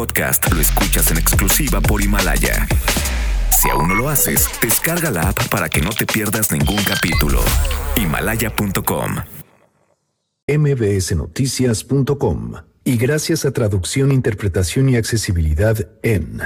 podcast 0.00 0.50
lo 0.50 0.62
escuchas 0.62 1.10
en 1.10 1.18
exclusiva 1.18 1.82
por 1.82 2.00
Himalaya. 2.00 2.66
Si 3.50 3.68
aún 3.68 3.88
no 3.88 3.94
lo 3.94 4.08
haces, 4.08 4.48
descarga 4.62 5.10
la 5.10 5.28
app 5.28 5.48
para 5.50 5.68
que 5.68 5.82
no 5.82 5.90
te 5.90 6.06
pierdas 6.06 6.50
ningún 6.50 6.82
capítulo. 6.84 7.42
Himalaya.com. 7.96 9.16
mbsnoticias.com. 10.48 12.54
Y 12.82 12.96
gracias 12.96 13.44
a 13.44 13.50
traducción, 13.50 14.10
interpretación 14.10 14.88
y 14.88 14.96
accesibilidad 14.96 15.76
en 16.02 16.40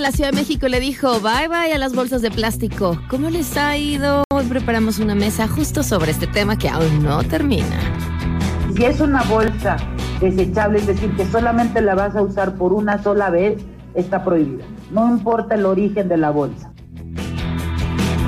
la 0.00 0.12
Ciudad 0.12 0.30
de 0.30 0.36
México 0.36 0.68
le 0.68 0.78
dijo 0.78 1.20
bye 1.20 1.48
bye 1.48 1.72
a 1.72 1.78
las 1.78 1.94
bolsas 1.94 2.20
de 2.20 2.30
plástico. 2.30 3.00
¿Cómo 3.08 3.30
les 3.30 3.56
ha 3.56 3.76
ido? 3.76 4.24
Hoy 4.30 4.44
preparamos 4.44 4.98
una 4.98 5.14
mesa 5.14 5.48
justo 5.48 5.82
sobre 5.82 6.10
este 6.10 6.26
tema 6.26 6.58
que 6.58 6.68
aún 6.68 7.02
no 7.02 7.22
termina. 7.24 7.80
Si 8.74 8.84
es 8.84 9.00
una 9.00 9.22
bolsa 9.22 9.76
desechable, 10.20 10.80
es 10.80 10.86
decir, 10.86 11.10
que 11.16 11.24
solamente 11.26 11.80
la 11.80 11.94
vas 11.94 12.14
a 12.14 12.22
usar 12.22 12.56
por 12.56 12.74
una 12.74 13.02
sola 13.02 13.30
vez, 13.30 13.62
está 13.94 14.22
prohibida. 14.22 14.64
No 14.90 15.08
importa 15.08 15.54
el 15.54 15.64
origen 15.64 16.08
de 16.08 16.18
la 16.18 16.30
bolsa. 16.30 16.72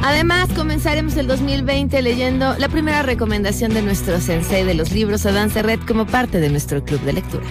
Además, 0.02 0.48
comenzaremos 0.54 1.16
el 1.16 1.26
2020 1.26 2.00
leyendo 2.00 2.56
la 2.56 2.68
primera 2.68 3.02
recomendación 3.02 3.74
de 3.74 3.82
nuestro 3.82 4.20
sensei 4.20 4.64
de 4.64 4.72
los 4.72 4.92
libros, 4.92 5.26
Adán 5.26 5.50
Serret, 5.50 5.84
como 5.86 6.06
parte 6.06 6.40
de 6.40 6.48
nuestro 6.48 6.82
club 6.82 7.00
de 7.02 7.12
lectura. 7.14 7.44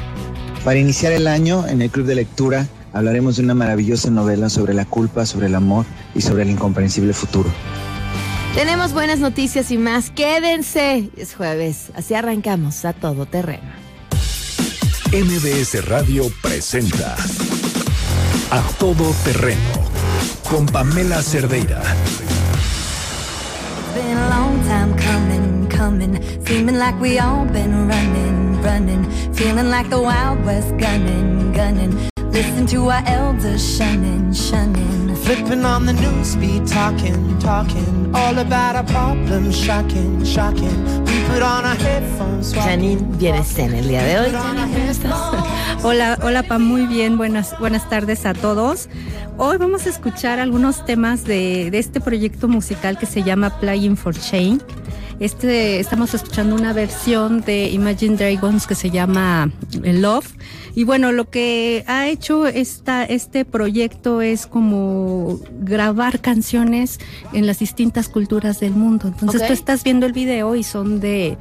Para 0.63 0.79
iniciar 0.79 1.11
el 1.11 1.27
año 1.27 1.67
en 1.67 1.81
el 1.81 1.91
Club 1.91 2.07
de 2.07 2.15
Lectura 2.15 2.67
hablaremos 2.93 3.37
de 3.37 3.43
una 3.43 3.53
maravillosa 3.53 4.09
novela 4.09 4.49
sobre 4.49 4.73
la 4.73 4.85
culpa, 4.85 5.25
sobre 5.25 5.47
el 5.47 5.55
amor 5.55 5.85
y 6.15 6.21
sobre 6.21 6.43
el 6.43 6.49
incomprensible 6.49 7.13
futuro. 7.13 7.49
Tenemos 8.55 8.93
buenas 8.93 9.19
noticias 9.19 9.71
y 9.71 9.77
más. 9.77 10.09
Quédense. 10.09 11.09
Es 11.15 11.35
jueves, 11.35 11.91
así 11.95 12.15
arrancamos 12.15 12.85
a 12.85 12.93
todo 12.93 13.25
terreno. 13.25 13.69
MBS 15.11 15.85
Radio 15.87 16.23
presenta 16.41 17.15
A 18.51 18.61
Todo 18.79 19.13
Terreno 19.23 19.61
con 20.49 20.65
Pamela 20.65 21.21
Cerdeira. 21.21 21.81
been 23.97 24.17
a 24.17 24.29
long 24.29 24.63
time 24.63 24.95
coming, 24.97 25.67
coming. 25.69 26.45
Seeming 26.45 26.77
like 26.77 26.99
we 26.99 27.19
all 27.19 27.45
been 27.45 27.87
running, 27.87 28.61
running. 28.61 29.03
Feeling 29.33 29.69
like 29.69 29.89
the 29.89 29.99
Wild 29.99 30.45
West 30.45 30.77
gunning, 30.77 31.51
gunning. 31.51 32.16
Listen 32.31 32.67
to 32.67 32.89
our 32.89 33.03
elders 33.05 33.77
shunning, 33.77 34.31
shunning. 34.33 35.15
Flipping 35.15 35.65
on 35.65 35.85
the 35.85 35.93
news, 35.93 36.35
be 36.35 36.59
talking, 36.65 37.37
talking. 37.39 38.11
All 38.13 38.37
about 38.37 38.75
our 38.75 38.83
problems, 38.83 39.57
shocking, 39.57 40.23
shocking. 40.23 41.05
We 41.05 41.23
put 41.27 41.41
on 41.41 41.65
our 41.65 41.75
headphones. 41.75 42.53
Janine, 42.53 43.17
vienes 43.17 43.57
en 43.57 43.73
el 43.73 43.87
día 43.87 44.03
de 44.03 44.19
hoy. 44.19 44.31
Janine, 44.31 44.73
¿cómo 44.73 44.89
estás? 44.89 45.83
Hola, 45.83 46.17
hola 46.21 46.43
Pam, 46.43 46.63
muy 46.63 46.85
bien, 46.85 47.17
buenas, 47.17 47.57
buenas 47.59 47.87
tardes 47.89 48.25
a 48.25 48.33
todos. 48.33 48.89
Hoy 49.37 49.57
vamos 49.57 49.85
a 49.85 49.89
escuchar 49.89 50.39
algunos 50.39 50.85
temas 50.85 51.23
de, 51.23 51.69
de 51.71 51.79
este 51.79 51.99
proyecto 52.01 52.47
musical 52.47 52.97
que 52.97 53.05
se 53.05 53.23
llama 53.23 53.59
Playing 53.59 53.95
for 53.95 54.15
Change. 54.15 54.63
Este, 55.19 55.79
estamos 55.79 56.13
escuchando 56.13 56.55
una 56.55 56.73
versión 56.73 57.41
de 57.41 57.69
Imagine 57.69 58.17
Dragons 58.17 58.67
que 58.67 58.75
se 58.75 58.91
llama 58.91 59.49
Love. 59.81 60.31
Y 60.75 60.83
bueno, 60.83 61.11
lo 61.11 61.29
que 61.29 61.83
ha 61.87 62.07
hecho 62.07 62.45
esta, 62.45 63.03
este 63.03 63.43
proyecto 63.43 64.21
es 64.21 64.45
como 64.45 65.39
grabar 65.59 66.19
canciones 66.19 66.99
en 67.33 67.47
las 67.47 67.57
distintas 67.57 68.09
culturas 68.09 68.59
del 68.59 68.73
mundo. 68.73 69.07
Entonces 69.07 69.47
tú 69.47 69.53
estás 69.53 69.83
viendo 69.83 70.05
el 70.05 70.13
video 70.13 70.55
y 70.55 70.61
son 70.61 70.99
de, 70.99 71.35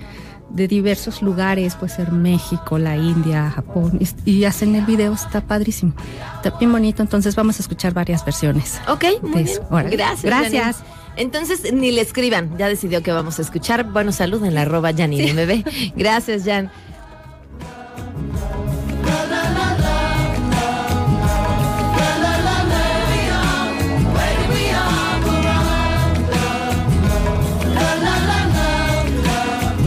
de 0.48 0.68
diversos 0.68 1.20
lugares, 1.20 1.74
puede 1.74 1.92
ser 1.92 2.12
México, 2.12 2.78
la 2.78 2.96
India, 2.96 3.50
Japón, 3.50 3.98
y, 4.24 4.44
hacen 4.44 4.74
el 4.74 4.86
video, 4.86 5.12
está 5.12 5.42
padrísimo, 5.42 5.92
está 6.36 6.56
bien 6.58 6.72
bonito, 6.72 7.02
entonces 7.02 7.36
vamos 7.36 7.58
a 7.58 7.62
escuchar 7.62 7.92
varias 7.92 8.24
versiones. 8.24 8.80
Ok, 8.88 9.04
muy 9.22 9.42
bien. 9.42 9.58
Gracias. 9.70 10.22
Gracias. 10.22 10.76
Janine. 10.76 11.05
Entonces, 11.16 11.72
ni 11.72 11.90
le 11.92 12.02
escriban, 12.02 12.56
ya 12.58 12.68
decidió 12.68 13.02
que 13.02 13.12
vamos 13.12 13.38
a 13.38 13.42
escuchar. 13.42 13.84
Bueno, 13.84 14.12
salud 14.12 14.44
en 14.44 14.54
la 14.54 14.62
arroba 14.62 14.92
Janine 14.92 15.32
MB. 15.32 15.96
Gracias, 15.96 16.44
Jan. 16.44 16.70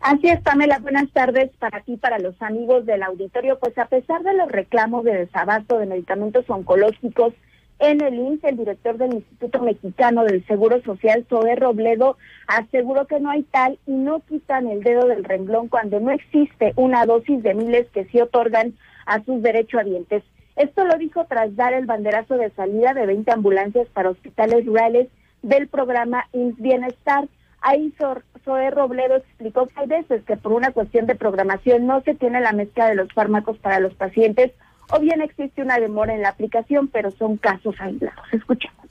Así 0.00 0.28
es, 0.28 0.40
Pamela. 0.40 0.78
Buenas 0.78 1.10
tardes 1.10 1.50
para 1.58 1.80
ti, 1.80 1.96
para 1.96 2.18
los 2.18 2.40
amigos 2.40 2.86
del 2.86 3.02
auditorio. 3.02 3.58
Pues 3.58 3.76
a 3.78 3.86
pesar 3.86 4.22
de 4.22 4.34
los 4.34 4.50
reclamos 4.50 5.04
de 5.04 5.14
desabasto 5.14 5.78
de 5.78 5.86
medicamentos 5.86 6.44
oncológicos 6.48 7.32
en 7.78 8.00
el 8.00 8.14
IMSS, 8.14 8.44
el 8.44 8.56
director 8.56 8.96
del 8.96 9.14
Instituto 9.14 9.60
Mexicano 9.60 10.24
del 10.24 10.46
Seguro 10.46 10.80
Social, 10.82 11.26
Zoe 11.28 11.56
Robledo, 11.56 12.16
aseguró 12.46 13.06
que 13.06 13.20
no 13.20 13.30
hay 13.30 13.42
tal 13.42 13.78
y 13.86 13.92
no 13.92 14.20
quitan 14.20 14.68
el 14.68 14.82
dedo 14.82 15.06
del 15.06 15.24
renglón 15.24 15.68
cuando 15.68 16.00
no 16.00 16.10
existe 16.10 16.72
una 16.76 17.04
dosis 17.04 17.42
de 17.42 17.54
miles 17.54 17.86
que 17.92 18.06
sí 18.06 18.20
otorgan 18.20 18.74
a 19.06 19.22
sus 19.24 19.42
derechohabientes. 19.42 20.22
Esto 20.56 20.84
lo 20.84 20.96
dijo 20.98 21.24
tras 21.26 21.54
dar 21.56 21.74
el 21.74 21.86
banderazo 21.86 22.36
de 22.36 22.50
salida 22.50 22.94
de 22.94 23.06
20 23.06 23.30
ambulancias 23.32 23.88
para 23.88 24.10
hospitales 24.10 24.66
rurales 24.66 25.08
del 25.42 25.68
programa 25.68 26.26
IMSS 26.32 26.60
Bienestar. 26.60 27.28
Ahí 27.60 27.92
Zoe 28.44 28.70
Robledo 28.70 29.16
explicó 29.16 29.66
que 29.66 29.80
hay 29.80 29.86
veces 29.86 30.22
que 30.24 30.36
por 30.36 30.52
una 30.52 30.72
cuestión 30.72 31.06
de 31.06 31.14
programación 31.14 31.86
no 31.86 32.00
se 32.02 32.14
tiene 32.14 32.40
la 32.40 32.52
mezcla 32.52 32.88
de 32.88 32.94
los 32.94 33.12
fármacos 33.12 33.58
para 33.58 33.80
los 33.80 33.94
pacientes 33.94 34.52
o 34.90 35.00
bien 35.00 35.20
existe 35.20 35.62
una 35.62 35.78
demora 35.78 36.14
en 36.14 36.22
la 36.22 36.28
aplicación, 36.28 36.88
pero 36.88 37.10
son 37.10 37.36
casos 37.36 37.74
aislados. 37.80 38.24
Escuchemos. 38.32 38.86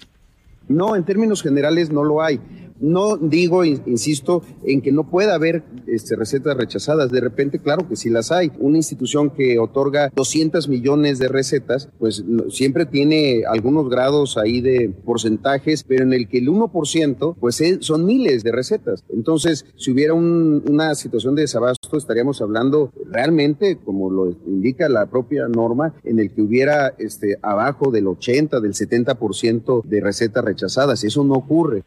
No, 0.68 0.96
en 0.96 1.04
términos 1.06 1.42
generales 1.42 1.92
no 1.92 2.04
lo 2.04 2.22
hay. 2.22 2.40
No 2.78 3.16
digo, 3.16 3.64
in- 3.64 3.82
insisto, 3.86 4.44
en 4.66 4.82
que 4.82 4.92
no 4.92 5.10
pueda 5.10 5.34
haber 5.36 5.64
este, 5.88 6.18
recetas 6.18 6.58
rechazadas. 6.58 7.10
De 7.10 7.22
repente, 7.22 7.60
claro 7.60 7.88
que 7.88 7.96
sí 7.96 8.10
las 8.10 8.34
hay. 8.34 8.52
Una 8.60 8.76
institución 8.76 9.30
que 9.30 9.58
otorga 9.60 10.12
200 10.14 10.68
millones 10.68 11.18
de 11.18 11.30
recetas, 11.30 11.88
pues 12.00 12.26
siempre 12.50 12.86
tiene 12.86 13.44
algunos 13.50 13.90
grados 13.90 14.38
ahí 14.38 14.60
de 14.60 14.90
porcentajes, 15.06 15.86
pero 15.86 16.04
en 16.04 16.12
el 16.12 16.28
que 16.28 16.40
el 16.40 16.50
1%, 16.50 17.38
pues 17.40 17.62
es- 17.62 17.78
son 17.80 18.06
miles 18.06 18.44
de 18.44 18.52
recetas. 18.52 19.06
Entonces, 19.08 19.66
si 19.78 19.92
hubiera 19.92 20.14
un- 20.14 20.62
una 20.70 20.96
situación 20.96 21.34
de 21.36 21.44
desabasto, 21.44 21.96
estaríamos 21.98 22.42
hablando 22.42 22.92
realmente, 23.10 23.78
como 23.86 24.10
lo 24.10 24.36
indica 24.48 24.90
la 24.90 25.06
propia 25.06 25.48
norma, 25.48 25.94
en 26.04 26.20
el 26.20 26.30
que 26.34 26.42
hubiera 26.42 26.90
este, 26.98 27.38
abajo 27.42 27.90
del 27.90 28.08
80, 28.08 28.60
del 28.60 28.74
70% 28.74 29.82
de 29.86 30.02
recetas 30.02 30.44
rechazadas. 30.44 30.55
Eso 31.04 31.24
no 31.24 31.36
ocurre. 31.36 31.84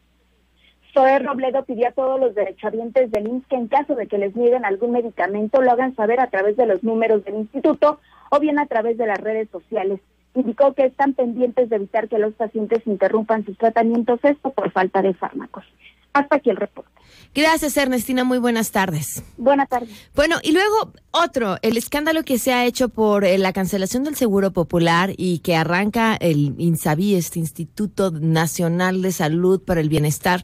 Zoe 0.92 1.18
Robledo 1.18 1.64
pidió 1.64 1.88
a 1.88 1.92
todos 1.92 2.18
los 2.18 2.34
derechohabientes 2.34 3.10
del 3.10 3.28
IMSS 3.28 3.46
que 3.46 3.56
en 3.56 3.68
caso 3.68 3.94
de 3.94 4.06
que 4.06 4.18
les 4.18 4.34
nieguen 4.34 4.64
algún 4.64 4.92
medicamento 4.92 5.60
lo 5.60 5.70
hagan 5.70 5.94
saber 5.94 6.18
a 6.20 6.28
través 6.28 6.56
de 6.56 6.66
los 6.66 6.82
números 6.82 7.24
del 7.24 7.36
instituto 7.36 8.00
o 8.30 8.40
bien 8.40 8.58
a 8.58 8.66
través 8.66 8.98
de 8.98 9.06
las 9.06 9.20
redes 9.20 9.48
sociales. 9.50 10.00
Indicó 10.34 10.72
que 10.74 10.86
están 10.86 11.14
pendientes 11.14 11.68
de 11.70 11.76
evitar 11.76 12.08
que 12.08 12.18
los 12.18 12.34
pacientes 12.34 12.86
interrumpan 12.86 13.44
sus 13.44 13.56
tratamientos, 13.58 14.20
esto 14.22 14.50
por 14.50 14.70
falta 14.70 15.02
de 15.02 15.14
fármacos. 15.14 15.64
Hasta 16.18 16.36
aquí 16.36 16.50
el 16.50 16.56
reporte. 16.56 16.90
Gracias, 17.32 17.76
Ernestina. 17.76 18.24
Muy 18.24 18.38
buenas 18.38 18.72
tardes. 18.72 19.22
Buenas 19.36 19.68
tardes. 19.68 19.88
Bueno, 20.16 20.36
y 20.42 20.50
luego 20.50 20.92
otro, 21.12 21.56
el 21.62 21.76
escándalo 21.76 22.24
que 22.24 22.38
se 22.38 22.52
ha 22.52 22.64
hecho 22.64 22.88
por 22.88 23.24
eh, 23.24 23.38
la 23.38 23.52
cancelación 23.52 24.02
del 24.02 24.16
Seguro 24.16 24.52
Popular 24.52 25.12
y 25.16 25.38
que 25.38 25.54
arranca 25.54 26.16
el 26.16 26.56
INSABI, 26.58 27.14
este 27.14 27.38
Instituto 27.38 28.10
Nacional 28.10 29.00
de 29.02 29.12
Salud 29.12 29.62
para 29.62 29.80
el 29.80 29.88
Bienestar, 29.88 30.42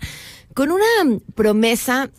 con 0.55 0.71
una 0.71 1.19
promesa 1.35 2.11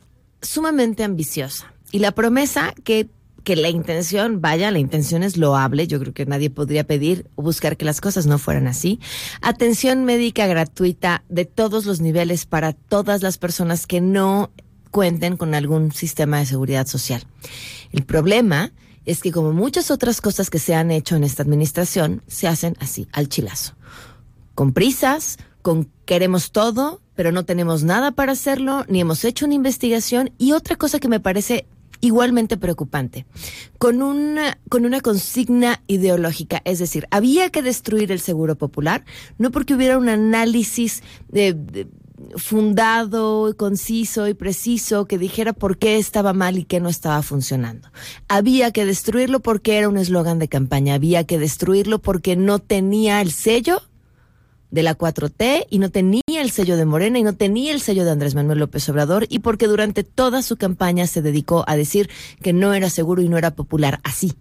sumamente 0.42 1.06
ambiciosa. 1.06 1.74
Y 1.92 2.00
la 2.00 2.12
promesa 2.12 2.74
que 2.84 3.08
que 3.46 3.56
la 3.56 3.70
intención, 3.70 4.42
vaya, 4.42 4.72
la 4.72 4.80
intención 4.80 5.24
es 5.24 5.38
loable, 5.38 5.88
yo 5.88 6.00
creo 6.00 6.14
que 6.14 6.26
nadie 6.26 6.50
podría 6.50 6.84
pedir 6.84 7.30
o 7.36 7.44
buscar 7.44 7.78
que 7.78 7.86
las 7.86 8.02
cosas 8.02 8.26
no 8.26 8.40
fueran 8.40 8.68
así. 8.68 9.00
Atención 9.42 10.04
médica 10.04 10.48
gratuita 10.48 11.24
de 11.30 11.46
todos 11.46 11.86
los 11.86 12.02
niveles 12.02 12.46
para 12.46 12.74
todas 12.74 13.22
las 13.22 13.38
personas 13.38 13.88
que 13.88 14.02
no 14.02 14.50
cuenten 14.92 15.38
con 15.38 15.54
algún 15.54 15.92
sistema 15.92 16.40
de 16.40 16.48
seguridad 16.48 16.88
social. 16.88 17.24
El 17.92 18.04
problema 18.04 18.74
es 19.06 19.22
que 19.22 19.32
como 19.32 19.54
muchas 19.54 19.92
otras 19.92 20.22
cosas 20.22 20.50
que 20.50 20.58
se 20.58 20.74
han 20.74 20.90
hecho 20.90 21.16
en 21.16 21.24
esta 21.24 21.44
administración, 21.44 22.24
se 22.28 22.48
hacen 22.48 22.76
así, 22.80 23.08
al 23.12 23.30
chilazo. 23.30 23.76
Con 24.56 24.74
prisas, 24.74 25.38
con 25.62 25.90
queremos 26.06 26.52
todo, 26.52 27.00
pero 27.16 27.32
no 27.32 27.46
tenemos 27.46 27.84
nada 27.84 28.12
para 28.12 28.32
hacerlo, 28.32 28.86
ni 28.88 29.02
hemos 29.02 29.24
hecho 29.24 29.46
una 29.46 29.54
investigación. 29.54 30.32
Y 30.40 30.54
otra 30.54 30.76
cosa 30.76 31.00
que 31.00 31.08
me 31.08 31.20
parece 31.20 31.68
igualmente 32.02 32.58
preocupante, 32.58 33.26
con 33.78 34.02
una, 34.02 34.58
con 34.70 34.86
una 34.86 35.02
consigna 35.02 35.82
ideológica, 35.88 36.62
es 36.66 36.80
decir, 36.80 37.08
había 37.12 37.50
que 37.50 37.62
destruir 37.62 38.12
el 38.12 38.20
seguro 38.20 38.56
popular, 38.56 39.06
no 39.38 39.52
porque 39.52 39.76
hubiera 39.76 39.98
un 39.98 40.10
análisis 40.10 41.04
de, 41.30 41.88
fundado, 42.38 43.56
conciso 43.58 44.28
y 44.28 44.34
preciso 44.34 45.06
que 45.06 45.18
dijera 45.18 45.54
por 45.54 45.78
qué 45.78 45.98
estaba 45.98 46.34
mal 46.34 46.58
y 46.58 46.64
qué 46.64 46.80
no 46.80 46.90
estaba 46.90 47.22
funcionando. 47.22 47.90
Había 48.28 48.72
que 48.72 48.86
destruirlo 48.86 49.40
porque 49.42 49.78
era 49.78 49.90
un 49.90 49.98
eslogan 49.98 50.40
de 50.40 50.48
campaña, 50.48 50.96
había 50.96 51.26
que 51.26 51.40
destruirlo 51.40 52.00
porque 52.00 52.36
no 52.36 52.60
tenía 52.60 53.22
el 53.22 53.32
sello 53.32 53.82
de 54.76 54.84
la 54.84 54.96
4T 54.96 55.66
y 55.72 55.80
no 55.80 55.90
tenía 55.90 56.22
el 56.28 56.52
sello 56.52 56.78
de 56.78 56.86
Morena 56.86 57.18
y 57.18 57.24
no 57.24 57.34
tenía 57.34 57.72
el 57.72 57.82
sello 57.82 58.06
de 58.06 58.12
Andrés 58.12 58.36
Manuel 58.36 58.60
López 58.60 58.88
Obrador 58.90 59.26
y 59.30 59.40
porque 59.40 59.66
durante 59.66 60.04
toda 60.04 60.44
su 60.44 60.58
campaña 60.58 61.08
se 61.08 61.24
dedicó 61.24 61.64
a 61.68 61.76
decir 61.76 62.10
que 62.44 62.54
no 62.54 62.74
era 62.74 62.92
seguro 62.92 63.24
y 63.24 63.30
no 63.30 63.38
era 63.38 63.56
popular 63.56 64.00
así. 64.04 64.34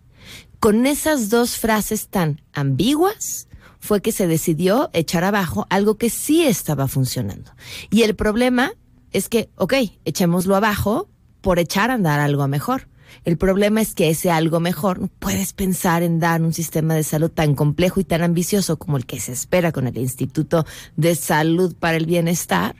Con 0.61 0.87
esas 0.87 1.31
dos 1.31 1.57
frases 1.57 2.09
tan 2.09 2.43
ambiguas 2.53 3.49
fue 3.79 4.03
que 4.03 4.13
se 4.13 4.27
decidió 4.27 4.91
echar 4.93 5.25
abajo 5.25 5.67
algo 5.71 5.97
que 5.97 6.11
sí 6.11 6.45
estaba 6.45 6.89
funcionando. 6.89 7.53
Y 7.91 8.03
el 8.03 8.15
problema 8.15 8.73
es 9.13 9.29
que, 9.29 9.51
ok, 9.57 9.75
echémoslo 10.05 10.57
abajo 10.57 11.09
por 11.43 11.59
echar 11.59 11.91
a 11.91 11.95
andar 11.95 12.19
algo 12.19 12.49
mejor. 12.49 12.89
El 13.25 13.37
problema 13.37 13.81
es 13.81 13.95
que 13.95 14.11
ese 14.11 14.31
algo 14.31 14.61
mejor 14.61 15.01
no 15.01 15.09
puedes 15.09 15.53
pensar 15.53 16.03
en 16.03 16.19
dar 16.19 16.43
un 16.43 16.53
sistema 16.53 16.95
de 16.95 17.03
salud 17.03 17.31
tan 17.31 17.55
complejo 17.55 18.01
y 18.01 18.05
tan 18.05 18.23
ambicioso 18.23 18.77
como 18.77 18.97
el 18.97 19.07
que 19.07 19.21
se 19.21 19.33
espera 19.33 19.73
con 19.73 19.87
el 19.87 19.97
Instituto 19.99 20.67
de 20.97 21.15
Salud 21.15 21.75
para 21.79 21.97
el 21.97 22.07
Bienestar 22.07 22.77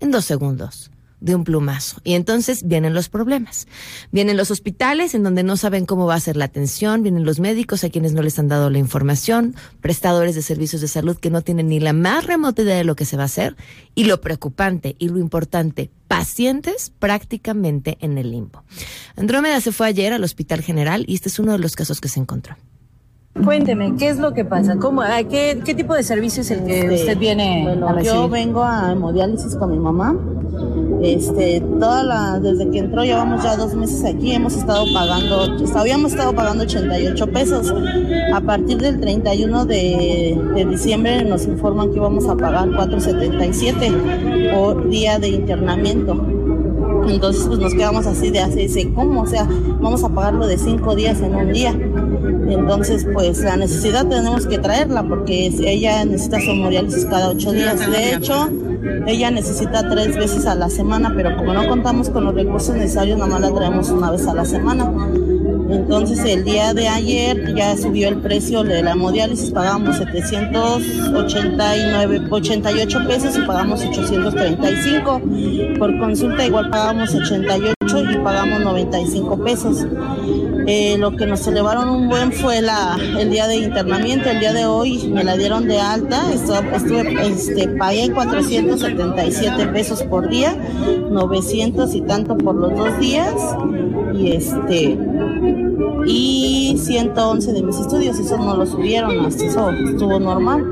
en 0.00 0.10
dos 0.10 0.24
segundos 0.24 0.90
de 1.20 1.34
un 1.34 1.44
plumazo. 1.44 2.00
Y 2.04 2.14
entonces 2.14 2.66
vienen 2.66 2.94
los 2.94 3.08
problemas. 3.08 3.66
Vienen 4.12 4.36
los 4.36 4.50
hospitales 4.50 5.14
en 5.14 5.22
donde 5.22 5.42
no 5.42 5.56
saben 5.56 5.86
cómo 5.86 6.06
va 6.06 6.14
a 6.14 6.20
ser 6.20 6.36
la 6.36 6.44
atención, 6.44 7.02
vienen 7.02 7.24
los 7.24 7.40
médicos 7.40 7.84
a 7.84 7.90
quienes 7.90 8.12
no 8.12 8.22
les 8.22 8.38
han 8.38 8.48
dado 8.48 8.70
la 8.70 8.78
información, 8.78 9.54
prestadores 9.80 10.34
de 10.34 10.42
servicios 10.42 10.80
de 10.80 10.88
salud 10.88 11.16
que 11.16 11.30
no 11.30 11.42
tienen 11.42 11.68
ni 11.68 11.80
la 11.80 11.92
más 11.92 12.26
remota 12.26 12.62
idea 12.62 12.76
de 12.76 12.84
lo 12.84 12.96
que 12.96 13.04
se 13.04 13.16
va 13.16 13.24
a 13.24 13.26
hacer, 13.26 13.56
y 13.94 14.04
lo 14.04 14.20
preocupante 14.20 14.96
y 14.98 15.08
lo 15.08 15.18
importante, 15.18 15.90
pacientes 16.06 16.92
prácticamente 16.98 17.98
en 18.00 18.18
el 18.18 18.30
limbo. 18.30 18.64
Andrómeda 19.16 19.60
se 19.60 19.72
fue 19.72 19.88
ayer 19.88 20.12
al 20.12 20.24
Hospital 20.24 20.62
General 20.62 21.04
y 21.06 21.14
este 21.14 21.28
es 21.28 21.38
uno 21.38 21.52
de 21.52 21.58
los 21.58 21.76
casos 21.76 22.00
que 22.00 22.08
se 22.08 22.20
encontró. 22.20 22.56
Cuénteme, 23.44 23.94
¿qué 23.96 24.08
es 24.08 24.18
lo 24.18 24.32
que 24.32 24.44
pasa? 24.44 24.76
¿Cómo, 24.76 25.02
qué, 25.30 25.60
qué 25.64 25.74
tipo 25.74 25.94
de 25.94 26.02
servicio 26.02 26.42
es 26.42 26.50
el 26.50 26.64
que 26.64 26.80
este, 26.80 26.94
usted 26.94 27.18
viene 27.18 27.62
bueno, 27.64 27.88
a 27.88 28.02
Yo 28.02 28.28
vengo 28.28 28.62
a 28.62 28.92
hemodiálisis 28.92 29.56
con 29.56 29.70
mi 29.70 29.78
mamá. 29.78 30.16
Este, 31.02 31.60
toda 31.60 32.02
la, 32.02 32.40
desde 32.40 32.68
que 32.70 32.78
entró, 32.78 33.04
llevamos 33.04 33.44
ya 33.44 33.56
dos 33.56 33.74
meses 33.74 34.04
aquí, 34.04 34.32
hemos 34.32 34.56
estado 34.56 34.84
pagando, 34.92 35.56
habíamos 35.76 36.10
estado 36.12 36.32
pagando 36.34 36.64
88 36.64 37.26
pesos. 37.28 37.72
A 38.34 38.40
partir 38.40 38.78
del 38.78 38.98
31 38.98 39.64
de, 39.64 40.40
de 40.54 40.64
diciembre 40.64 41.24
nos 41.24 41.46
informan 41.46 41.90
que 41.90 41.96
íbamos 41.98 42.26
a 42.28 42.36
pagar 42.36 42.68
4.77 42.70 44.52
por 44.52 44.88
día 44.88 45.18
de 45.20 45.28
internamiento. 45.28 46.20
Entonces 47.08 47.44
pues 47.46 47.58
nos 47.58 47.74
quedamos 47.74 48.06
así 48.06 48.30
de 48.30 48.40
así, 48.40 48.92
¿cómo? 48.94 49.22
O 49.22 49.26
sea, 49.26 49.48
vamos 49.80 50.02
a 50.04 50.08
pagarlo 50.08 50.46
de 50.46 50.58
cinco 50.58 50.94
días 50.94 51.20
en 51.20 51.34
un 51.34 51.52
día. 51.52 51.74
Entonces, 52.48 53.06
pues 53.12 53.42
la 53.42 53.56
necesidad 53.56 54.06
tenemos 54.06 54.46
que 54.46 54.58
traerla 54.58 55.02
porque 55.02 55.46
ella 55.46 56.04
necesita 56.04 56.40
su 56.40 56.50
hemodiálisis 56.50 57.04
cada 57.06 57.30
ocho 57.30 57.52
días. 57.52 57.90
De 57.90 58.14
hecho, 58.14 58.48
ella 59.06 59.30
necesita 59.30 59.88
tres 59.88 60.16
veces 60.16 60.46
a 60.46 60.54
la 60.54 60.70
semana, 60.70 61.12
pero 61.14 61.36
como 61.36 61.52
no 61.52 61.68
contamos 61.68 62.08
con 62.10 62.24
los 62.24 62.34
recursos 62.34 62.74
necesarios, 62.74 63.18
nada 63.18 63.30
más 63.30 63.42
la 63.42 63.52
traemos 63.52 63.90
una 63.90 64.10
vez 64.10 64.26
a 64.26 64.34
la 64.34 64.44
semana. 64.44 64.92
Entonces 65.70 66.24
el 66.24 66.44
día 66.44 66.72
de 66.72 66.88
ayer 66.88 67.54
ya 67.54 67.76
subió 67.76 68.08
el 68.08 68.22
precio 68.22 68.64
de 68.64 68.82
la 68.82 68.92
hemodiálisis, 68.92 69.50
pagamos 69.50 69.98
789, 69.98 72.22
88 72.30 72.98
pesos 73.06 73.36
y 73.36 73.42
pagamos 73.42 73.84
835. 73.84 75.20
Por 75.78 75.98
consulta 75.98 76.46
igual 76.46 76.70
pagamos 76.70 77.14
88 77.14 77.74
y 78.12 78.16
pagamos 78.18 78.60
95 78.60 79.44
pesos. 79.44 79.86
Eh, 80.70 80.98
lo 80.98 81.16
que 81.16 81.24
nos 81.24 81.46
elevaron 81.46 81.88
un 81.88 82.10
buen 82.10 82.30
fue 82.30 82.60
la, 82.60 82.98
el 83.18 83.30
día 83.30 83.46
de 83.46 83.56
internamiento. 83.56 84.28
El 84.28 84.38
día 84.38 84.52
de 84.52 84.66
hoy 84.66 85.08
me 85.08 85.24
la 85.24 85.34
dieron 85.34 85.66
de 85.66 85.80
alta. 85.80 86.30
Estuve, 86.30 86.76
estuve 86.76 87.26
este, 87.26 87.68
pagué 87.68 88.10
477 88.12 89.66
pesos 89.68 90.02
por 90.02 90.28
día, 90.28 90.54
900 91.10 91.94
y 91.94 92.02
tanto 92.02 92.36
por 92.36 92.54
los 92.54 92.76
dos 92.76 93.00
días. 93.00 93.34
Y 94.12 94.32
este 94.32 94.98
y 96.06 96.76
111 96.78 97.52
de 97.52 97.62
mis 97.62 97.78
estudios, 97.78 98.18
eso 98.18 98.38
no 98.38 98.56
lo 98.56 98.66
subieron, 98.66 99.24
hasta 99.24 99.44
eso 99.44 99.70
estuvo 99.70 100.18
normal, 100.18 100.64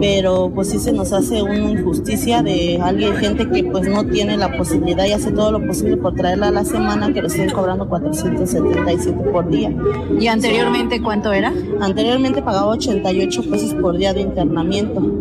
pero 0.00 0.50
pues 0.54 0.70
sí 0.70 0.78
se 0.78 0.92
nos 0.92 1.12
hace 1.12 1.42
una 1.42 1.70
injusticia 1.70 2.42
de 2.42 2.78
alguien, 2.82 3.16
gente 3.16 3.48
que 3.48 3.64
pues 3.64 3.88
no 3.88 4.04
tiene 4.06 4.36
la 4.36 4.56
posibilidad 4.56 5.04
y 5.06 5.12
hace 5.12 5.32
todo 5.32 5.52
lo 5.52 5.66
posible 5.66 5.96
por 5.96 6.14
traerla 6.14 6.48
a 6.48 6.52
la 6.52 6.64
semana, 6.64 7.12
que 7.12 7.22
le 7.22 7.28
estén 7.28 7.50
cobrando 7.50 7.88
477 7.88 9.30
por 9.30 9.48
día. 9.48 9.74
¿Y 10.18 10.26
anteriormente 10.28 11.02
cuánto 11.02 11.32
era? 11.32 11.52
Anteriormente 11.80 12.42
pagaba 12.42 12.68
88 12.68 13.42
pesos 13.50 13.74
por 13.74 13.96
día 13.96 14.12
de 14.12 14.20
internamiento 14.20 15.15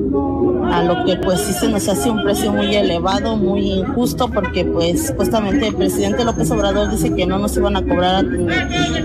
a 0.71 0.83
lo 0.83 1.05
que 1.05 1.15
pues 1.17 1.39
sí 1.41 1.53
se 1.53 1.69
nos 1.69 1.87
hace 1.87 2.09
un 2.09 2.23
precio 2.23 2.51
muy 2.51 2.75
elevado, 2.75 3.35
muy 3.37 3.71
injusto, 3.71 4.29
porque 4.29 4.65
pues 4.65 5.07
supuestamente 5.07 5.67
el 5.67 5.75
presidente 5.75 6.23
López 6.23 6.49
Obrador 6.51 6.89
dice 6.89 7.13
que 7.13 7.25
no 7.25 7.39
nos 7.39 7.55
iban 7.57 7.75
a 7.75 7.81
cobrar 7.83 8.25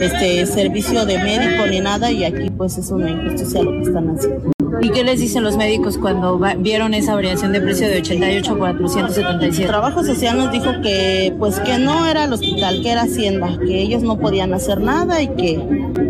este 0.01 0.47
servicio 0.47 1.05
de 1.07 1.19
médico 1.19 1.67
ni 1.69 1.81
nada 1.81 2.11
y 2.11 2.25
aquí 2.25 2.51
pues 2.51 2.79
es 2.79 2.91
una 2.91 3.11
injusticia 3.11 3.63
lo 3.63 3.73
que 3.73 3.83
están 3.83 4.11
haciendo. 4.11 4.51
¿Y 4.83 4.91
qué 4.91 5.05
les 5.05 5.21
dicen 5.21 5.43
los 5.43 5.57
médicos 5.57 5.99
cuando 5.99 6.41
vieron 6.59 6.95
esa 6.95 7.15
variación 7.15 7.53
de 7.53 7.61
precio 7.61 7.87
de 7.87 7.99
88 7.99 8.53
a 8.53 8.59
477? 8.59 9.69
Trabajo 9.69 10.03
Social 10.03 10.39
nos 10.39 10.51
dijo 10.53 10.71
que 10.83 11.35
pues 11.39 11.61
que 11.61 11.79
no 11.79 12.07
era 12.07 12.25
el 12.25 12.33
hospital, 12.33 12.81
que 12.83 12.91
era 12.91 13.03
Hacienda, 13.03 13.59
que 13.59 13.83
ellos 13.83 14.03
no 14.03 14.19
podían 14.19 14.55
hacer 14.55 14.81
nada 14.81 15.21
y 15.21 15.29
que 15.29 15.61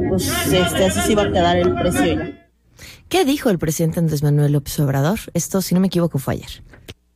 pues 0.08 0.30
este, 0.52 0.84
así 0.84 1.00
se 1.00 1.12
iba 1.12 1.22
a 1.22 1.32
quedar 1.32 1.56
el 1.56 1.74
precio 1.74 2.04
ya. 2.04 2.39
¿Qué 3.10 3.24
dijo 3.24 3.50
el 3.50 3.58
presidente 3.58 3.98
Andrés 3.98 4.22
Manuel 4.22 4.52
López 4.52 4.78
Obrador? 4.78 5.18
Esto, 5.34 5.60
si 5.62 5.74
no 5.74 5.80
me 5.80 5.88
equivoco, 5.88 6.20
fue 6.20 6.34
ayer. 6.34 6.62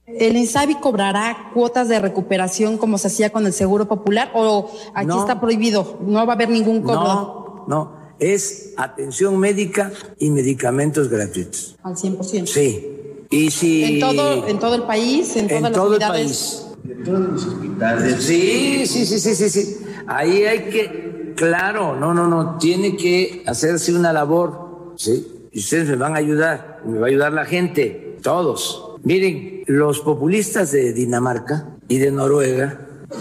¿El 0.06 0.36
INSABI 0.36 0.80
cobrará 0.80 1.52
cuotas 1.54 1.88
de 1.88 2.00
recuperación 2.00 2.78
como 2.78 2.98
se 2.98 3.06
hacía 3.06 3.30
con 3.30 3.46
el 3.46 3.52
Seguro 3.52 3.86
Popular 3.86 4.32
o 4.34 4.72
aquí 4.92 5.16
está 5.16 5.40
prohibido? 5.40 6.00
No 6.04 6.26
va 6.26 6.32
a 6.32 6.34
haber 6.34 6.50
ningún 6.50 6.82
cobro. 6.82 7.64
No, 7.68 7.68
no. 7.68 7.96
Es 8.18 8.74
atención 8.76 9.38
médica 9.38 9.92
y 10.18 10.30
medicamentos 10.30 11.08
gratuitos. 11.08 11.76
Al 11.84 11.94
100%. 11.94 12.46
Sí. 12.46 13.24
Y 13.30 13.52
si... 13.52 13.84
¿En 13.84 14.00
todo, 14.00 14.48
en 14.48 14.58
todo 14.58 14.74
el 14.74 14.82
país? 14.82 15.36
¿En, 15.36 15.46
todas 15.46 15.64
en 15.64 15.72
todo 15.72 15.94
el 15.94 16.00
país. 16.00 16.66
En 16.88 17.04
todos 17.04 17.20
los 17.20 17.46
hospitales. 17.46 18.24
Sí, 18.24 18.84
sí, 18.86 19.06
sí, 19.06 19.20
sí, 19.20 19.34
sí, 19.36 19.48
sí. 19.48 19.76
Ahí 20.08 20.42
hay 20.42 20.58
que... 20.70 21.34
Claro, 21.36 21.94
no, 21.94 22.12
no, 22.12 22.26
no. 22.26 22.58
Tiene 22.58 22.96
que 22.96 23.44
hacerse 23.46 23.94
una 23.94 24.12
labor, 24.12 24.92
¿sí? 24.96 25.33
Y 25.54 25.60
ustedes 25.60 25.88
me 25.88 25.96
van 25.96 26.14
a 26.14 26.18
ayudar, 26.18 26.82
me 26.84 26.98
va 26.98 27.06
a 27.06 27.08
ayudar 27.08 27.32
la 27.32 27.44
gente, 27.46 28.18
todos. 28.22 28.96
Miren, 29.04 29.62
los 29.66 30.00
populistas 30.00 30.72
de 30.72 30.92
Dinamarca 30.92 31.68
y 31.88 31.98
de 31.98 32.10
Noruega 32.10 32.80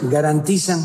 garantizan 0.10 0.80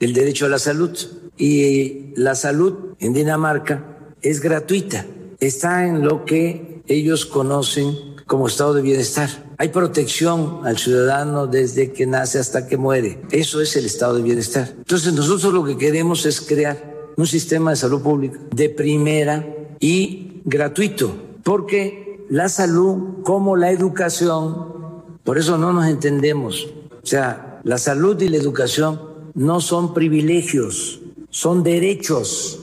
el 0.00 0.14
derecho 0.14 0.46
a 0.46 0.48
la 0.48 0.58
salud 0.58 0.96
y 1.36 2.14
la 2.16 2.34
salud 2.34 2.94
en 2.98 3.12
Dinamarca 3.12 3.84
es 4.22 4.40
gratuita, 4.40 5.04
está 5.38 5.86
en 5.86 6.02
lo 6.02 6.24
que 6.24 6.82
ellos 6.86 7.26
conocen 7.26 7.94
como 8.26 8.48
estado 8.48 8.74
de 8.74 8.82
bienestar 8.82 9.28
Hay 9.58 9.68
protección 9.68 10.60
al 10.64 10.78
ciudadano 10.78 11.46
desde 11.46 11.92
que 11.92 12.06
nace 12.06 12.38
hasta 12.38 12.66
que 12.66 12.76
muere. 12.76 13.22
Eso 13.30 13.60
es 13.60 13.76
el 13.76 13.86
estado 13.86 14.16
de 14.16 14.22
bienestar. 14.22 14.74
Entonces 14.76 15.12
nosotros 15.12 15.54
lo 15.54 15.64
que 15.64 15.76
queremos 15.76 16.26
es 16.26 16.40
crear 16.40 16.94
un 17.16 17.26
sistema 17.26 17.70
de 17.70 17.76
salud 17.76 18.02
pública 18.02 18.38
de 18.54 18.68
primera 18.68 19.46
y 19.78 20.25
gratuito, 20.46 21.14
porque 21.42 22.24
la 22.30 22.48
salud 22.48 23.22
como 23.22 23.56
la 23.56 23.70
educación, 23.70 25.02
por 25.22 25.36
eso 25.36 25.58
no 25.58 25.72
nos 25.72 25.86
entendemos. 25.86 26.68
O 27.02 27.06
sea, 27.06 27.60
la 27.64 27.76
salud 27.76 28.20
y 28.22 28.28
la 28.28 28.38
educación 28.38 29.00
no 29.34 29.60
son 29.60 29.92
privilegios, 29.92 31.00
son 31.28 31.62
derechos. 31.62 32.60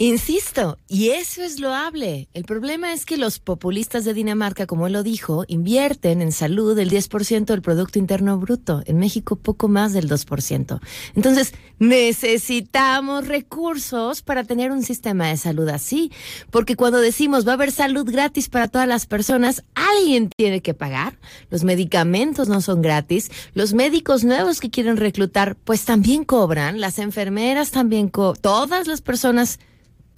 Insisto, 0.00 0.78
y 0.86 1.08
eso 1.08 1.42
es 1.42 1.58
loable. 1.58 2.28
El 2.32 2.44
problema 2.44 2.92
es 2.92 3.04
que 3.04 3.16
los 3.16 3.40
populistas 3.40 4.04
de 4.04 4.14
Dinamarca, 4.14 4.64
como 4.64 4.86
él 4.86 4.92
lo 4.92 5.02
dijo, 5.02 5.44
invierten 5.48 6.22
en 6.22 6.30
salud 6.30 6.78
el 6.78 6.88
10% 6.88 7.46
del 7.46 7.62
Producto 7.62 7.98
Interno 7.98 8.38
Bruto. 8.38 8.80
En 8.86 8.98
México 9.00 9.34
poco 9.34 9.66
más 9.66 9.92
del 9.92 10.08
2%. 10.08 10.78
Entonces, 11.16 11.52
necesitamos 11.80 13.26
recursos 13.26 14.22
para 14.22 14.44
tener 14.44 14.70
un 14.70 14.84
sistema 14.84 15.26
de 15.26 15.36
salud 15.36 15.68
así. 15.68 16.12
Porque 16.52 16.76
cuando 16.76 17.00
decimos 17.00 17.44
va 17.44 17.50
a 17.50 17.54
haber 17.54 17.72
salud 17.72 18.08
gratis 18.08 18.48
para 18.48 18.68
todas 18.68 18.86
las 18.86 19.06
personas, 19.06 19.64
alguien 19.74 20.30
tiene 20.36 20.60
que 20.62 20.74
pagar. 20.74 21.18
Los 21.50 21.64
medicamentos 21.64 22.48
no 22.48 22.60
son 22.60 22.82
gratis. 22.82 23.32
Los 23.52 23.74
médicos 23.74 24.22
nuevos 24.22 24.60
que 24.60 24.70
quieren 24.70 24.96
reclutar, 24.96 25.56
pues 25.56 25.84
también 25.84 26.24
cobran. 26.24 26.80
Las 26.80 27.00
enfermeras 27.00 27.72
también 27.72 28.08
cobran. 28.08 28.40
Todas 28.40 28.86
las 28.86 29.00
personas 29.00 29.58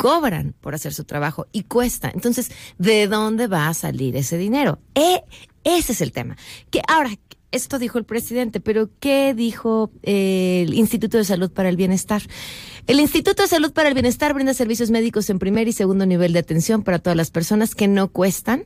cobran 0.00 0.54
por 0.62 0.74
hacer 0.74 0.94
su 0.94 1.04
trabajo 1.04 1.46
y 1.52 1.64
cuesta. 1.64 2.10
Entonces, 2.14 2.50
¿de 2.78 3.06
dónde 3.06 3.48
va 3.48 3.68
a 3.68 3.74
salir 3.74 4.16
ese 4.16 4.38
dinero? 4.38 4.78
E, 4.94 5.22
ese 5.62 5.92
es 5.92 6.00
el 6.00 6.10
tema. 6.10 6.38
Que 6.70 6.80
ahora, 6.88 7.10
esto 7.52 7.78
dijo 7.78 7.98
el 7.98 8.04
presidente, 8.04 8.60
pero 8.60 8.88
¿qué 8.98 9.34
dijo 9.34 9.90
eh, 10.02 10.64
el 10.66 10.72
Instituto 10.72 11.18
de 11.18 11.24
Salud 11.26 11.50
para 11.50 11.68
el 11.68 11.76
Bienestar? 11.76 12.22
El 12.86 12.98
Instituto 12.98 13.42
de 13.42 13.48
Salud 13.48 13.74
para 13.74 13.88
el 13.88 13.94
Bienestar 13.94 14.32
brinda 14.32 14.54
servicios 14.54 14.90
médicos 14.90 15.28
en 15.28 15.38
primer 15.38 15.68
y 15.68 15.72
segundo 15.72 16.06
nivel 16.06 16.32
de 16.32 16.38
atención 16.38 16.82
para 16.82 16.98
todas 16.98 17.16
las 17.16 17.30
personas 17.30 17.74
que 17.74 17.86
no 17.86 18.08
cuestan 18.08 18.64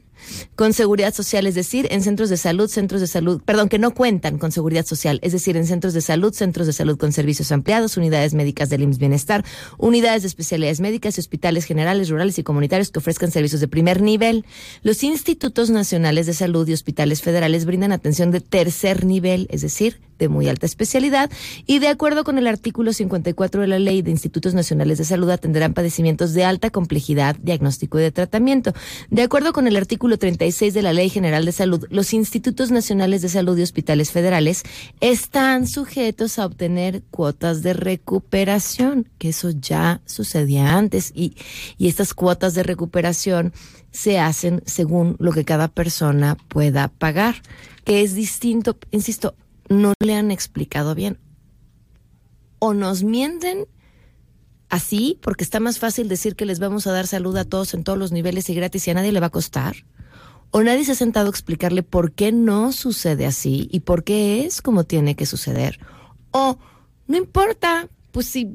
con 0.57 0.73
seguridad 0.73 1.15
social, 1.15 1.47
es 1.47 1.55
decir, 1.55 1.87
en 1.91 2.03
centros 2.03 2.31
de 2.31 2.37
salud, 2.37 2.69
centros 2.69 3.01
de 3.01 3.07
salud, 3.07 3.43
perdón, 3.45 3.69
que 3.69 3.79
no 3.79 3.93
cuentan 3.93 4.39
con 4.39 4.53
seguridad 4.53 4.87
social, 4.87 5.19
es 5.23 5.33
decir, 5.33 5.57
en 5.57 5.67
centros 5.67 5.95
de 5.95 6.01
salud, 6.01 6.33
centros 6.33 6.67
de 6.67 6.73
salud 6.73 6.99
con 6.99 7.13
servicios 7.13 7.53
ampliados, 7.53 7.97
unidades 7.97 8.35
médicas 8.35 8.69
del 8.71 8.83
IMSS 8.83 8.99
Bienestar, 8.99 9.45
unidades 9.79 10.23
de 10.23 10.29
especialidades 10.29 10.81
médicas 10.81 11.17
y 11.17 11.21
hospitales 11.21 11.65
generales, 11.65 12.09
rurales 12.09 12.39
y 12.39 12.43
comunitarios 12.43 12.91
que 12.91 12.99
ofrezcan 12.99 13.31
servicios 13.31 13.61
de 13.61 13.69
primer 13.69 14.03
nivel. 14.03 14.45
Los 14.83 15.03
institutos 15.05 15.71
nacionales 15.71 16.27
de 16.27 16.35
salud 16.35 16.67
y 16.69 16.73
hospitales 16.73 17.23
federales 17.23 17.65
brindan 17.65 17.93
atención 17.93 18.31
de 18.31 18.41
tercer 18.41 19.05
nivel, 19.05 19.47
es 19.51 19.63
decir, 19.63 20.01
de 20.19 20.29
muy 20.29 20.49
alta 20.49 20.67
especialidad 20.67 21.31
y 21.67 21.79
de 21.79 21.89
acuerdo 21.89 22.25
con 22.25 22.39
el 22.39 22.47
artículo 22.47 22.93
54 22.93 23.61
de 23.61 23.67
la 23.67 23.79
Ley 23.79 24.03
de 24.03 24.11
Institutos 24.11 24.55
Nacionales 24.55 24.99
de 24.99 25.05
Salud 25.05 25.29
atenderán 25.31 25.75
padecimientos 25.75 26.35
de 26.35 26.45
alta 26.45 26.71
complejidad, 26.71 27.37
diagnóstico 27.43 27.99
y 27.99 28.03
de 28.03 28.13
tratamiento. 28.13 28.73
De 29.11 29.23
acuerdo 29.23 29.53
con 29.53 29.67
el 29.67 29.77
artículo 29.77 30.14
36 30.19 30.75
de 30.75 30.83
la 30.83 30.93
Ley 30.93 31.09
General 31.09 31.45
de 31.45 31.53
Salud, 31.53 31.87
los 31.91 32.13
Institutos 32.13 32.71
Nacionales 32.71 33.23
de 33.23 33.29
Salud 33.29 33.57
y 33.59 33.63
Hospitales 33.63 34.11
Federales 34.11 34.63
están 35.01 35.67
sujetos 35.67 36.39
a 36.39 36.47
obtener 36.47 37.03
cuotas 37.11 37.63
de 37.63 37.73
recuperación, 37.73 39.09
que 39.19 39.31
eso 39.31 39.51
ya 39.51 40.01
sucedía 40.07 40.77
antes 40.77 41.13
y, 41.15 41.37
y 41.79 41.89
estas 41.89 42.15
cuotas 42.15 42.55
de 42.55 42.63
recuperación 42.63 43.53
se 43.91 44.19
hacen 44.19 44.63
según 44.67 45.17
lo 45.19 45.33
que 45.33 45.45
cada 45.45 45.69
persona 45.69 46.37
pueda 46.49 46.89
pagar 46.89 47.37
que 47.85 48.03
es 48.03 48.15
distinto, 48.15 48.79
insisto, 48.91 49.37
no 49.69 49.93
le 50.01 50.15
han 50.15 50.31
explicado 50.31 50.95
bien. 50.95 51.19
O 52.59 52.75
nos 52.75 53.03
mienten 53.03 53.67
así, 54.71 55.19
porque 55.23 55.45
está 55.45 55.61
más 55.61 55.79
fácil 55.79 56.09
decir 56.09 56.35
que 56.35 56.47
les 56.47 56.59
vamos 56.59 56.87
a 56.87 56.93
dar 56.93 57.07
salud 57.07 57.37
a 57.37 57.45
todos 57.45 57.75
en 57.75 57.85
todos 57.85 57.99
los 57.99 58.11
niveles 58.11 58.49
y 58.49 58.55
gratis 58.55 58.89
y 58.89 58.91
a 58.91 58.95
nadie 58.95 59.13
le 59.13 59.21
va 59.21 59.27
a 59.27 59.31
costar. 59.31 59.77
O 60.57 60.63
nadie 60.63 60.85
se 60.85 60.93
ha 60.93 60.95
sentado 60.95 61.27
a 61.27 61.31
explicarle 61.31 61.83
por 61.83 62.13
qué 62.13 62.31
no 62.31 62.71
sucede 62.71 63.27
así 63.27 63.69
y 63.73 63.81
por 63.81 64.05
qué 64.05 64.47
es 64.47 64.63
como 64.63 64.85
tiene 64.85 65.17
que 65.17 65.27
suceder. 65.27 65.81
O 66.31 66.59
no 67.09 67.17
importa, 67.17 67.89
pues 68.13 68.27
si 68.27 68.49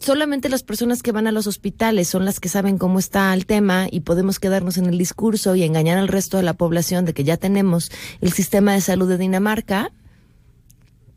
solamente 0.00 0.48
las 0.48 0.64
personas 0.64 1.04
que 1.04 1.12
van 1.12 1.28
a 1.28 1.30
los 1.30 1.46
hospitales 1.46 2.08
son 2.08 2.24
las 2.24 2.40
que 2.40 2.48
saben 2.48 2.76
cómo 2.76 2.98
está 2.98 3.32
el 3.34 3.46
tema 3.46 3.86
y 3.88 4.00
podemos 4.00 4.40
quedarnos 4.40 4.76
en 4.76 4.86
el 4.86 4.98
discurso 4.98 5.54
y 5.54 5.62
engañar 5.62 5.96
al 5.96 6.08
resto 6.08 6.38
de 6.38 6.42
la 6.42 6.54
población 6.54 7.04
de 7.04 7.14
que 7.14 7.22
ya 7.22 7.36
tenemos 7.36 7.92
el 8.20 8.32
sistema 8.32 8.72
de 8.72 8.80
salud 8.80 9.08
de 9.08 9.16
Dinamarca, 9.16 9.92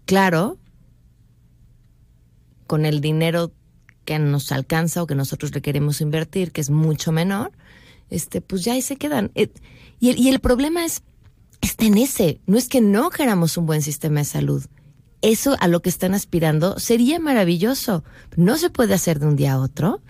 claro, 0.05 0.59
con 2.67 2.85
el 2.85 3.01
dinero 3.01 3.53
que 4.05 4.19
nos 4.19 4.51
alcanza 4.51 5.01
o 5.01 5.07
que 5.07 5.15
nosotros 5.15 5.51
le 5.55 5.63
queremos 5.63 5.99
invertir, 5.99 6.51
que 6.51 6.61
es 6.61 6.69
mucho 6.69 7.11
menor, 7.11 7.53
este, 8.09 8.41
pues 8.41 8.63
ya 8.63 8.73
ahí 8.73 8.81
se 8.81 8.95
quedan. 8.95 9.31
Eh, 9.35 9.49
y 9.99 10.09
el, 10.09 10.19
y 10.19 10.29
el 10.29 10.39
problema 10.39 10.85
es, 10.85 11.03
está 11.61 11.85
en 11.85 11.97
ese, 11.97 12.39
no 12.45 12.57
es 12.57 12.67
que 12.67 12.81
no 12.81 13.09
queramos 13.09 13.57
un 13.57 13.65
buen 13.65 13.81
sistema 13.81 14.19
de 14.19 14.25
salud, 14.25 14.65
eso 15.21 15.57
a 15.59 15.67
lo 15.67 15.81
que 15.81 15.89
están 15.89 16.13
aspirando 16.13 16.77
sería 16.79 17.19
maravilloso. 17.19 18.03
No 18.35 18.57
se 18.57 18.69
puede 18.69 18.93
hacer 18.93 19.19
de 19.19 19.27
un 19.27 19.35
día 19.35 19.53
a 19.53 19.59
otro. 19.59 20.01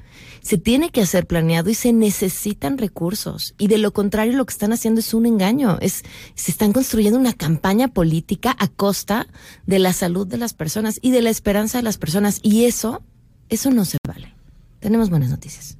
Se 0.41 0.57
tiene 0.57 0.89
que 0.89 1.01
hacer 1.01 1.27
planeado 1.27 1.69
y 1.69 1.75
se 1.75 1.93
necesitan 1.93 2.77
recursos. 2.77 3.53
Y 3.57 3.67
de 3.67 3.77
lo 3.77 3.93
contrario, 3.93 4.33
lo 4.33 4.45
que 4.45 4.51
están 4.51 4.73
haciendo 4.73 4.99
es 4.99 5.13
un 5.13 5.25
engaño. 5.25 5.77
Es, 5.81 6.03
se 6.35 6.51
están 6.51 6.73
construyendo 6.73 7.19
una 7.19 7.33
campaña 7.33 7.87
política 7.87 8.55
a 8.59 8.67
costa 8.67 9.27
de 9.65 9.79
la 9.79 9.93
salud 9.93 10.27
de 10.27 10.37
las 10.37 10.53
personas 10.53 10.99
y 11.01 11.11
de 11.11 11.21
la 11.21 11.29
esperanza 11.29 11.77
de 11.77 11.83
las 11.83 11.97
personas. 11.97 12.39
Y 12.43 12.65
eso, 12.65 13.01
eso 13.49 13.71
no 13.71 13.85
se 13.85 13.97
vale. 14.05 14.33
Tenemos 14.79 15.09
buenas 15.09 15.29
noticias. 15.29 15.77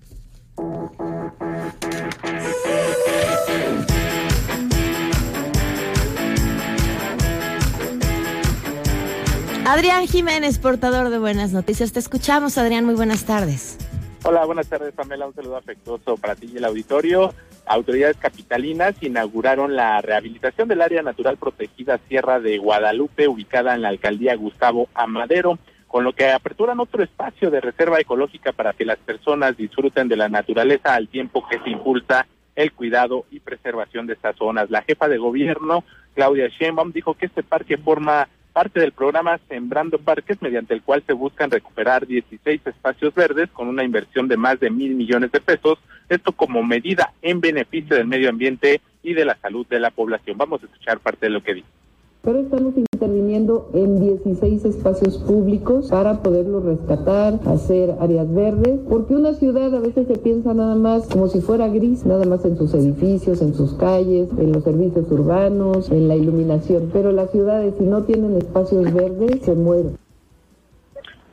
Adrián 9.65 10.07
Jiménez, 10.07 10.57
portador 10.57 11.09
de 11.09 11.19
buenas 11.19 11.51
noticias. 11.51 11.91
Te 11.91 11.99
escuchamos, 11.99 12.57
Adrián. 12.57 12.85
Muy 12.85 12.95
buenas 12.95 13.25
tardes. 13.25 13.77
Hola, 14.23 14.45
buenas 14.45 14.67
tardes, 14.67 14.93
Pamela. 14.93 15.27
Un 15.27 15.35
saludo 15.35 15.57
afectuoso 15.57 16.17
para 16.17 16.35
ti 16.35 16.49
y 16.51 16.57
el 16.57 16.65
auditorio. 16.65 17.33
Autoridades 17.67 18.17
capitalinas 18.17 18.95
inauguraron 19.01 19.75
la 19.75 20.01
rehabilitación 20.01 20.67
del 20.67 20.81
área 20.81 21.03
natural 21.03 21.37
protegida 21.37 21.99
Sierra 22.07 22.39
de 22.39 22.57
Guadalupe, 22.57 23.27
ubicada 23.27 23.75
en 23.75 23.83
la 23.83 23.89
alcaldía 23.89 24.35
Gustavo 24.35 24.87
Amadero, 24.93 25.59
con 25.97 26.03
lo 26.03 26.13
que 26.13 26.29
aperturan 26.29 26.79
otro 26.79 27.01
espacio 27.01 27.49
de 27.49 27.59
reserva 27.59 27.99
ecológica 27.99 28.51
para 28.51 28.73
que 28.73 28.85
las 28.85 28.99
personas 28.99 29.57
disfruten 29.57 30.07
de 30.07 30.15
la 30.15 30.29
naturaleza 30.29 30.93
al 30.93 31.07
tiempo 31.07 31.43
que 31.49 31.57
se 31.57 31.71
impulsa 31.71 32.27
el 32.55 32.71
cuidado 32.71 33.25
y 33.31 33.39
preservación 33.39 34.05
de 34.05 34.13
estas 34.13 34.35
zonas. 34.35 34.69
La 34.69 34.83
jefa 34.83 35.07
de 35.07 35.17
gobierno, 35.17 35.83
Claudia 36.13 36.49
Sheinbaum, 36.49 36.91
dijo 36.91 37.15
que 37.15 37.25
este 37.25 37.41
parque 37.41 37.77
forma 37.77 38.29
parte 38.53 38.79
del 38.79 38.91
programa 38.91 39.39
Sembrando 39.49 39.97
Parques, 39.97 40.39
mediante 40.39 40.75
el 40.75 40.83
cual 40.83 41.01
se 41.07 41.13
buscan 41.13 41.49
recuperar 41.49 42.05
16 42.05 42.61
espacios 42.67 43.15
verdes 43.15 43.49
con 43.49 43.67
una 43.67 43.83
inversión 43.83 44.27
de 44.27 44.37
más 44.37 44.59
de 44.59 44.69
mil 44.69 44.93
millones 44.93 45.31
de 45.31 45.41
pesos, 45.41 45.79
esto 46.09 46.31
como 46.31 46.61
medida 46.61 47.11
en 47.23 47.41
beneficio 47.41 47.95
del 47.95 48.05
medio 48.05 48.29
ambiente 48.29 48.81
y 49.01 49.15
de 49.15 49.25
la 49.25 49.35
salud 49.37 49.65
de 49.65 49.79
la 49.79 49.89
población. 49.89 50.37
Vamos 50.37 50.61
a 50.61 50.67
escuchar 50.67 50.99
parte 50.99 51.25
de 51.25 51.31
lo 51.31 51.41
que 51.41 51.55
dice 51.55 51.86
pero 52.27 52.39
estamos 52.39 52.73
interviniendo 52.75 53.71
en 53.73 54.01
16 54.01 54.65
espacios 54.65 55.17
públicos 55.17 55.89
para 55.89 56.21
poderlos 56.21 56.65
rescatar, 56.65 57.35
hacer 57.45 57.95
áreas 58.01 58.33
verdes, 58.33 58.81
porque 58.89 59.15
una 59.15 59.33
ciudad 59.33 59.73
a 59.73 59.79
veces 59.79 60.07
se 60.09 60.17
piensa 60.17 60.53
nada 60.53 60.75
más 60.75 61.07
como 61.07 61.29
si 61.29 61.39
fuera 61.39 61.69
gris, 61.69 62.05
nada 62.05 62.25
más 62.25 62.43
en 62.43 62.57
sus 62.57 62.73
edificios, 62.73 63.41
en 63.41 63.53
sus 63.53 63.75
calles, 63.75 64.27
en 64.37 64.51
los 64.51 64.65
servicios 64.65 65.09
urbanos, 65.09 65.89
en 65.89 66.09
la 66.09 66.17
iluminación, 66.17 66.89
pero 66.91 67.13
las 67.13 67.31
ciudades 67.31 67.75
si 67.77 67.85
no 67.85 68.03
tienen 68.03 68.35
espacios 68.35 68.93
verdes 68.93 69.43
se 69.43 69.55
mueren. 69.55 69.97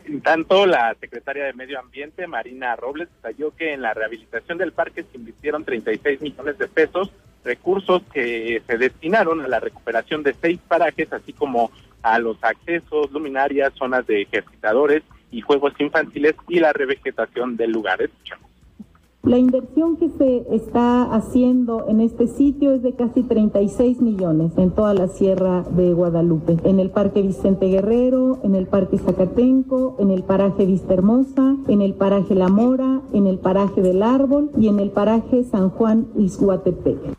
En 0.05 0.21
tanto, 0.21 0.65
la 0.65 0.95
secretaria 1.01 1.47
de 1.47 1.55
Medio 1.55 1.81
Ambiente, 1.81 2.29
Marina 2.29 2.77
Robles, 2.77 3.09
detalló 3.17 3.51
que 3.57 3.73
en 3.73 3.83
la 3.83 3.95
rehabilitación 3.95 4.59
del 4.59 4.71
parque 4.71 5.03
se 5.03 5.17
invirtieron 5.17 5.65
36 5.65 6.21
millones 6.21 6.57
de 6.57 6.69
pesos 6.69 7.11
recursos 7.45 8.03
que 8.13 8.63
se 8.67 8.79
destinaron 8.79 9.43
a 9.43 9.49
la 9.49 9.61
recuperación 9.61 10.23
de 10.23 10.35
seis 10.41 10.59
parajes, 10.67 11.13
así 11.13 11.33
como 11.33 11.71
a 12.03 12.19
los 12.19 12.37
accesos, 12.43 13.11
luminarias, 13.13 13.73
zonas 13.75 14.07
de 14.07 14.23
ejercitadores 14.23 15.03
y 15.31 15.41
juegos 15.41 15.73
infantiles 15.79 16.35
y 16.49 16.61
la 16.61 16.73
revegetación 16.73 17.57
del 17.57 17.73
lugar. 17.73 18.03
Escuchamos. 18.03 18.45
La 19.25 19.39
inversión 19.39 19.97
que 19.97 20.11
se 20.11 20.45
está 20.55 21.05
haciendo 21.05 21.89
en 21.89 22.03
este 22.03 22.27
sitio 22.27 22.75
es 22.75 22.83
de 22.83 22.93
casi 22.93 23.23
36 23.23 24.03
millones 24.03 24.53
en 24.59 24.71
toda 24.71 24.93
la 24.93 25.09
Sierra 25.09 25.63
de 25.63 25.95
Guadalupe, 25.95 26.59
en 26.65 26.79
el 26.79 26.91
Parque 26.91 27.23
Vicente 27.23 27.69
Guerrero, 27.69 28.39
en 28.45 28.55
el 28.55 28.67
Parque 28.67 28.99
Zacatenco, 28.99 29.97
en 29.99 30.11
el 30.11 30.25
paraje 30.25 30.67
Vista 30.67 30.93
Hermosa, 30.93 31.57
en 31.69 31.81
el 31.81 31.95
paraje 31.95 32.35
La 32.35 32.49
Mora, 32.49 33.01
en 33.15 33.27
el 33.27 33.39
paraje 33.39 33.81
del 33.81 34.03
Árbol 34.03 34.51
y 34.59 34.69
en 34.69 34.79
el 34.79 34.91
paraje 34.91 35.43
San 35.45 35.71
Juan 35.71 36.07
Izhuatepec. 36.19 37.14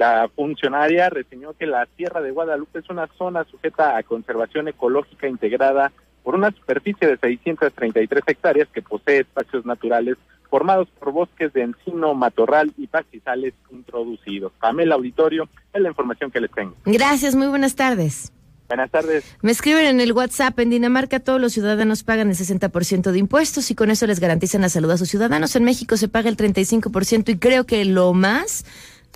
La 0.00 0.30
funcionaria 0.34 1.10
reseñó 1.10 1.52
que 1.52 1.66
la 1.66 1.86
Sierra 1.98 2.22
de 2.22 2.30
Guadalupe 2.30 2.78
es 2.78 2.88
una 2.88 3.06
zona 3.18 3.44
sujeta 3.44 3.98
a 3.98 4.02
conservación 4.02 4.66
ecológica 4.66 5.28
integrada 5.28 5.92
por 6.22 6.34
una 6.36 6.50
superficie 6.52 7.06
de 7.06 7.18
633 7.18 8.22
hectáreas 8.26 8.66
que 8.72 8.80
posee 8.80 9.20
espacios 9.20 9.66
naturales 9.66 10.16
formados 10.48 10.88
por 10.98 11.12
bosques 11.12 11.52
de 11.52 11.64
encino, 11.64 12.14
matorral 12.14 12.72
y 12.78 12.86
pastizales 12.86 13.52
introducidos. 13.70 14.52
Pamela 14.58 14.94
Auditorio 14.94 15.50
es 15.74 15.82
la 15.82 15.90
información 15.90 16.30
que 16.30 16.40
les 16.40 16.50
tengo. 16.50 16.74
Gracias, 16.86 17.34
muy 17.34 17.48
buenas 17.48 17.74
tardes. 17.74 18.32
Buenas 18.68 18.90
tardes. 18.90 19.24
Me 19.42 19.52
escriben 19.52 19.84
en 19.84 20.00
el 20.00 20.12
WhatsApp, 20.12 20.58
en 20.60 20.70
Dinamarca 20.70 21.20
todos 21.20 21.40
los 21.42 21.52
ciudadanos 21.52 22.04
pagan 22.04 22.30
el 22.30 22.36
60% 22.36 23.10
de 23.10 23.18
impuestos 23.18 23.70
y 23.70 23.74
con 23.74 23.90
eso 23.90 24.06
les 24.06 24.18
garantizan 24.18 24.62
la 24.62 24.70
salud 24.70 24.92
a 24.92 24.96
sus 24.96 25.10
ciudadanos. 25.10 25.56
En 25.56 25.64
México 25.64 25.98
se 25.98 26.08
paga 26.08 26.30
el 26.30 26.38
35% 26.38 27.28
y 27.28 27.38
creo 27.38 27.66
que 27.66 27.84
lo 27.84 28.14
más, 28.14 28.64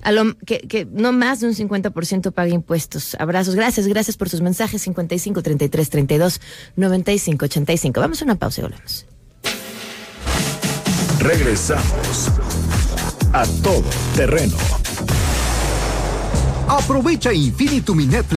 a 0.02 0.12
lo, 0.12 0.36
que, 0.38 0.58
que 0.60 0.86
no 0.86 1.12
más 1.12 1.40
de 1.40 1.48
un 1.48 1.54
50% 1.54 2.32
paga 2.32 2.50
impuestos. 2.50 3.16
Abrazos, 3.18 3.54
gracias, 3.54 3.86
gracias 3.86 4.16
por 4.16 4.28
sus 4.28 4.40
mensajes 4.40 4.82
55 4.82 5.42
33 5.42 5.90
32 5.90 6.40
95 6.76 7.44
85. 7.44 8.00
Vamos 8.00 8.20
a 8.20 8.24
una 8.24 8.34
pausa 8.34 8.60
y 8.60 8.64
volvemos. 8.64 9.06
Regresamos 11.20 12.30
a 13.32 13.46
todo 13.62 13.84
terreno. 14.14 14.56
Aprovecha 16.68 17.32
Infinitum 17.32 18.00
y 18.00 18.06
Netflix. 18.06 18.36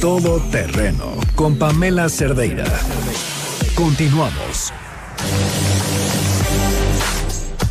Todo 0.00 0.40
terreno 0.50 1.16
con 1.34 1.56
Pamela 1.56 2.08
Cerdeira. 2.08 2.64
Continuamos. 3.74 4.72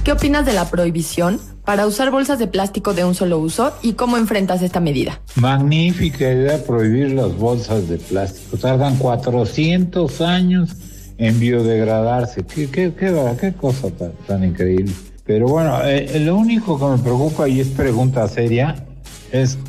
¿Qué 0.03 0.11
opinas 0.11 0.47
de 0.47 0.53
la 0.53 0.67
prohibición 0.67 1.39
para 1.63 1.85
usar 1.85 2.09
bolsas 2.09 2.39
de 2.39 2.47
plástico 2.47 2.95
de 2.95 3.05
un 3.05 3.13
solo 3.13 3.37
uso 3.37 3.71
y 3.83 3.93
cómo 3.93 4.17
enfrentas 4.17 4.63
esta 4.63 4.79
medida? 4.79 5.21
Magnífica 5.35 6.23
idea 6.23 6.63
prohibir 6.63 7.11
las 7.11 7.37
bolsas 7.37 7.87
de 7.87 7.97
plástico. 7.97 8.57
Tardan 8.57 8.97
400 8.97 10.21
años 10.21 10.75
en 11.19 11.39
biodegradarse. 11.39 12.43
¿Qué, 12.43 13.53
cosa 13.59 13.91
tan, 13.91 14.13
tan, 14.25 14.43
increíble? 14.43 14.91
Pero 15.23 15.47
bueno, 15.49 15.79
eh, 15.85 16.19
lo 16.19 16.35
único 16.35 16.79
que 16.79 16.85
me 16.85 16.97
preocupa 16.97 17.47
y 17.47 17.59
es 17.59 17.67
pregunta 17.67 18.27
seria 18.27 18.83
es 19.31 19.59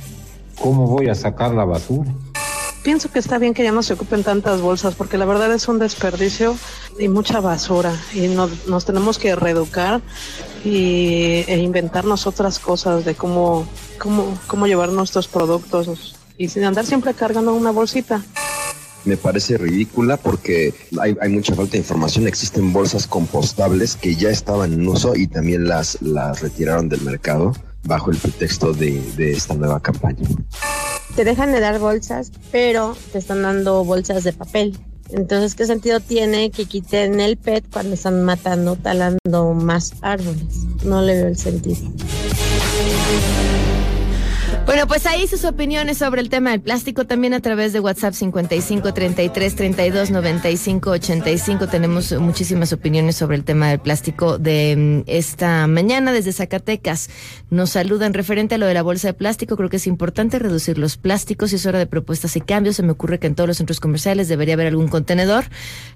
cómo 0.59 0.87
voy 0.87 1.09
a 1.09 1.15
sacar 1.15 1.53
la 1.53 1.67
basura. 1.67 2.11
Pienso 2.83 3.11
que 3.13 3.21
está 3.21 3.39
bien 3.39 3.55
que 3.55 3.63
ya 3.63 3.71
no 3.71 3.83
se 3.85 3.93
ocupen 3.93 4.25
tantas 4.25 4.61
bolsas 4.61 4.97
porque 4.97 5.17
la 5.17 5.25
verdad 5.25 5.53
es 5.53 5.69
un 5.69 5.79
desperdicio 5.79 6.57
y 6.99 7.09
mucha 7.09 7.41
basura 7.41 7.95
y 8.13 8.27
no, 8.27 8.51
nos 8.67 8.85
tenemos 8.85 9.19
que 9.19 9.37
reeducar 9.37 10.01
y, 10.65 11.45
e 11.47 11.59
inventarnos 11.59 12.27
otras 12.27 12.59
cosas 12.59 13.05
de 13.05 13.15
cómo, 13.15 13.69
cómo, 13.99 14.37
cómo 14.49 14.67
llevar 14.67 14.89
nuestros 14.89 15.29
productos 15.29 16.17
y 16.37 16.49
sin 16.49 16.65
andar 16.65 16.85
siempre 16.85 17.15
cargando 17.15 17.55
una 17.55 17.71
bolsita 17.71 18.23
me 19.05 19.17
parece 19.17 19.59
ridícula 19.59 20.17
porque 20.17 20.75
hay, 21.01 21.17
hay, 21.21 21.29
mucha 21.29 21.57
falta 21.57 21.73
de 21.73 21.79
información. 21.79 22.29
Existen 22.29 22.73
bolsas 22.73 23.09
compostables 23.09 23.97
que 23.97 24.15
ya 24.15 24.31
estaban 24.31 24.73
en 24.73 24.87
uso 24.87 25.17
y 25.17 25.27
también 25.27 25.67
las, 25.67 26.01
las 26.03 26.41
retiraron 26.41 26.89
del 26.89 27.01
mercado 27.03 27.53
bajo 27.83 28.13
el 28.13 28.17
pretexto 28.17 28.73
de, 28.73 29.01
de 29.17 29.33
esta 29.33 29.55
nueva 29.55 29.81
campaña. 29.81 30.29
Te 31.17 31.25
dejan 31.25 31.53
de 31.53 31.61
dar 31.61 31.79
bolsas, 31.79 32.33
pero 32.51 32.97
te 33.13 33.19
están 33.19 33.43
dando 33.43 33.85
bolsas 33.85 34.25
de 34.25 34.33
papel. 34.33 34.79
Entonces, 35.11 35.55
¿qué 35.55 35.67
sentido 35.67 36.01
tiene 36.01 36.51
que 36.51 36.65
quiten 36.65 37.21
el 37.21 37.37
PET 37.37 37.67
cuando 37.71 37.95
están 37.95 38.25
matando, 38.25 38.77
talando 38.77 39.53
más 39.53 39.93
árboles? 40.01 40.65
No 40.85 41.03
le 41.03 41.15
veo 41.15 41.29
el 41.29 41.37
sentido. 41.37 41.81
Bueno, 44.65 44.87
pues 44.87 45.07
ahí 45.07 45.27
sus 45.27 45.45
opiniones 45.45 45.99
sobre 45.99 46.21
el 46.21 46.29
tema 46.29 46.53
del 46.53 46.61
plástico 46.61 47.05
también 47.05 47.35
a 47.35 47.41
través 47.41 47.73
de 47.73 47.81
WhatsApp 47.81 48.15
55 48.15 48.95
33 48.95 49.57
32 49.57 50.11
95 50.13 50.91
85. 50.91 51.67
Tenemos 51.67 52.13
muchísimas 52.13 52.73
opiniones 52.73 53.17
sobre 53.17 53.37
el 53.37 53.45
tema 53.45 53.71
del 53.71 53.81
plástico 53.81 54.39
de 54.39 55.03
esta 55.09 55.67
mañana 55.67 56.13
desde 56.13 56.33
Zacatecas. 56.33 57.11
Nos 57.51 57.71
saludan 57.71 58.15
referente 58.15 58.55
a 58.55 58.59
lo 58.59 58.67
de 58.67 58.75
la 58.75 58.83
bolsa 58.83 59.09
de 59.09 59.15
plástico. 59.15 59.57
Creo 59.57 59.69
que 59.69 59.77
es 59.77 59.89
importante 59.89 60.39
reducir 60.39 60.79
los 60.79 60.97
plásticos 60.97 61.53
y 61.53 61.57
es 61.57 61.67
hora 61.67 61.81
de 61.81 61.87
propuestas 61.87 62.37
y 62.37 62.41
cambios. 62.41 62.77
Se 62.77 62.85
me 62.85 62.93
ocurre 62.93 63.19
que 63.19 63.27
en 63.27 63.35
todos 63.35 63.49
los 63.49 63.57
centros 63.57 63.81
comerciales 63.81 64.29
debería 64.29 64.55
haber 64.55 64.69
algún 64.69 64.87
contenedor 64.87 65.45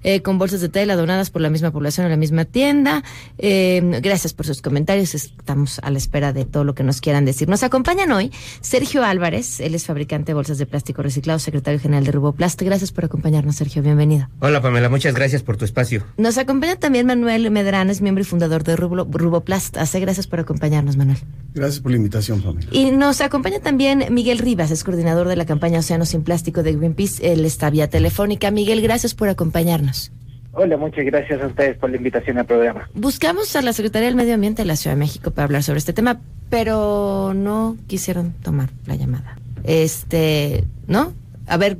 eh, 0.03 0.21
con 0.21 0.37
bolsas 0.37 0.59
de 0.59 0.67
tela 0.67 0.97
donadas 0.97 1.29
por 1.29 1.41
la 1.41 1.49
misma 1.49 1.71
población 1.71 2.05
en 2.05 2.11
la 2.11 2.17
misma 2.17 2.43
tienda. 2.43 3.01
Eh, 3.37 3.81
gracias 4.03 4.33
por 4.33 4.45
sus 4.45 4.61
comentarios. 4.61 5.15
Estamos 5.15 5.79
a 5.79 5.89
la 5.89 5.97
espera 5.97 6.33
de 6.33 6.43
todo 6.43 6.65
lo 6.65 6.75
que 6.75 6.83
nos 6.83 6.99
quieran 6.99 7.23
decir. 7.23 7.47
Nos 7.47 7.63
acompañan 7.63 8.11
hoy 8.11 8.29
Sergio 8.61 9.03
Álvarez, 9.03 9.59
él 9.59 9.75
es 9.75 9.85
fabricante 9.85 10.27
de 10.27 10.33
bolsas 10.33 10.57
de 10.57 10.65
plástico 10.65 11.01
reciclado, 11.01 11.39
secretario 11.39 11.79
general 11.79 12.03
de 12.05 12.11
Ruboplast. 12.11 12.61
Gracias 12.61 12.91
por 12.91 13.05
acompañarnos, 13.05 13.55
Sergio. 13.55 13.81
Bienvenido. 13.81 14.29
Hola, 14.39 14.61
Pamela. 14.61 14.89
Muchas 14.89 15.13
gracias 15.13 15.43
por 15.43 15.57
tu 15.57 15.65
espacio. 15.65 16.03
Nos 16.17 16.37
acompaña 16.37 16.75
también 16.75 17.05
Manuel 17.05 17.49
Medrano, 17.51 17.91
es 17.91 18.01
miembro 18.01 18.21
y 18.21 18.25
fundador 18.25 18.63
de 18.63 18.75
Rubo, 18.75 19.05
Ruboplast. 19.05 19.77
Hace 19.77 19.99
gracias 19.99 20.27
por 20.27 20.39
acompañarnos, 20.39 20.97
Manuel. 20.97 21.17
Gracias 21.53 21.81
por 21.81 21.91
la 21.91 21.97
invitación, 21.97 22.41
Pamela. 22.41 22.67
Y 22.71 22.91
nos 22.91 23.21
acompaña 23.21 23.59
también 23.59 24.05
Miguel 24.11 24.39
Rivas, 24.39 24.71
es 24.71 24.83
coordinador 24.83 25.27
de 25.27 25.35
la 25.35 25.45
campaña 25.45 25.79
Océano 25.79 26.05
sin 26.05 26.23
Plástico 26.23 26.63
de 26.63 26.73
Greenpeace. 26.73 27.33
Él 27.33 27.45
está 27.45 27.69
vía 27.69 27.89
telefónica. 27.89 28.51
Miguel, 28.51 28.81
gracias 28.81 29.13
por 29.13 29.29
acompañarnos. 29.29 30.11
Hola, 30.53 30.77
muchas 30.77 31.05
gracias 31.05 31.41
a 31.41 31.47
ustedes 31.47 31.77
por 31.77 31.89
la 31.91 31.97
invitación 31.97 32.37
al 32.39 32.45
programa. 32.45 32.89
Buscamos 32.93 33.55
a 33.55 33.61
la 33.61 33.73
Secretaría 33.73 34.07
del 34.07 34.15
Medio 34.15 34.33
Ambiente 34.33 34.63
de 34.63 34.67
la 34.67 34.75
Ciudad 34.75 34.95
de 34.95 34.99
México 34.99 35.31
para 35.31 35.45
hablar 35.45 35.61
sobre 35.63 35.77
este 35.79 35.93
tema, 35.93 36.19
pero 36.49 37.33
no 37.35 37.77
quisieron 37.87 38.33
tomar 38.41 38.69
la 38.85 38.95
llamada. 38.95 39.37
Este, 39.63 40.63
¿no? 40.87 41.13
A 41.45 41.57
ver, 41.57 41.77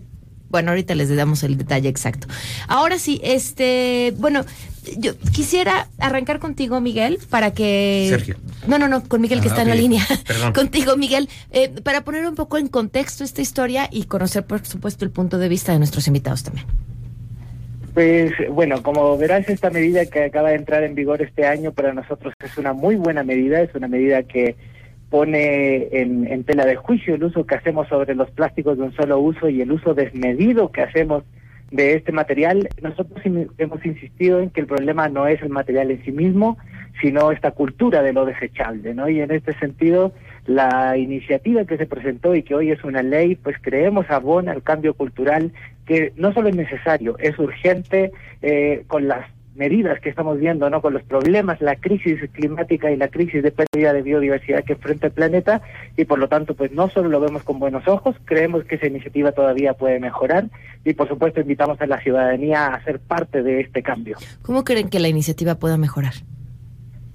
bueno, 0.50 0.70
ahorita 0.72 0.94
les 0.96 1.14
damos 1.16 1.42
el 1.44 1.58
detalle 1.58 1.90
exacto. 1.90 2.28
Ahora 2.68 3.00
sí, 3.00 3.20
este, 3.24 4.14
bueno, 4.18 4.46
yo 4.98 5.18
quisiera 5.34 5.88
arrancar 5.98 6.40
contigo, 6.40 6.80
Miguel, 6.80 7.18
para 7.30 7.52
que... 7.54 8.08
Sergio. 8.10 8.38
No, 8.68 8.78
no, 8.78 8.88
no, 8.88 9.04
con 9.04 9.22
Miguel 9.22 9.42
que 9.42 9.48
Ah, 9.48 9.52
está 9.52 9.62
en 9.64 9.70
la 9.70 9.76
línea. 9.76 10.06
Perdón. 10.26 10.54
Contigo, 10.54 10.96
Miguel, 10.98 11.30
eh, 11.52 11.70
para 11.84 12.04
poner 12.04 12.28
un 12.28 12.36
poco 12.36 12.58
en 12.58 12.68
contexto 12.68 13.24
esta 13.24 13.42
historia 13.42 13.90
y 13.92 14.04
conocer, 14.04 14.46
por 14.46 14.64
supuesto, 14.66 15.04
el 15.04 15.12
punto 15.12 15.38
de 15.40 15.50
vista 15.50 15.72
de 15.72 15.80
nuestros 15.80 16.08
invitados 16.08 16.44
también. 16.44 16.66
Pues 17.98 18.32
bueno, 18.52 18.84
como 18.84 19.18
verás, 19.18 19.50
esta 19.50 19.72
medida 19.72 20.06
que 20.06 20.26
acaba 20.26 20.50
de 20.50 20.58
entrar 20.58 20.84
en 20.84 20.94
vigor 20.94 21.20
este 21.24 21.48
año 21.48 21.72
para 21.72 21.96
nosotros 21.96 22.32
es 22.46 22.56
una 22.56 22.72
muy 22.72 22.96
buena 22.96 23.24
medida, 23.24 23.60
es 23.60 23.74
una 23.74 23.88
medida 23.88 24.22
que 24.22 24.56
pone 25.10 25.88
en, 25.92 26.44
tela 26.44 26.68
de 26.68 26.76
juicio 26.76 27.16
el 27.16 27.24
uso 27.24 27.48
que 27.48 27.56
hacemos 27.56 27.88
sobre 27.88 28.14
los 28.14 28.30
plásticos 28.30 28.78
de 28.78 28.84
un 28.84 28.94
solo 28.94 29.18
uso 29.18 29.50
y 29.50 29.62
el 29.62 29.72
uso 29.72 29.96
desmedido 29.96 30.72
que 30.72 30.84
hacemos 30.84 31.24
de 31.72 31.96
este 31.96 32.12
material. 32.12 32.70
Nosotros 32.84 33.20
hemos 33.58 33.84
insistido 33.84 34.42
en 34.42 34.52
que 34.52 34.62
el 34.62 34.68
problema 34.68 35.10
no 35.10 35.26
es 35.26 35.42
el 35.42 35.50
material 35.50 35.90
en 35.90 36.06
sí 36.06 36.12
mismo, 36.12 36.60
sino 37.02 37.32
esta 37.32 37.50
cultura 37.50 38.04
de 38.04 38.14
lo 38.14 38.26
desechable, 38.26 38.94
¿no? 38.94 39.10
Y 39.10 39.22
en 39.22 39.32
este 39.32 39.58
sentido, 39.58 40.14
la 40.46 40.98
iniciativa 40.98 41.66
que 41.66 41.78
se 41.78 41.88
presentó 41.88 42.36
y 42.36 42.44
que 42.44 42.54
hoy 42.54 42.70
es 42.70 42.84
una 42.84 43.02
ley, 43.02 43.36
pues 43.36 43.56
creemos 43.60 44.06
abona 44.12 44.52
al 44.52 44.62
cambio 44.62 44.94
cultural 44.94 45.52
que 45.88 46.14
no 46.18 46.34
solo 46.34 46.50
es 46.50 46.56
necesario, 46.56 47.18
es 47.18 47.40
urgente 47.40 48.12
eh, 48.42 48.84
con 48.88 49.08
las 49.08 49.26
medidas 49.56 50.00
que 50.00 50.10
estamos 50.10 50.38
viendo, 50.38 50.70
¿no? 50.70 50.82
Con 50.82 50.94
los 50.94 51.04
problemas, 51.04 51.60
la 51.62 51.76
crisis 51.76 52.20
climática 52.32 52.92
y 52.92 52.96
la 52.96 53.08
crisis 53.08 53.42
de 53.42 53.52
pérdida 53.52 53.92
de 53.92 54.04
biodiversidad 54.04 54.64
que 54.64 54.74
enfrenta 54.74 55.08
el 55.08 55.14
planeta 55.14 55.62
y 55.98 56.06
por 56.06 56.20
lo 56.20 56.28
tanto, 56.28 56.54
pues 56.54 56.72
no 56.72 56.90
solo 56.90 57.10
lo 57.10 57.20
vemos 57.20 57.44
con 57.44 57.58
buenos 57.58 57.88
ojos, 57.88 58.16
creemos 58.26 58.64
que 58.66 58.76
esa 58.76 58.86
iniciativa 58.86 59.32
todavía 59.32 59.74
puede 59.74 60.00
mejorar 60.00 60.46
y 60.86 60.94
por 60.94 61.08
supuesto 61.08 61.42
invitamos 61.42 61.82
a 61.82 61.88
la 61.88 62.00
ciudadanía 62.02 62.68
a 62.68 62.84
ser 62.84 63.00
parte 63.00 63.42
de 63.42 63.62
este 63.62 63.82
cambio. 63.82 64.18
¿Cómo 64.44 64.64
creen 64.64 64.90
que 64.90 65.00
la 65.00 65.08
iniciativa 65.08 65.56
pueda 65.56 65.78
mejorar? 65.78 66.14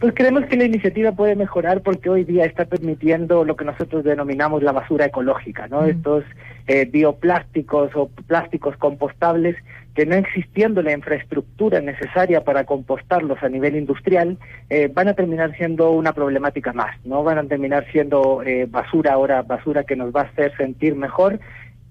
Pues 0.03 0.15
creemos 0.17 0.47
que 0.47 0.57
la 0.57 0.65
iniciativa 0.65 1.12
puede 1.12 1.37
mejorar 1.37 1.81
porque 1.81 2.11
hoy 2.11 2.25
día 2.25 2.45
está 2.45 2.65
permitiendo 2.65 3.45
lo 3.45 3.55
que 3.55 3.65
nosotros 3.65 4.03
denominamos 4.03 4.61
la 4.61 4.73
basura 4.73 5.05
ecológica, 5.05 5.69
¿no? 5.69 5.85
Estos 5.85 6.25
eh, 6.67 6.87
bioplásticos 6.87 7.93
o 7.95 8.09
plásticos 8.27 8.77
compostables 8.79 9.55
que 9.95 10.05
no 10.05 10.17
existiendo 10.17 10.83
la 10.83 10.91
infraestructura 10.91 11.81
necesaria 11.81 12.43
para 12.43 12.65
compostarlos 12.65 13.41
a 13.45 13.49
nivel 13.49 13.77
industrial, 13.77 14.38
eh, 14.71 14.91
van 14.93 15.07
a 15.07 15.15
terminar 15.15 15.57
siendo 15.57 15.93
una 15.93 16.12
problemática 16.12 16.73
más, 16.73 16.97
¿no? 17.05 17.23
Van 17.23 17.38
a 17.38 17.45
terminar 17.45 17.87
siendo 17.93 18.43
eh, 18.43 18.67
basura 18.69 19.12
ahora, 19.12 19.43
basura 19.43 19.85
que 19.85 19.95
nos 19.95 20.12
va 20.12 20.23
a 20.23 20.25
hacer 20.25 20.53
sentir 20.57 20.97
mejor 20.97 21.38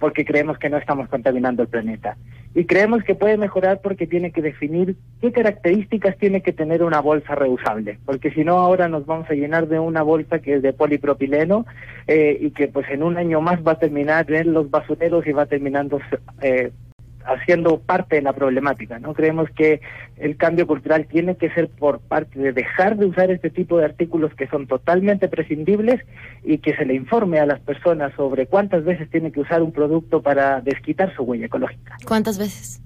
porque 0.01 0.25
creemos 0.25 0.57
que 0.57 0.69
no 0.69 0.77
estamos 0.77 1.07
contaminando 1.07 1.61
el 1.61 1.69
planeta. 1.69 2.17
Y 2.55 2.65
creemos 2.65 3.03
que 3.03 3.15
puede 3.15 3.37
mejorar 3.37 3.79
porque 3.81 4.07
tiene 4.07 4.31
que 4.31 4.41
definir 4.41 4.97
qué 5.21 5.31
características 5.31 6.17
tiene 6.17 6.41
que 6.41 6.51
tener 6.51 6.83
una 6.83 6.99
bolsa 6.99 7.35
reusable, 7.35 7.99
porque 8.03 8.31
si 8.31 8.43
no 8.43 8.57
ahora 8.57 8.89
nos 8.89 9.05
vamos 9.05 9.29
a 9.29 9.35
llenar 9.35 9.67
de 9.67 9.79
una 9.79 10.01
bolsa 10.01 10.39
que 10.39 10.55
es 10.55 10.61
de 10.63 10.73
polipropileno 10.73 11.65
eh, 12.07 12.37
y 12.41 12.49
que 12.49 12.67
pues 12.67 12.89
en 12.89 13.03
un 13.03 13.15
año 13.15 13.39
más 13.39 13.65
va 13.65 13.73
a 13.73 13.79
terminar 13.79 14.29
en 14.31 14.51
los 14.53 14.69
basureros 14.69 15.25
y 15.27 15.31
va 15.31 15.45
terminando 15.45 16.01
eh, 16.41 16.71
haciendo 17.25 17.79
parte 17.79 18.17
de 18.17 18.21
la 18.21 18.33
problemática, 18.33 18.99
¿no? 18.99 19.13
Creemos 19.13 19.49
que 19.51 19.81
el 20.17 20.37
cambio 20.37 20.67
cultural 20.67 21.07
tiene 21.07 21.35
que 21.35 21.49
ser 21.51 21.69
por 21.69 21.99
parte 21.99 22.39
de 22.39 22.53
dejar 22.53 22.97
de 22.97 23.05
usar 23.05 23.31
este 23.31 23.49
tipo 23.49 23.77
de 23.77 23.85
artículos 23.85 24.33
que 24.35 24.47
son 24.47 24.67
totalmente 24.67 25.27
prescindibles 25.27 26.01
y 26.43 26.59
que 26.59 26.75
se 26.75 26.85
le 26.85 26.93
informe 26.93 27.39
a 27.39 27.45
las 27.45 27.59
personas 27.59 28.13
sobre 28.15 28.47
cuántas 28.47 28.83
veces 28.83 29.09
tiene 29.09 29.31
que 29.31 29.41
usar 29.41 29.61
un 29.61 29.71
producto 29.71 30.21
para 30.21 30.61
desquitar 30.61 31.13
su 31.15 31.23
huella 31.23 31.45
ecológica. 31.47 31.97
¿Cuántas 32.05 32.37
veces? 32.37 32.81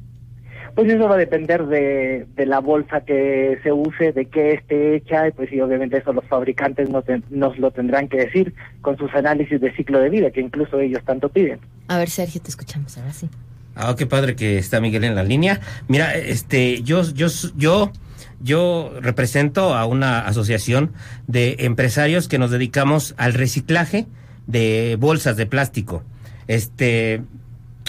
Pues 0.76 0.92
eso 0.92 1.08
va 1.08 1.16
a 1.16 1.18
depender 1.18 1.68
de, 1.68 2.28
de 2.36 2.46
la 2.46 2.60
bolsa 2.60 3.02
que 3.02 3.58
se 3.64 3.72
use, 3.72 4.12
de 4.12 4.26
qué 4.26 4.52
esté 4.52 4.98
hecha, 4.98 5.30
y 5.30 5.32
pues 5.32 5.52
y 5.54 5.62
obviamente 5.62 5.98
eso 5.98 6.12
los 6.12 6.26
fabricantes 6.26 6.90
nos, 6.90 7.06
nos 7.30 7.58
lo 7.58 7.72
tendrán 7.72 8.10
que 8.10 8.18
decir 8.18 8.54
con 8.82 8.98
sus 8.98 9.14
análisis 9.14 9.62
de 9.62 9.74
ciclo 9.74 10.00
de 10.00 10.10
vida, 10.10 10.32
que 10.32 10.42
incluso 10.42 10.78
ellos 10.82 11.02
tanto 11.06 11.30
piden. 11.30 11.60
A 11.88 11.98
ver, 11.98 12.10
Sergio, 12.10 12.42
te 12.42 12.50
escuchamos 12.50 12.98
ahora 12.98 13.14
sí. 13.14 13.30
Ah, 13.76 13.94
qué 13.98 14.06
padre 14.06 14.36
que 14.36 14.58
está 14.58 14.80
Miguel 14.80 15.04
en 15.04 15.16
la 15.16 15.24
línea. 15.24 15.60
Mira, 15.88 16.16
este, 16.16 16.82
yo, 16.84 17.04
yo, 17.14 17.28
yo, 17.58 17.92
yo 18.40 18.94
represento 19.02 19.76
a 19.76 19.86
una 19.86 20.20
asociación 20.20 20.94
de 21.28 21.58
empresarios 21.60 22.30
que 22.30 22.40
nos 22.40 22.52
dedicamos 22.52 23.16
al 23.18 23.34
reciclaje 23.34 24.08
de 24.48 24.96
bolsas 24.98 25.36
de 25.36 25.46
plástico. 25.46 26.04
Este, 26.48 27.22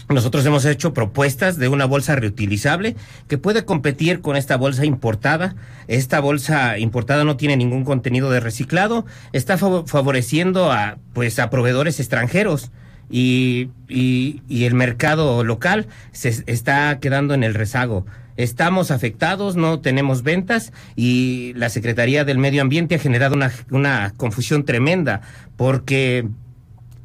nosotros 0.08 0.44
hemos 0.46 0.64
hecho 0.64 0.92
propuestas 0.92 1.56
de 1.56 1.68
una 1.68 1.84
bolsa 1.84 2.16
reutilizable 2.16 2.96
que 3.28 3.38
puede 3.38 3.64
competir 3.64 4.20
con 4.20 4.36
esta 4.36 4.56
bolsa 4.56 4.84
importada. 4.84 5.56
Esta 5.86 6.18
bolsa 6.18 6.78
importada 6.78 7.22
no 7.24 7.36
tiene 7.36 7.56
ningún 7.56 7.84
contenido 7.84 8.30
de 8.30 8.40
reciclado, 8.40 9.06
está 9.32 9.56
favoreciendo 9.56 10.72
a 10.72 10.98
pues 11.12 11.38
a 11.38 11.50
proveedores 11.50 12.00
extranjeros 12.00 12.70
y, 13.10 13.68
y, 13.88 14.64
el 14.64 14.74
mercado 14.74 15.44
local 15.44 15.86
se 16.12 16.42
está 16.46 16.98
quedando 17.00 17.34
en 17.34 17.44
el 17.44 17.54
rezago. 17.54 18.06
Estamos 18.36 18.90
afectados, 18.90 19.56
no 19.56 19.80
tenemos 19.80 20.22
ventas 20.22 20.72
y 20.94 21.54
la 21.54 21.70
Secretaría 21.70 22.24
del 22.24 22.38
Medio 22.38 22.62
Ambiente 22.62 22.96
ha 22.96 22.98
generado 22.98 23.34
una, 23.34 23.50
una 23.70 24.12
confusión 24.16 24.64
tremenda 24.64 25.22
porque 25.56 26.26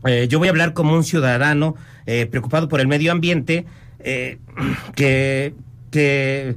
eh, 0.06 0.28
yo 0.28 0.40
voy 0.40 0.48
a 0.48 0.52
hablar 0.52 0.74
como 0.74 0.96
un 0.96 1.04
ciudadano 1.04 1.76
eh, 2.06 2.26
preocupado 2.26 2.68
por 2.68 2.82
el 2.82 2.88
medio 2.88 3.12
ambiente, 3.12 3.66
eh, 4.00 4.40
que, 4.96 5.54
que 5.92 6.56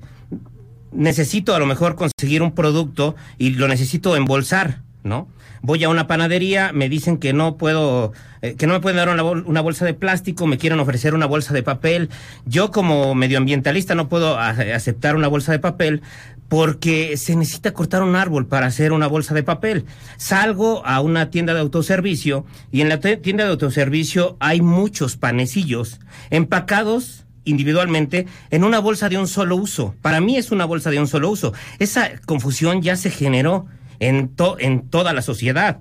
necesito 0.92 1.54
a 1.54 1.58
lo 1.58 1.66
mejor 1.66 1.94
conseguir 1.96 2.42
un 2.42 2.52
producto 2.52 3.14
y 3.38 3.50
lo 3.50 3.68
necesito 3.68 4.16
embolsar, 4.16 4.80
¿no? 5.02 5.28
Voy 5.66 5.82
a 5.82 5.88
una 5.88 6.06
panadería, 6.06 6.72
me 6.74 6.90
dicen 6.90 7.16
que 7.16 7.32
no 7.32 7.56
puedo, 7.56 8.12
eh, 8.42 8.54
que 8.54 8.66
no 8.66 8.74
me 8.74 8.80
pueden 8.80 8.98
dar 8.98 9.08
una, 9.08 9.22
una, 9.22 9.62
bolsa 9.62 9.86
de 9.86 9.94
plástico, 9.94 10.46
me 10.46 10.58
quieren 10.58 10.78
ofrecer 10.78 11.14
una 11.14 11.24
bolsa 11.24 11.54
de 11.54 11.62
papel. 11.62 12.10
Yo 12.44 12.70
como 12.70 13.14
medioambientalista 13.14 13.94
no 13.94 14.10
puedo 14.10 14.38
aceptar 14.38 15.16
una 15.16 15.26
bolsa 15.26 15.52
de 15.52 15.60
papel 15.60 16.02
porque 16.50 17.16
se 17.16 17.34
necesita 17.34 17.72
cortar 17.72 18.02
un 18.02 18.14
árbol 18.14 18.46
para 18.46 18.66
hacer 18.66 18.92
una 18.92 19.06
bolsa 19.06 19.32
de 19.32 19.42
papel. 19.42 19.86
Salgo 20.18 20.84
a 20.84 21.00
una 21.00 21.30
tienda 21.30 21.54
de 21.54 21.60
autoservicio 21.60 22.44
y 22.70 22.82
en 22.82 22.90
la 22.90 23.00
tienda 23.00 23.44
de 23.44 23.50
autoservicio 23.50 24.36
hay 24.40 24.60
muchos 24.60 25.16
panecillos 25.16 25.98
empacados 26.28 27.24
individualmente 27.44 28.26
en 28.50 28.64
una 28.64 28.80
bolsa 28.80 29.08
de 29.08 29.16
un 29.16 29.28
solo 29.28 29.56
uso. 29.56 29.94
Para 30.02 30.20
mí 30.20 30.36
es 30.36 30.50
una 30.50 30.66
bolsa 30.66 30.90
de 30.90 31.00
un 31.00 31.08
solo 31.08 31.30
uso. 31.30 31.54
Esa 31.78 32.10
confusión 32.26 32.82
ya 32.82 32.96
se 32.96 33.08
generó 33.08 33.64
en, 34.08 34.28
to 34.28 34.56
en 34.58 34.88
toda 34.88 35.12
la 35.12 35.22
sociedad. 35.22 35.80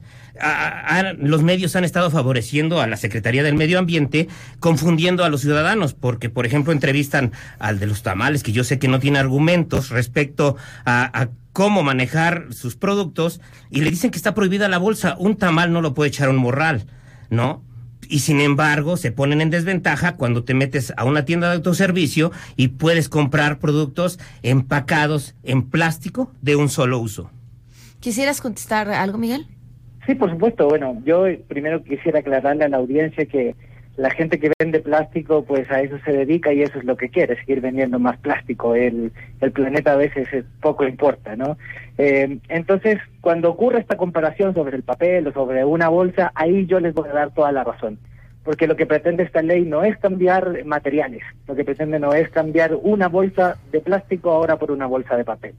Los 1.20 1.44
medios 1.44 1.76
han 1.76 1.84
estado 1.84 2.10
favoreciendo 2.10 2.82
a 2.82 2.88
la 2.88 2.98
Secretaría 2.98 3.44
del 3.44 3.56
Medio 3.56 3.78
Ambiente, 3.78 4.28
confundiendo 4.60 5.24
a 5.24 5.30
los 5.30 5.42
ciudadanos, 5.42 5.94
porque, 5.94 6.30
por 6.30 6.46
ejemplo, 6.46 6.74
entrevistan 6.74 7.32
al 7.60 7.80
de 7.80 7.88
los 7.88 8.02
tamales, 8.02 8.42
que 8.42 8.52
yo 8.52 8.64
sé 8.64 8.80
que 8.80 8.88
no 8.88 9.00
tiene 9.00 9.20
argumentos 9.20 9.90
respecto 9.90 10.56
a, 10.86 11.22
a 11.22 11.30
cómo 11.52 11.84
manejar 11.84 12.48
sus 12.52 12.76
productos, 12.76 13.42
y 13.70 13.82
le 13.82 13.92
dicen 13.92 14.10
que 14.10 14.18
está 14.18 14.34
prohibida 14.34 14.68
la 14.70 14.80
bolsa. 14.80 15.16
Un 15.20 15.36
tamal 15.36 15.72
no 15.72 15.82
lo 15.82 15.94
puede 15.94 16.10
echar 16.10 16.30
un 16.30 16.38
morral, 16.38 16.88
¿no? 17.30 17.64
y 18.10 18.20
sin 18.20 18.42
embargo 18.42 18.98
se 18.98 19.12
ponen 19.12 19.42
en 19.42 19.50
desventaja 19.50 20.18
cuando 20.18 20.44
te 20.44 20.54
metes 20.54 20.94
a 20.98 21.06
una 21.06 21.26
tienda 21.26 21.50
de 21.50 21.56
autoservicio 21.56 22.32
y 22.56 22.68
puedes 22.68 23.10
comprar 23.10 23.60
productos 23.60 24.20
empacados 24.42 25.36
en 25.42 25.64
plástico 25.64 26.32
de 26.42 26.56
un 26.56 26.70
solo 26.70 27.00
uso. 27.00 27.32
¿Quisieras 28.04 28.42
contestar 28.42 28.90
algo, 28.90 29.18
Miguel? 29.18 29.46
Sí, 30.06 30.14
por 30.14 30.30
supuesto. 30.30 30.68
Bueno, 30.68 31.02
yo 31.06 31.24
primero 31.48 31.82
quisiera 31.86 32.20
aclararle 32.20 32.66
a 32.66 32.68
la 32.68 32.76
audiencia 32.76 33.26
que 33.26 33.56
la 33.96 34.10
gente 34.10 34.42
que 34.42 34.52
vende 34.60 34.82
plástico, 34.82 35.46
pues 35.46 35.72
a 35.72 35.80
eso 35.80 35.98
se 36.04 36.12
dedica 36.12 36.52
y 36.52 36.64
eso 36.64 36.80
es 36.80 36.84
lo 36.84 36.98
que 36.98 37.08
quiere, 37.08 37.38
seguir 37.38 37.62
vendiendo 37.62 38.00
más 38.00 38.18
plástico. 38.18 38.76
El, 38.76 39.14
el 39.40 39.52
planeta 39.54 39.94
a 39.94 39.96
veces 39.96 40.28
poco 40.60 40.86
importa, 40.86 41.38
¿no? 41.38 41.58
Eh, 41.98 42.40
entonces, 42.50 43.00
cuando 43.22 43.50
ocurre 43.50 43.80
esta 43.80 43.96
comparación 43.96 44.54
sobre 44.54 44.76
el 44.76 44.84
papel 44.84 45.26
o 45.28 45.32
sobre 45.32 45.64
una 45.64 45.88
bolsa, 45.88 46.34
ahí 46.36 46.66
yo 46.66 46.82
les 46.82 46.94
voy 46.94 47.08
a 47.08 47.14
dar 47.14 47.34
toda 47.34 47.54
la 47.54 47.64
razón. 47.64 48.00
Porque 48.44 48.68
lo 48.68 48.76
que 48.76 48.86
pretende 48.86 49.24
esta 49.24 49.42
ley 49.42 49.64
no 49.64 49.86
es 49.86 49.98
cambiar 50.00 50.66
materiales, 50.66 51.24
lo 51.48 51.56
que 51.56 51.64
pretende 51.64 52.00
no 52.00 52.12
es 52.14 52.28
cambiar 52.32 52.76
una 52.76 53.08
bolsa 53.08 53.56
de 53.72 53.80
plástico 53.80 54.30
ahora 54.30 54.58
por 54.58 54.72
una 54.72 54.88
bolsa 54.88 55.16
de 55.16 55.24
papel 55.24 55.56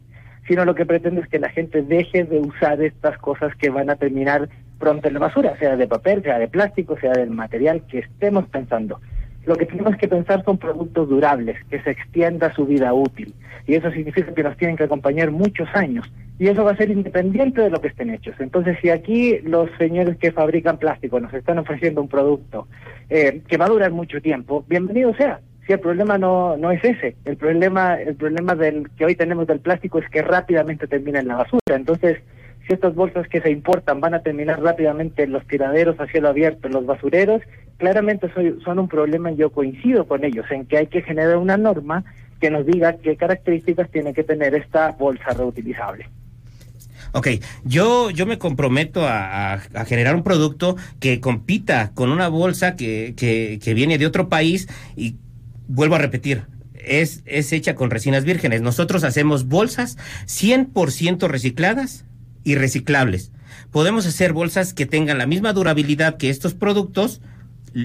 sino 0.47 0.65
lo 0.65 0.75
que 0.75 0.87
pretende 0.87 1.23
es 1.23 1.29
que 1.29 1.39
la 1.39 1.49
gente 1.49 1.83
deje 1.83 2.25
de 2.25 2.39
usar 2.39 2.81
estas 2.83 3.19
cosas 3.19 3.55
que 3.57 3.71
van 3.71 3.91
a 3.91 3.97
terminar 3.97 4.49
pronto 4.79 5.09
en 5.09 5.15
la 5.15 5.21
basura, 5.21 5.57
sea 5.59 5.77
de 5.77 5.87
papel, 5.87 6.23
sea 6.23 6.39
de 6.39 6.49
plástico, 6.49 6.99
sea 7.01 7.13
del 7.13 7.31
material 7.31 7.83
que 7.87 8.01
estemos 8.01 8.47
pensando. 8.49 9.01
Lo 9.47 9.57
que 9.57 9.67
tenemos 9.67 9.97
que 9.97 10.09
pensar 10.09 10.43
son 10.45 10.59
productos 10.59 11.09
durables, 11.09 11.57
que 11.69 11.81
se 11.83 11.91
extienda 11.91 12.55
su 12.55 12.67
vida 12.67 12.95
útil. 12.95 13.35
Y 13.67 13.75
eso 13.75 13.91
significa 13.91 14.33
que 14.33 14.43
nos 14.43 14.57
tienen 14.57 14.77
que 14.77 14.85
acompañar 14.85 15.31
muchos 15.31 15.69
años. 15.75 16.11
Y 16.39 16.49
eso 16.49 16.65
va 16.65 16.73
a 16.73 16.77
ser 16.77 16.91
independiente 16.91 17.61
de 17.61 17.71
lo 17.71 17.81
que 17.81 17.89
estén 17.89 18.11
hechos. 18.11 18.35
Entonces, 18.39 18.79
si 18.81 18.89
aquí 18.89 19.39
los 19.41 19.71
señores 19.79 20.17
que 20.17 20.33
fabrican 20.33 20.79
plástico 20.79 21.21
nos 21.21 21.33
están 21.33 21.59
ofreciendo 21.59 22.01
un 22.01 22.09
producto 22.09 22.67
eh, 23.11 23.43
que 23.47 23.57
va 23.57 23.67
a 23.67 23.69
durar 23.71 23.93
mucho 23.93 24.21
tiempo, 24.21 24.65
bienvenido 24.67 25.15
sea 25.15 25.41
si 25.67 25.73
el 25.73 25.81
problema 25.81 26.19
no, 26.19 26.57
no 26.57 26.71
es 26.71 26.85
ese, 26.85 27.17
el 27.25 27.37
problema, 27.37 27.95
el 27.95 28.15
problema 28.17 28.55
del 28.55 28.91
que 28.91 29.05
hoy 29.05 29.15
tenemos 29.15 29.47
del 29.47 29.61
plástico 29.61 29.99
es 29.99 30.09
que 30.11 30.23
rápidamente 30.23 30.87
termina 30.87 31.21
en 31.21 31.29
la 31.29 31.37
basura. 31.37 31.75
Entonces, 31.75 32.19
si 32.67 32.75
estas 32.75 32.95
bolsas 32.95 33.29
que 33.29 33.41
se 33.41 33.51
importan 33.51 34.01
van 34.01 34.15
a 34.15 34.23
terminar 34.23 34.61
rápidamente 34.61 35.23
en 35.23 35.33
los 35.33 35.47
tiraderos 35.47 35.99
a 36.01 36.07
cielo 36.07 36.29
abierto, 36.29 36.67
en 36.67 36.75
los 36.75 36.87
basureros, 36.87 37.43
claramente 37.79 38.31
soy, 38.35 38.59
son 38.65 38.79
un 38.79 38.89
problema 38.89 39.31
y 39.31 39.37
yo 39.37 39.51
coincido 39.51 40.07
con 40.07 40.25
ellos 40.25 40.47
en 40.51 40.67
que 40.67 40.79
hay 40.79 40.87
que 40.87 41.03
generar 41.03 41.37
una 41.39 41.57
norma 41.57 42.05
que 42.41 42.51
nos 42.51 42.67
diga 42.67 42.99
qué 42.99 43.17
características 43.17 43.91
tiene 43.91 44.13
que 44.13 44.25
tener 44.25 44.55
esta 44.55 44.91
bolsa 44.93 45.31
reutilizable. 45.31 46.09
Ok, 47.13 47.29
yo, 47.65 48.11
yo 48.11 48.27
me 48.27 48.39
comprometo 48.39 49.07
a, 49.07 49.53
a, 49.53 49.63
a, 49.75 49.85
generar 49.85 50.17
un 50.17 50.25
producto 50.25 50.77
que 50.99 51.21
compita 51.21 51.93
con 51.95 52.11
una 52.11 52.29
bolsa 52.29 52.75
que, 52.75 53.15
que, 53.17 53.61
que 53.63 53.73
viene 53.73 53.99
de 53.99 54.07
otro 54.07 54.29
país 54.29 54.69
y 54.97 55.17
vuelvo 55.69 55.95
a 55.95 55.99
repetir, 55.99 56.45
es, 56.75 57.23
es 57.27 57.53
hecha 57.53 57.75
con 57.75 57.91
resinas 57.91 58.25
vírgenes. 58.25 58.63
Nosotros 58.63 59.05
hacemos 59.05 59.49
bolsas 59.49 59.97
100% 60.27 61.29
recicladas 61.29 62.05
y 62.43 62.55
reciclables. 62.57 63.33
Podemos 63.71 64.07
hacer 64.07 64.33
bolsas 64.33 64.75
que 64.75 64.87
tengan 64.87 65.19
la 65.19 65.27
misma 65.27 65.53
durabilidad 65.53 66.17
que 66.17 66.31
estos 66.31 66.55
productos, 66.55 67.21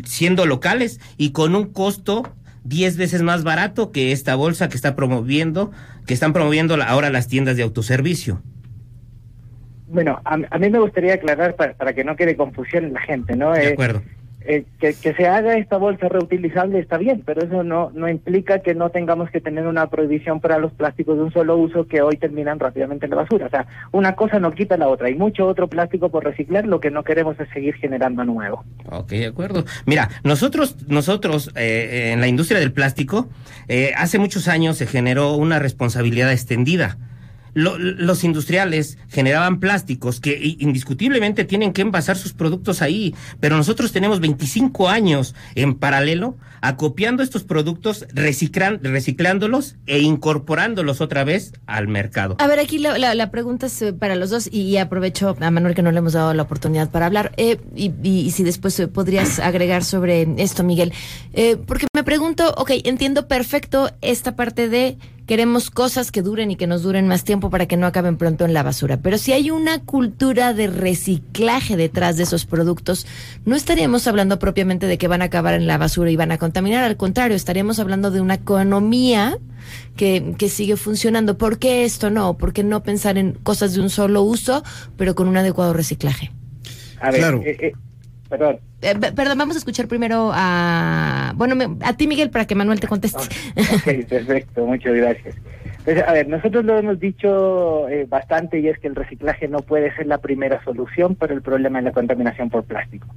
siendo 0.05 0.45
locales 0.45 0.99
y 1.17 1.31
con 1.31 1.55
un 1.55 1.71
costo 1.71 2.35
10 2.65 2.97
veces 2.97 3.21
más 3.21 3.43
barato 3.43 3.91
que 3.91 4.11
esta 4.11 4.35
bolsa 4.35 4.69
que 4.69 4.75
está 4.75 4.95
promoviendo, 4.95 5.71
que 6.05 6.13
están 6.13 6.33
promoviendo 6.33 6.75
ahora 6.83 7.09
las 7.09 7.27
tiendas 7.27 7.57
de 7.57 7.63
autoservicio. 7.63 8.41
Bueno, 9.87 10.21
a, 10.23 10.37
a 10.51 10.59
mí 10.59 10.69
me 10.69 10.77
gustaría 10.79 11.15
aclarar 11.15 11.55
para, 11.55 11.73
para, 11.73 11.93
que 11.93 12.03
no 12.03 12.15
quede 12.15 12.35
confusión 12.35 12.85
en 12.85 12.93
la 12.93 13.01
gente, 13.01 13.35
¿no? 13.35 13.53
De 13.53 13.69
acuerdo. 13.69 13.99
Eh, 13.99 14.18
eh, 14.41 14.63
que, 14.79 14.93
que, 14.93 15.13
se 15.13 15.27
haga 15.27 15.55
esta 15.55 15.77
bolsa 15.77 16.07
reutilizable 16.07 16.79
está 16.79 16.97
bien, 16.97 17.23
pero 17.25 17.41
eso 17.41 17.63
no, 17.63 17.91
no 17.93 18.07
implica 18.07 18.59
que 18.59 18.73
no 18.73 18.89
tengamos 18.89 19.29
que 19.29 19.41
tener 19.41 19.67
una 19.67 19.87
prohibición 19.87 20.39
para 20.39 20.59
los 20.59 20.71
plásticos 20.71 21.17
de 21.17 21.23
un 21.23 21.33
solo 21.33 21.57
uso 21.57 21.87
que 21.87 22.01
hoy 22.01 22.15
terminan 22.15 22.57
rápidamente 22.57 23.05
en 23.05 23.11
la 23.11 23.17
basura. 23.17 23.47
O 23.47 23.49
sea, 23.49 23.67
una 23.91 24.15
cosa 24.15 24.39
no 24.39 24.51
quita 24.51 24.77
la 24.77 24.87
otra. 24.87 25.07
Hay 25.07 25.15
mucho 25.15 25.45
otro 25.45 25.67
plástico 25.67 26.09
por 26.09 26.23
reciclar, 26.23 26.65
lo 26.65 26.79
que 26.79 26.89
no 26.89 27.03
queremos 27.03 27.37
es 27.39 27.49
seguir 27.49 27.75
generando 27.75 28.23
nuevo. 28.23 28.63
Ok, 28.89 29.09
de 29.09 29.27
acuerdo. 29.27 29.65
Mira, 29.85 30.09
nosotros, 30.23 30.87
nosotros 30.87 31.51
eh, 31.55 32.11
en 32.13 32.21
la 32.21 32.27
industria 32.27 32.59
del 32.59 32.71
plástico, 32.71 33.27
eh, 33.67 33.91
hace 33.97 34.19
muchos 34.19 34.47
años 34.47 34.77
se 34.77 34.87
generó 34.87 35.33
una 35.35 35.59
responsabilidad 35.59 36.31
extendida. 36.31 36.97
Los 37.53 38.23
industriales 38.23 38.97
generaban 39.09 39.59
plásticos 39.59 40.19
que 40.19 40.55
indiscutiblemente 40.59 41.45
tienen 41.45 41.73
que 41.73 41.81
envasar 41.81 42.17
sus 42.17 42.33
productos 42.33 42.81
ahí, 42.81 43.15
pero 43.39 43.57
nosotros 43.57 43.91
tenemos 43.91 44.19
25 44.19 44.89
años 44.89 45.35
en 45.55 45.75
paralelo 45.75 46.37
acopiando 46.61 47.23
estos 47.23 47.43
productos, 47.43 48.05
reciclándolos 48.13 49.75
e 49.85 49.99
incorporándolos 49.99 51.01
otra 51.01 51.23
vez 51.23 51.53
al 51.65 51.87
mercado. 51.87 52.35
A 52.39 52.47
ver, 52.47 52.59
aquí 52.59 52.79
la, 52.79 53.31
pregunta 53.31 53.67
es 53.67 53.81
eh, 53.81 53.93
para 53.93 54.15
los 54.15 54.29
dos 54.29 54.49
y, 54.51 54.77
aprovecho 54.77 55.35
a 55.39 55.51
Manuel 55.51 55.75
que 55.75 55.81
no 55.81 55.91
le 55.91 55.99
hemos 55.99 56.13
dado 56.13 56.33
la 56.33 56.43
oportunidad 56.43 56.89
para 56.89 57.05
hablar 57.05 57.31
eh, 57.37 57.59
y, 57.75 58.31
si 58.31 58.43
después 58.43 58.79
eh, 58.79 58.87
podrías 58.87 59.39
agregar 59.39 59.83
sobre 59.83 60.27
esto, 60.37 60.63
Miguel, 60.63 60.93
porque 61.65 61.87
me 61.95 62.03
pregunto, 62.03 62.53
ok, 62.57 62.71
entiendo 62.83 63.27
perfecto 63.27 63.91
esta 64.01 64.35
parte 64.35 64.69
de 64.69 64.97
queremos 65.29 65.69
cosas 65.69 66.11
que 66.11 66.23
duren 66.23 66.49
y 66.49 66.55
que 66.55 66.65
nos 66.65 66.81
duren 66.81 67.07
más 67.07 67.23
tiempo 67.23 67.51
para 67.51 67.67
que 67.67 67.77
no 67.77 67.85
acaben 67.85 68.17
pronto 68.17 68.45
en 68.45 68.53
la 68.55 68.63
basura. 68.63 68.97
Pero 68.97 69.19
si 69.19 69.31
hay 69.31 69.51
una 69.51 69.77
cultura 69.77 70.55
de 70.55 70.65
reciclaje 70.65 71.77
detrás 71.77 72.17
de 72.17 72.23
esos 72.23 72.47
productos, 72.47 73.05
no 73.45 73.55
estaríamos 73.55 74.07
hablando 74.07 74.39
propiamente 74.39 74.87
de 74.87 74.97
que 74.97 75.07
van 75.07 75.21
a 75.21 75.25
acabar 75.25 75.53
en 75.53 75.67
la 75.67 75.77
basura 75.77 76.09
y 76.09 76.15
van 76.15 76.31
a 76.31 76.39
contaminar. 76.39 76.83
Al 76.83 76.97
contrario, 76.97 77.37
estaríamos 77.37 77.77
hablando 77.77 78.09
de 78.09 78.21
una 78.21 78.33
economía 78.33 79.37
que, 79.95 80.33
que 80.39 80.49
sigue 80.49 80.77
funcionando. 80.77 81.37
¿Por 81.37 81.59
qué 81.59 81.85
esto 81.85 82.09
no? 82.09 82.35
¿Por 82.35 82.51
qué 82.51 82.63
no 82.63 82.81
pensar 82.81 83.19
en 83.19 83.33
cosas 83.33 83.75
de 83.75 83.81
un 83.81 83.91
solo 83.91 84.23
uso, 84.23 84.63
pero 84.97 85.13
con 85.13 85.27
un 85.27 85.37
adecuado 85.37 85.73
reciclaje? 85.73 86.31
A 86.99 87.11
ver, 87.11 87.19
claro. 87.19 87.43
Eh, 87.45 87.55
eh, 87.61 87.73
perdón. 88.29 88.59
Eh, 88.81 88.95
perdón, 88.95 89.37
vamos 89.37 89.55
a 89.55 89.59
escuchar 89.59 89.87
primero 89.87 90.31
a, 90.33 91.33
bueno, 91.35 91.77
a 91.81 91.93
ti 91.93 92.07
Miguel 92.07 92.29
para 92.29 92.45
que 92.45 92.55
Manuel 92.55 92.79
te 92.79 92.87
conteste. 92.87 93.19
Ok, 93.19 94.07
perfecto, 94.07 94.65
muchas 94.65 94.93
gracias. 94.93 95.35
Pues, 95.85 96.03
a 96.05 96.11
ver, 96.11 96.27
nosotros 96.27 96.65
lo 96.65 96.77
hemos 96.77 96.99
dicho 96.99 97.87
eh, 97.89 98.05
bastante 98.07 98.59
y 98.59 98.67
es 98.67 98.77
que 98.79 98.87
el 98.87 98.95
reciclaje 98.95 99.47
no 99.47 99.59
puede 99.59 99.95
ser 99.95 100.07
la 100.07 100.17
primera 100.17 100.63
solución 100.63 101.15
para 101.15 101.33
el 101.33 101.41
problema 101.41 101.79
de 101.79 101.85
la 101.85 101.91
contaminación 101.93 102.49
por 102.49 102.63
plástico. 102.65 103.07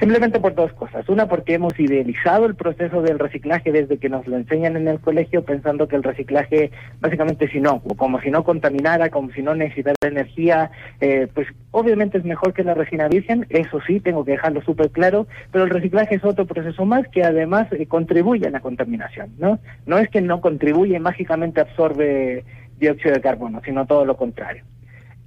Simplemente 0.00 0.38
por 0.38 0.54
dos 0.54 0.72
cosas. 0.74 1.08
Una, 1.08 1.28
porque 1.28 1.54
hemos 1.54 1.78
idealizado 1.78 2.46
el 2.46 2.54
proceso 2.54 3.02
del 3.02 3.18
reciclaje 3.18 3.72
desde 3.72 3.98
que 3.98 4.08
nos 4.08 4.26
lo 4.26 4.36
enseñan 4.36 4.76
en 4.76 4.86
el 4.88 5.00
colegio, 5.00 5.44
pensando 5.44 5.88
que 5.88 5.96
el 5.96 6.04
reciclaje 6.04 6.70
básicamente 7.00 7.46
es 7.46 7.54
inocuo, 7.54 7.96
como 7.96 8.20
si 8.20 8.30
no 8.30 8.44
contaminara, 8.44 9.10
como 9.10 9.32
si 9.32 9.42
no 9.42 9.54
necesitara 9.54 9.96
energía. 10.02 10.70
Eh, 11.00 11.28
pues 11.32 11.48
obviamente 11.72 12.18
es 12.18 12.24
mejor 12.24 12.52
que 12.52 12.62
la 12.62 12.74
resina 12.74 13.08
virgen, 13.08 13.46
eso 13.48 13.80
sí, 13.86 14.00
tengo 14.00 14.24
que 14.24 14.32
dejarlo 14.32 14.62
súper 14.62 14.90
claro, 14.90 15.26
pero 15.50 15.64
el 15.64 15.70
reciclaje 15.70 16.16
es 16.16 16.24
otro 16.24 16.46
proceso 16.46 16.84
más 16.84 17.06
que 17.08 17.24
además 17.24 17.66
eh, 17.72 17.86
contribuye 17.86 18.46
a 18.46 18.50
la 18.50 18.60
contaminación, 18.60 19.30
¿no? 19.38 19.58
No 19.86 19.98
es 19.98 20.08
que 20.10 20.20
no 20.20 20.40
contribuye, 20.40 20.98
mágicamente 21.00 21.60
absorbe 21.60 22.07
dióxido 22.78 23.14
de 23.14 23.20
carbono, 23.20 23.60
sino 23.64 23.86
todo 23.86 24.04
lo 24.04 24.16
contrario. 24.16 24.64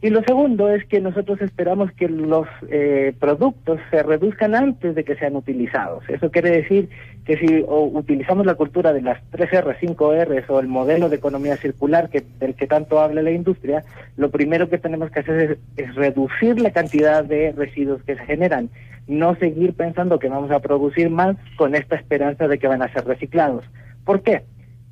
Y 0.04 0.10
lo 0.10 0.24
segundo 0.24 0.68
es 0.74 0.84
que 0.86 1.00
nosotros 1.00 1.40
esperamos 1.42 1.92
que 1.92 2.10
los 2.10 2.48
eh, 2.72 3.14
productos 3.20 3.80
se 3.92 4.02
reduzcan 4.02 4.56
antes 4.56 4.96
de 4.96 5.04
que 5.04 5.16
sean 5.16 5.36
utilizados. 5.36 6.04
Eso 6.10 6.32
quiere 6.32 6.50
decir 6.50 6.90
que 7.24 7.38
si 7.38 7.64
utilizamos 7.68 8.48
la 8.48 8.56
cultura 8.56 8.94
de 8.94 9.04
las 9.04 9.22
3R, 9.32 9.78
5R 9.78 10.46
o 10.48 10.60
el 10.60 10.68
modelo 10.68 11.08
de 11.08 11.18
economía 11.18 11.56
circular 11.58 12.10
que, 12.10 12.24
del 12.40 12.56
que 12.56 12.66
tanto 12.66 13.00
habla 13.00 13.22
la 13.22 13.30
industria, 13.30 13.84
lo 14.18 14.32
primero 14.32 14.70
que 14.70 14.80
tenemos 14.80 15.12
que 15.12 15.20
hacer 15.20 15.60
es 15.78 15.94
reducir 15.94 16.60
la 16.60 16.72
cantidad 16.72 17.24
de 17.24 17.52
residuos 17.52 18.02
que 18.02 18.16
se 18.16 18.26
generan, 18.26 18.72
no 19.08 19.36
seguir 19.36 19.74
pensando 19.76 20.18
que 20.18 20.30
vamos 20.30 20.50
a 20.50 20.62
producir 20.62 21.12
más 21.12 21.38
con 21.58 21.76
esta 21.76 21.96
esperanza 21.96 22.48
de 22.48 22.58
que 22.58 22.68
van 22.68 22.82
a 22.82 22.92
ser 22.92 23.06
reciclados. 23.06 23.66
¿Por 24.04 24.24
qué? 24.24 24.42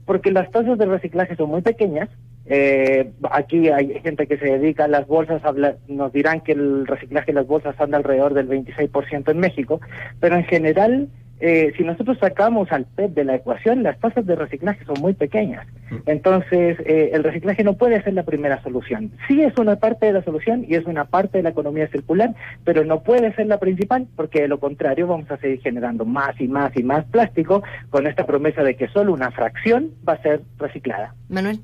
Porque 0.09 0.31
las 0.31 0.49
tasas 0.49 0.79
de 0.79 0.87
reciclaje 0.87 1.35
son 1.35 1.51
muy 1.51 1.61
pequeñas. 1.61 2.09
Eh, 2.47 3.11
aquí 3.29 3.69
hay 3.69 3.99
gente 3.99 4.25
que 4.25 4.39
se 4.39 4.57
dedica 4.57 4.85
a 4.85 4.87
las 4.87 5.05
bolsas, 5.05 5.39
nos 5.87 6.11
dirán 6.11 6.41
que 6.41 6.53
el 6.53 6.87
reciclaje 6.87 7.27
de 7.27 7.33
las 7.33 7.45
bolsas 7.45 7.79
anda 7.79 7.99
alrededor 7.99 8.33
del 8.33 8.49
26% 8.49 9.29
en 9.29 9.37
México, 9.37 9.79
pero 10.19 10.35
en 10.35 10.45
general, 10.45 11.09
eh, 11.39 11.73
si 11.77 11.83
nosotros 11.83 12.17
sacamos 12.19 12.71
al 12.71 12.85
PET 12.85 13.13
de 13.13 13.23
la 13.23 13.35
ecuación, 13.35 13.83
las 13.83 13.99
tasas 13.99 14.25
de 14.25 14.35
reciclaje 14.35 14.83
son 14.85 14.99
muy 15.01 15.13
pequeñas. 15.13 15.65
Mm. 15.89 15.95
Entonces, 16.05 16.77
eh, 16.85 17.11
el 17.13 17.23
reciclaje 17.23 17.63
no 17.63 17.73
puede 17.77 18.01
ser 18.03 18.13
la 18.13 18.23
primera 18.23 18.61
solución. 18.63 19.11
Sí 19.27 19.41
es 19.41 19.57
una 19.57 19.77
parte 19.77 20.07
de 20.07 20.13
la 20.13 20.23
solución 20.23 20.65
y 20.67 20.75
es 20.75 20.85
una 20.85 21.05
parte 21.05 21.37
de 21.37 21.43
la 21.43 21.49
economía 21.49 21.87
circular, 21.87 22.33
pero 22.63 22.83
no 22.83 23.03
puede 23.03 23.33
ser 23.35 23.47
la 23.47 23.59
principal 23.59 24.07
porque 24.15 24.41
de 24.41 24.47
lo 24.47 24.59
contrario 24.59 25.07
vamos 25.07 25.29
a 25.31 25.37
seguir 25.37 25.61
generando 25.61 26.05
más 26.05 26.39
y 26.39 26.47
más 26.47 26.75
y 26.75 26.83
más 26.83 27.05
plástico 27.05 27.63
con 27.89 28.07
esta 28.07 28.25
promesa 28.25 28.63
de 28.63 28.75
que 28.75 28.87
solo 28.89 29.13
una 29.13 29.31
fracción 29.31 29.91
va 30.07 30.13
a 30.13 30.21
ser 30.21 30.41
reciclada. 30.57 31.15
Manuel. 31.29 31.59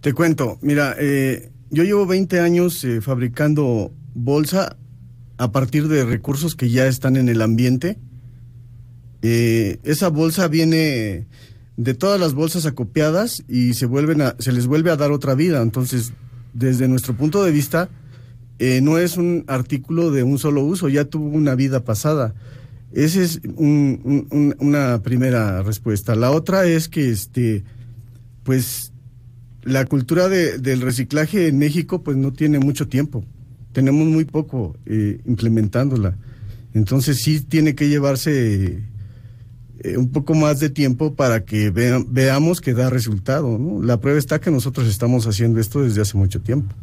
Te 0.00 0.14
cuento, 0.14 0.58
mira, 0.62 0.96
eh, 0.98 1.50
yo 1.70 1.84
llevo 1.84 2.06
20 2.06 2.40
años 2.40 2.82
eh, 2.82 3.00
fabricando 3.00 3.92
bolsa 4.14 4.76
a 5.38 5.52
partir 5.52 5.86
de 5.86 6.04
recursos 6.04 6.56
que 6.56 6.70
ya 6.70 6.86
están 6.86 7.16
en 7.16 7.28
el 7.28 7.40
ambiente. 7.40 7.98
Eh, 9.22 9.78
esa 9.84 10.08
bolsa 10.08 10.48
viene 10.48 11.26
de 11.76 11.94
todas 11.94 12.20
las 12.20 12.34
bolsas 12.34 12.66
acopiadas 12.66 13.44
y 13.48 13.74
se, 13.74 13.86
vuelven 13.86 14.20
a, 14.20 14.36
se 14.38 14.52
les 14.52 14.66
vuelve 14.66 14.90
a 14.90 14.96
dar 14.96 15.12
otra 15.12 15.34
vida. 15.34 15.62
Entonces, 15.62 16.12
desde 16.52 16.88
nuestro 16.88 17.16
punto 17.16 17.42
de 17.42 17.50
vista, 17.52 17.88
no 18.82 18.98
es 18.98 19.16
un 19.16 19.44
artículo 19.48 20.12
de 20.12 20.22
un 20.22 20.38
solo 20.38 20.62
uso, 20.62 20.88
ya 20.88 21.04
tuvo 21.04 21.26
una 21.30 21.56
vida 21.56 21.84
pasada. 21.84 22.32
Esa 22.92 23.22
es 23.22 23.40
una 23.56 25.02
primera 25.02 25.62
respuesta. 25.62 26.14
La 26.14 26.30
otra 26.30 26.66
es 26.66 26.88
que, 26.88 27.10
este, 27.10 27.64
pues, 28.44 28.92
la 29.62 29.84
cultura 29.86 30.28
de, 30.28 30.58
del 30.58 30.80
reciclaje 30.80 31.48
en 31.48 31.58
México 31.58 32.02
pues 32.02 32.16
no 32.16 32.32
tiene 32.32 32.58
mucho 32.58 32.88
tiempo. 32.88 33.24
Tenemos 33.72 34.06
muy 34.06 34.24
poco 34.24 34.76
eh, 34.86 35.20
implementándola. 35.24 36.16
Entonces 36.74 37.18
sí 37.22 37.40
tiene 37.40 37.74
que 37.74 37.88
llevarse 37.88 38.82
eh, 39.84 39.96
un 39.96 40.10
poco 40.10 40.34
más 40.34 40.60
de 40.60 40.70
tiempo 40.70 41.14
para 41.14 41.44
que 41.44 41.70
veamos 41.70 42.60
que 42.60 42.74
da 42.74 42.90
resultado. 42.90 43.58
La 43.82 43.98
prueba 43.98 44.18
está 44.18 44.40
que 44.40 44.50
nosotros 44.50 44.88
estamos 44.88 45.26
haciendo 45.26 45.60
esto 45.60 45.82
desde 45.82 46.02
hace 46.02 46.16
mucho 46.16 46.40
tiempo. 46.40 46.74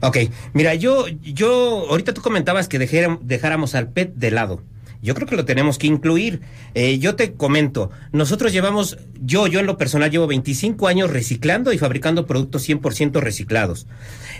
Ok, 0.00 0.18
mira, 0.52 0.74
yo, 0.74 1.06
yo, 1.22 1.86
ahorita 1.88 2.12
tú 2.12 2.20
comentabas 2.20 2.68
que 2.68 2.78
dejáramos 2.78 3.74
al 3.74 3.88
PET 3.88 4.14
de 4.14 4.30
lado 4.30 4.62
yo 5.02 5.14
creo 5.14 5.26
que 5.26 5.36
lo 5.36 5.44
tenemos 5.44 5.78
que 5.78 5.86
incluir. 5.86 6.40
Eh, 6.74 6.98
yo 6.98 7.16
te 7.16 7.32
comento, 7.34 7.90
nosotros 8.12 8.52
llevamos, 8.52 8.98
yo, 9.20 9.46
yo 9.46 9.60
en 9.60 9.66
lo 9.66 9.78
personal 9.78 10.10
llevo 10.10 10.26
25 10.26 10.88
años 10.88 11.10
reciclando 11.10 11.72
y 11.72 11.78
fabricando 11.78 12.26
productos 12.26 12.68
100% 12.68 13.20
reciclados. 13.20 13.86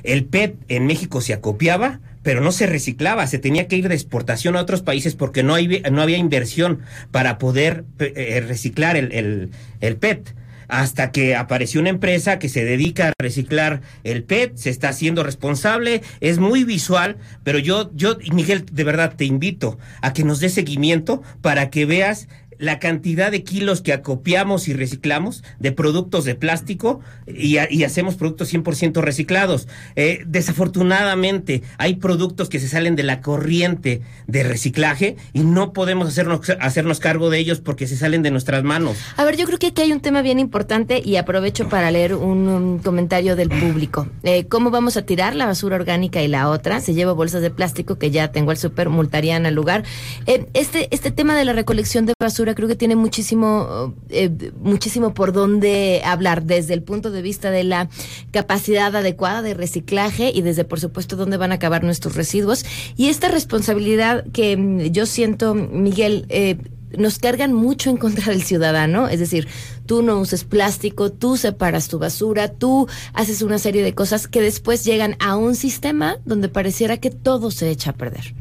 El 0.03 0.25
PET 0.25 0.57
en 0.69 0.87
México 0.87 1.21
se 1.21 1.33
acopiaba, 1.33 2.01
pero 2.23 2.41
no 2.41 2.53
se 2.53 2.67
reciclaba, 2.67 3.27
se 3.27 3.39
tenía 3.39 3.69
que 3.69 3.77
ir 3.77 3.89
de 3.89 3.95
exportación 3.95 4.57
a 4.57 4.63
otros 4.63 4.83
países 4.83 5.15
porque 5.15 5.43
no, 5.43 5.55
hay, 5.55 5.83
no 5.91 6.03
había 6.03 6.19
inversión 6.19 6.81
para 7.11 7.39
poder 7.39 7.85
eh, 7.99 8.45
reciclar 8.47 8.97
el, 8.97 9.13
el, 9.13 9.51
el 9.81 9.97
PET 9.97 10.35
hasta 10.69 11.13
que 11.13 11.37
apareció 11.37 11.81
una 11.81 11.91
empresa 11.91 12.39
que 12.39 12.49
se 12.49 12.65
dedica 12.65 13.09
a 13.09 13.13
reciclar 13.19 13.83
el 14.05 14.25
PET, 14.25 14.57
se 14.57 14.71
está 14.71 14.89
haciendo 14.89 15.23
responsable, 15.23 16.03
es 16.21 16.39
muy 16.39 16.65
visual, 16.65 17.17
pero 17.45 17.59
yo, 17.59 17.91
yo, 17.95 18.17
Miguel, 18.33 18.65
de 18.71 18.85
verdad 18.85 19.15
te 19.17 19.25
invito 19.25 19.79
a 20.03 20.13
que 20.13 20.25
nos 20.25 20.41
dé 20.41 20.49
seguimiento 20.49 21.23
para 21.41 21.71
que 21.71 21.87
veas 21.87 22.29
la 22.59 22.79
cantidad 22.79 23.31
de 23.31 23.43
kilos 23.43 23.83
que 23.83 23.93
acopiamos 23.93 24.69
y 24.69 24.75
reciclamos 24.75 25.43
de 25.59 25.73
productos 25.73 26.25
de 26.25 26.35
plástico 26.35 27.01
y, 27.27 27.57
hacemos 27.57 28.17
productos 28.17 28.53
100% 28.53 29.01
reciclados. 29.01 29.69
Eh, 29.95 30.25
desafortunadamente 30.27 31.63
hay 31.79 31.97
productos 31.97 32.49
que 32.49 32.59
se 32.59 32.69
salen 32.69 32.97
de 32.97 33.03
la 33.03 33.21
corriente 33.21 34.03
de 34.27 34.43
reciclaje 34.43 35.17
y 35.33 35.41
no 35.41 35.73
podemos 35.73 36.09
hacernos, 36.09 36.41
hacernos 36.61 37.01
cargo 37.01 37.31
de 37.31 37.39
ellos 37.39 37.61
porque 37.61 37.87
se 37.87 37.97
salen 37.97 38.23
de 38.23 38.31
nuestras 38.31 38.65
manos. 38.65 38.97
A 39.17 39.25
ver, 39.25 39.37
yo 39.37 39.47
creo 39.47 39.59
que 39.59 39.69
aquí 39.69 39.83
hay 39.83 39.93
un 39.93 40.01
tema 40.01 40.23
bien 40.23 40.39
importante 40.39 41.01
y 41.05 41.17
aprovecho 41.17 41.69
para 41.69 41.91
leer 41.91 42.15
un, 42.15 42.81
comentario 42.83 43.37
del 43.37 43.49
público. 43.49 44.09
Eh, 44.23 44.47
¿Cómo 44.47 44.71
vamos 44.71 44.97
a 44.97 45.03
tirar 45.03 45.35
la 45.35 45.47
basura 45.47 45.77
orgánica 45.77 46.23
y 46.23 46.29
la 46.29 46.49
otra? 46.49 46.81
Se 46.81 46.95
lleva 46.95 47.13
bolsas 47.13 47.43
de 47.43 47.51
plástico 47.51 47.99
que 47.99 48.11
ya 48.11 48.33
tengo 48.33 48.51
al 48.51 48.57
super 48.57 48.89
multarían 48.89 49.47
al 49.47 49.55
lugar. 49.55 49.85
Eh, 50.27 50.47
este, 50.55 50.89
este 50.91 51.11
tema 51.11 51.37
de 51.37 51.45
la 51.45 51.53
recolección 51.53 52.07
de 52.07 52.15
basura 52.21 52.46
creo 52.55 52.69
que 52.69 52.77
tiene 52.77 52.97
muchísimo, 52.97 53.95
eh, 54.09 54.31
muchísimo 54.61 55.15
por 55.15 55.33
dónde 55.33 56.03
hablar 56.05 56.45
desde 56.45 56.75
el 56.75 56.83
punto 56.83 57.11
de 57.11 57.23
vista 57.23 57.51
de 57.51 57.65
la 57.65 57.89
capacidad 58.31 58.95
adecuada 58.95 59.43
de 59.43 59.55
reciclaje 59.55 60.31
y 60.35 60.43
desde, 60.43 60.65
por 60.65 60.81
supuesto, 60.81 61.17
dónde 61.17 61.37
van 61.37 61.53
a 61.53 61.57
acabar 61.57 61.85
nuestros 61.85 62.15
residuos. 62.15 62.65
Y 62.97 63.09
esta 63.09 63.29
responsabilidad 63.29 64.25
que 64.33 64.57
mm, 64.57 64.81
yo 64.93 65.07
siento, 65.07 65.55
Miguel, 65.55 66.27
eh, 66.29 66.57
nos 66.97 67.19
cargan 67.19 67.53
mucho 67.53 67.91
en 67.91 67.97
contra 67.97 68.33
del 68.33 68.43
ciudadano, 68.43 69.09
es 69.09 69.21
decir, 69.21 69.49
tú 69.87 70.03
no 70.03 70.19
uses 70.19 70.45
plástico, 70.45 71.11
tú 71.11 71.37
separas 71.37 71.89
tu 71.89 71.99
basura, 71.99 72.49
tú 72.49 72.89
haces 73.13 73.43
una 73.43 73.59
serie 73.59 73.83
de 73.83 73.95
cosas 73.95 74.29
que 74.29 74.41
después 74.41 74.85
llegan 74.85 75.17
a 75.19 75.37
un 75.37 75.57
sistema 75.57 76.19
donde 76.25 76.49
pareciera 76.49 76.99
que 76.99 77.11
todo 77.11 77.51
se 77.51 77.71
echa 77.71 77.91
a 77.91 77.95
perder. 77.95 78.35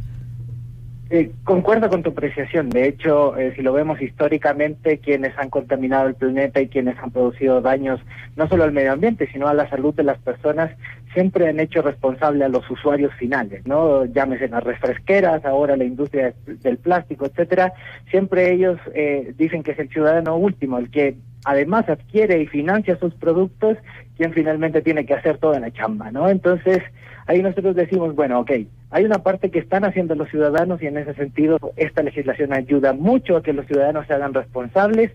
Eh, 1.12 1.32
concuerdo 1.44 1.88
con 1.90 2.02
tu 2.02 2.10
apreciación. 2.10 2.70
De 2.70 2.88
hecho, 2.88 3.38
eh, 3.38 3.54
si 3.56 3.62
lo 3.62 3.74
vemos 3.74 4.02
históricamente, 4.02 4.98
quienes 4.98 5.38
han 5.38 5.52
contaminado 5.52 6.08
el 6.08 6.16
planeta 6.16 6.62
y 6.62 6.68
quienes 6.68 6.98
han 6.98 7.12
producido 7.12 7.62
daños 7.62 8.02
no 8.36 8.48
solo 8.48 8.64
al 8.64 8.72
medio 8.72 8.94
ambiente, 8.94 9.30
sino 9.32 9.48
a 9.48 9.54
la 9.54 9.70
salud 9.70 9.94
de 9.94 10.04
las 10.04 10.18
personas, 10.18 10.72
siempre 11.16 11.48
han 11.48 11.60
hecho 11.60 11.82
responsable 11.82 12.46
a 12.46 12.50
los 12.50 12.70
usuarios 12.70 13.12
finales, 13.16 13.66
¿no? 13.66 14.06
Llámese 14.06 14.48
las 14.50 14.64
refresqueras, 14.64 15.44
ahora 15.46 15.76
la 15.76 15.86
industria 15.86 16.36
del 16.46 16.78
plástico, 16.78 17.26
etcétera. 17.26 17.74
Siempre 18.12 18.54
ellos 18.54 18.78
eh, 18.94 19.34
dicen 19.36 19.64
que 19.64 19.72
es 19.72 19.80
el 19.80 19.90
ciudadano 19.90 20.36
último, 20.36 20.78
el 20.78 20.92
que 20.92 21.16
además 21.46 21.90
adquiere 21.90 22.42
y 22.42 22.48
financia 22.48 23.00
sus 23.00 23.16
productos, 23.16 23.78
quien 24.18 24.34
finalmente 24.34 24.82
tiene 24.82 25.06
que 25.06 25.16
hacer 25.16 25.38
toda 25.38 25.60
la 25.60 25.72
chamba, 25.72 26.12
¿no? 26.12 26.30
Entonces, 26.30 26.80
ahí 27.26 27.42
nosotros 27.42 27.76
decimos, 27.76 28.14
bueno, 28.14 28.42
ok, 28.42 28.52
hay 28.92 29.06
una 29.06 29.20
parte 29.20 29.50
que 29.50 29.60
están 29.60 29.86
haciendo 29.86 30.16
los 30.16 30.30
ciudadanos 30.30 30.82
y 30.84 30.88
en 30.88 30.98
ese 30.98 31.14
sentido 31.14 31.58
esta 31.78 32.04
legislación 32.04 32.54
ayuda 32.54 32.94
mucho 32.94 33.38
a 33.38 33.44
que 33.44 33.54
los 33.54 33.66
ciudadanos 33.66 34.06
se 34.06 34.14
hagan 34.14 34.34
responsables 34.34 35.12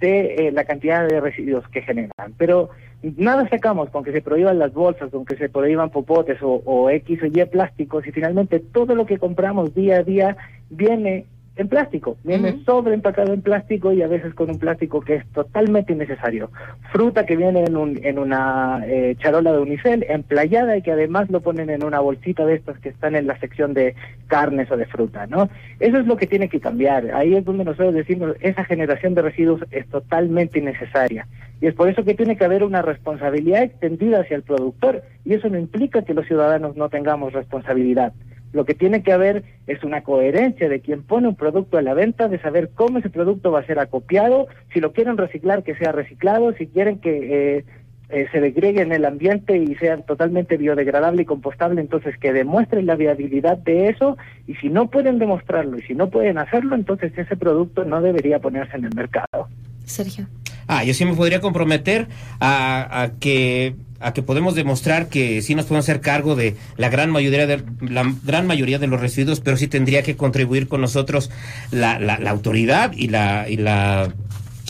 de 0.00 0.34
eh, 0.34 0.52
la 0.52 0.64
cantidad 0.64 1.06
de 1.08 1.20
residuos 1.20 1.66
que 1.68 1.82
generan. 1.82 2.34
Pero 2.36 2.70
nada 3.02 3.48
sacamos 3.48 3.90
con 3.90 4.04
que 4.04 4.12
se 4.12 4.22
prohíban 4.22 4.58
las 4.58 4.72
bolsas, 4.72 5.10
con 5.10 5.24
que 5.24 5.36
se 5.36 5.48
prohíban 5.48 5.90
popotes 5.90 6.42
o, 6.42 6.62
o 6.64 6.90
X 6.90 7.22
o 7.22 7.26
Y 7.26 7.44
plásticos 7.46 8.06
y 8.06 8.12
finalmente 8.12 8.60
todo 8.60 8.94
lo 8.94 9.06
que 9.06 9.18
compramos 9.18 9.74
día 9.74 9.98
a 9.98 10.02
día 10.02 10.36
viene 10.70 11.26
en 11.58 11.68
plástico, 11.68 12.16
viene 12.22 12.62
sobre 12.64 12.94
empacado 12.94 13.32
en 13.32 13.42
plástico 13.42 13.92
y 13.92 14.00
a 14.00 14.06
veces 14.06 14.32
con 14.32 14.48
un 14.48 14.60
plástico 14.60 15.00
que 15.00 15.16
es 15.16 15.26
totalmente 15.32 15.92
innecesario. 15.92 16.50
Fruta 16.92 17.26
que 17.26 17.34
viene 17.34 17.64
en, 17.64 17.76
un, 17.76 17.98
en 18.04 18.20
una 18.20 18.80
eh, 18.86 19.16
charola 19.18 19.52
de 19.52 19.58
unicel, 19.58 20.06
emplayada 20.08 20.76
y 20.76 20.82
que 20.82 20.92
además 20.92 21.28
lo 21.30 21.40
ponen 21.40 21.68
en 21.68 21.82
una 21.82 21.98
bolsita 21.98 22.46
de 22.46 22.54
estas 22.54 22.78
que 22.78 22.90
están 22.90 23.16
en 23.16 23.26
la 23.26 23.36
sección 23.40 23.74
de 23.74 23.96
carnes 24.28 24.70
o 24.70 24.76
de 24.76 24.86
fruta, 24.86 25.26
¿no? 25.26 25.50
Eso 25.80 25.98
es 25.98 26.06
lo 26.06 26.16
que 26.16 26.28
tiene 26.28 26.48
que 26.48 26.60
cambiar. 26.60 27.12
Ahí 27.12 27.34
es 27.34 27.44
donde 27.44 27.64
nosotros 27.64 27.92
decimos, 27.92 28.36
esa 28.40 28.62
generación 28.64 29.14
de 29.14 29.22
residuos 29.22 29.60
es 29.72 29.84
totalmente 29.88 30.60
innecesaria. 30.60 31.26
Y 31.60 31.66
es 31.66 31.74
por 31.74 31.88
eso 31.88 32.04
que 32.04 32.14
tiene 32.14 32.36
que 32.36 32.44
haber 32.44 32.62
una 32.62 32.82
responsabilidad 32.82 33.62
extendida 33.62 34.20
hacia 34.20 34.36
el 34.36 34.42
productor. 34.42 35.02
Y 35.24 35.34
eso 35.34 35.48
no 35.48 35.58
implica 35.58 36.02
que 36.02 36.14
los 36.14 36.26
ciudadanos 36.26 36.76
no 36.76 36.88
tengamos 36.88 37.32
responsabilidad. 37.32 38.12
Lo 38.52 38.64
que 38.64 38.74
tiene 38.74 39.02
que 39.02 39.12
haber 39.12 39.44
es 39.66 39.82
una 39.84 40.02
coherencia 40.02 40.68
de 40.68 40.80
quien 40.80 41.02
pone 41.02 41.28
un 41.28 41.34
producto 41.36 41.76
a 41.76 41.82
la 41.82 41.94
venta, 41.94 42.28
de 42.28 42.40
saber 42.40 42.70
cómo 42.74 42.98
ese 42.98 43.10
producto 43.10 43.50
va 43.50 43.60
a 43.60 43.66
ser 43.66 43.78
acopiado, 43.78 44.46
si 44.72 44.80
lo 44.80 44.92
quieren 44.92 45.18
reciclar, 45.18 45.62
que 45.64 45.74
sea 45.74 45.92
reciclado, 45.92 46.54
si 46.54 46.66
quieren 46.66 46.98
que 46.98 47.58
eh, 47.58 47.64
eh, 48.08 48.26
se 48.32 48.40
degregue 48.40 48.80
en 48.80 48.92
el 48.92 49.04
ambiente 49.04 49.58
y 49.58 49.74
sea 49.74 49.98
totalmente 49.98 50.56
biodegradable 50.56 51.22
y 51.22 51.26
compostable, 51.26 51.82
entonces 51.82 52.16
que 52.16 52.32
demuestren 52.32 52.86
la 52.86 52.96
viabilidad 52.96 53.58
de 53.58 53.88
eso 53.88 54.16
y 54.46 54.54
si 54.54 54.70
no 54.70 54.88
pueden 54.88 55.18
demostrarlo 55.18 55.78
y 55.78 55.82
si 55.82 55.94
no 55.94 56.08
pueden 56.08 56.38
hacerlo, 56.38 56.74
entonces 56.74 57.12
ese 57.18 57.36
producto 57.36 57.84
no 57.84 58.00
debería 58.00 58.38
ponerse 58.38 58.78
en 58.78 58.86
el 58.86 58.94
mercado. 58.94 59.48
Sergio. 59.84 60.26
Ah, 60.68 60.84
yo 60.84 60.94
sí 60.94 61.04
me 61.04 61.14
podría 61.14 61.40
comprometer 61.40 62.06
a, 62.40 63.02
a 63.02 63.10
que 63.18 63.74
a 64.00 64.12
que 64.12 64.22
podemos 64.22 64.54
demostrar 64.54 65.08
que 65.08 65.42
sí 65.42 65.56
nos 65.56 65.64
podemos 65.64 65.84
hacer 65.86 66.00
cargo 66.00 66.36
de 66.36 66.54
la 66.76 66.88
gran 66.88 67.10
mayoría 67.10 67.48
de 67.48 67.64
la 67.80 68.04
gran 68.22 68.46
mayoría 68.46 68.78
de 68.78 68.86
los 68.86 69.00
residuos, 69.00 69.40
pero 69.40 69.56
sí 69.56 69.66
tendría 69.66 70.04
que 70.04 70.16
contribuir 70.16 70.68
con 70.68 70.80
nosotros 70.80 71.30
la, 71.72 71.98
la, 71.98 72.18
la 72.20 72.30
autoridad 72.30 72.92
y 72.92 73.08
la 73.08 73.48
y 73.48 73.56
la 73.56 74.12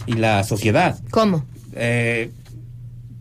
y 0.07 0.13
la 0.15 0.45
sociedad. 0.45 0.99
¿Cómo? 1.11 1.45
Eh, 1.75 2.31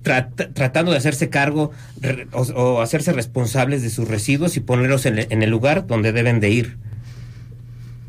trat- 0.03 0.53
tratando 0.53 0.91
de 0.91 0.97
hacerse 0.97 1.27
cargo 1.29 1.71
re- 1.99 2.27
o, 2.31 2.41
o 2.43 2.81
hacerse 2.81 3.11
responsables 3.11 3.81
de 3.81 3.89
sus 3.89 4.07
residuos 4.07 4.55
y 4.55 4.61
ponerlos 4.61 5.05
en, 5.05 5.19
en 5.29 5.43
el 5.43 5.49
lugar 5.49 5.87
donde 5.87 6.13
deben 6.13 6.39
de 6.39 6.49
ir. 6.51 6.77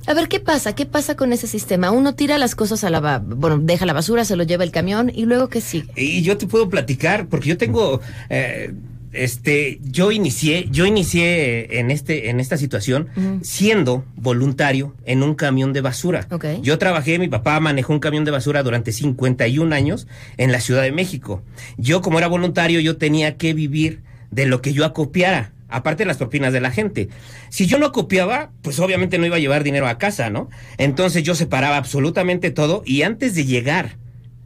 A 0.09 0.15
ver, 0.15 0.29
¿qué 0.29 0.41
pasa? 0.41 0.75
¿Qué 0.75 0.87
pasa 0.87 1.17
con 1.17 1.35
ese 1.35 1.47
sistema? 1.47 1.91
Uno 1.91 2.15
tira 2.15 2.39
las 2.39 2.55
cosas 2.55 2.83
a 2.83 2.89
la... 2.89 3.19
Bueno, 3.19 3.59
deja 3.59 3.85
la 3.85 3.93
basura, 3.93 4.25
se 4.25 4.37
lo 4.37 4.43
lleva 4.43 4.65
el 4.65 4.71
camión 4.71 5.13
y 5.15 5.27
luego 5.27 5.51
¿qué 5.51 5.61
sigue? 5.61 5.93
Y 5.97 6.23
yo 6.23 6.39
te 6.39 6.47
puedo 6.47 6.71
platicar, 6.71 7.27
porque 7.27 7.51
yo 7.51 7.59
tengo, 7.59 8.01
eh, 8.31 8.73
este, 9.13 9.79
yo 9.83 10.11
inicié, 10.11 10.67
yo 10.71 10.87
inicié 10.87 11.79
en 11.79 11.91
este, 11.91 12.31
en 12.31 12.41
esta 12.41 12.57
situación 12.57 13.09
siendo 13.43 14.07
voluntario 14.17 14.95
en 15.05 15.23
un 15.23 15.35
camión 15.35 15.75
de 15.75 15.83
basura. 15.83 16.27
Yo 16.63 16.79
trabajé, 16.79 17.19
mi 17.19 17.29
papá 17.29 17.61
manejó 17.61 17.93
un 17.93 18.01
camión 18.01 18.25
de 18.25 18.31
basura 18.31 18.63
durante 18.63 18.93
51 18.93 19.75
años 19.75 20.07
en 20.39 20.53
la 20.53 20.61
Ciudad 20.61 20.85
de 20.85 20.93
México. 20.93 21.43
Yo, 21.77 22.01
como 22.01 22.17
era 22.17 22.29
voluntario, 22.29 22.81
yo 22.81 22.97
tenía 22.97 23.37
que 23.37 23.53
vivir 23.53 24.01
de 24.31 24.47
lo 24.47 24.63
que 24.63 24.73
yo 24.73 24.87
acopiara. 24.87 25.53
Aparte 25.69 26.03
de 26.03 26.07
las 26.07 26.17
propinas 26.17 26.53
de 26.53 26.61
la 26.61 26.71
gente. 26.71 27.09
Si 27.51 27.67
yo 27.67 27.79
no 27.79 27.87
acopiaba, 27.87 28.51
pues 28.63 28.79
obviamente 28.81 29.19
no 29.19 29.27
iba 29.27 29.37
a 29.37 29.41
llevar 29.41 29.65
dinero 29.65 29.87
a 29.87 29.99
casa, 29.99 30.31
¿no? 30.31 30.49
Entonces 30.79 31.23
yo 31.23 31.35
separaba 31.35 31.77
absolutamente 31.77 32.51
todo 32.51 32.83
y 32.87 33.03
antes 33.03 33.35
de 33.35 33.45
llegar 33.45 33.97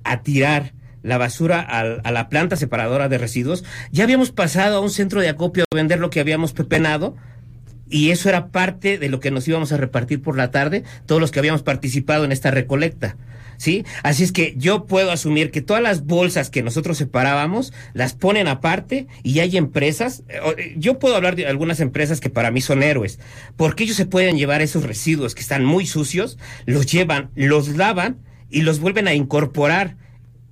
a 0.04 0.22
tirar 0.22 0.72
la 1.02 1.18
basura 1.18 1.60
a, 1.60 2.10
la 2.10 2.28
planta 2.28 2.56
separadora 2.56 3.08
de 3.08 3.18
residuos, 3.18 3.64
ya 3.90 4.04
habíamos 4.04 4.30
pasado 4.30 4.76
a 4.76 4.80
un 4.80 4.90
centro 4.90 5.20
de 5.20 5.28
acopio 5.28 5.64
a 5.70 5.74
vender 5.74 5.98
lo 5.98 6.10
que 6.10 6.20
habíamos 6.20 6.52
pepenado 6.52 7.16
y 7.88 8.10
eso 8.10 8.28
era 8.28 8.48
parte 8.48 8.98
de 8.98 9.08
lo 9.08 9.20
que 9.20 9.30
nos 9.30 9.46
íbamos 9.46 9.72
a 9.72 9.76
repartir 9.76 10.22
por 10.22 10.36
la 10.36 10.50
tarde, 10.50 10.84
todos 11.06 11.20
los 11.20 11.30
que 11.30 11.40
habíamos 11.40 11.62
participado 11.62 12.24
en 12.24 12.32
esta 12.32 12.50
recolecta. 12.50 13.16
¿Sí? 13.56 13.84
Así 14.02 14.24
es 14.24 14.32
que 14.32 14.54
yo 14.56 14.86
puedo 14.86 15.10
asumir 15.10 15.50
que 15.50 15.62
todas 15.62 15.82
las 15.82 16.04
bolsas 16.04 16.50
que 16.50 16.62
nosotros 16.62 16.98
separábamos 16.98 17.72
las 17.92 18.14
ponen 18.14 18.48
aparte 18.48 19.06
y 19.22 19.38
hay 19.40 19.56
empresas, 19.56 20.24
eh, 20.28 20.40
eh, 20.58 20.74
yo 20.76 20.98
puedo 20.98 21.16
hablar 21.16 21.36
de 21.36 21.46
algunas 21.46 21.80
empresas 21.80 22.20
que 22.20 22.30
para 22.30 22.50
mí 22.50 22.60
son 22.60 22.82
héroes, 22.82 23.18
porque 23.56 23.84
ellos 23.84 23.96
se 23.96 24.06
pueden 24.06 24.36
llevar 24.36 24.62
esos 24.62 24.84
residuos 24.84 25.34
que 25.34 25.42
están 25.42 25.64
muy 25.64 25.86
sucios, 25.86 26.38
los 26.66 26.86
llevan, 26.86 27.30
los 27.34 27.68
lavan 27.68 28.18
y 28.50 28.62
los 28.62 28.80
vuelven 28.80 29.08
a 29.08 29.14
incorporar 29.14 29.96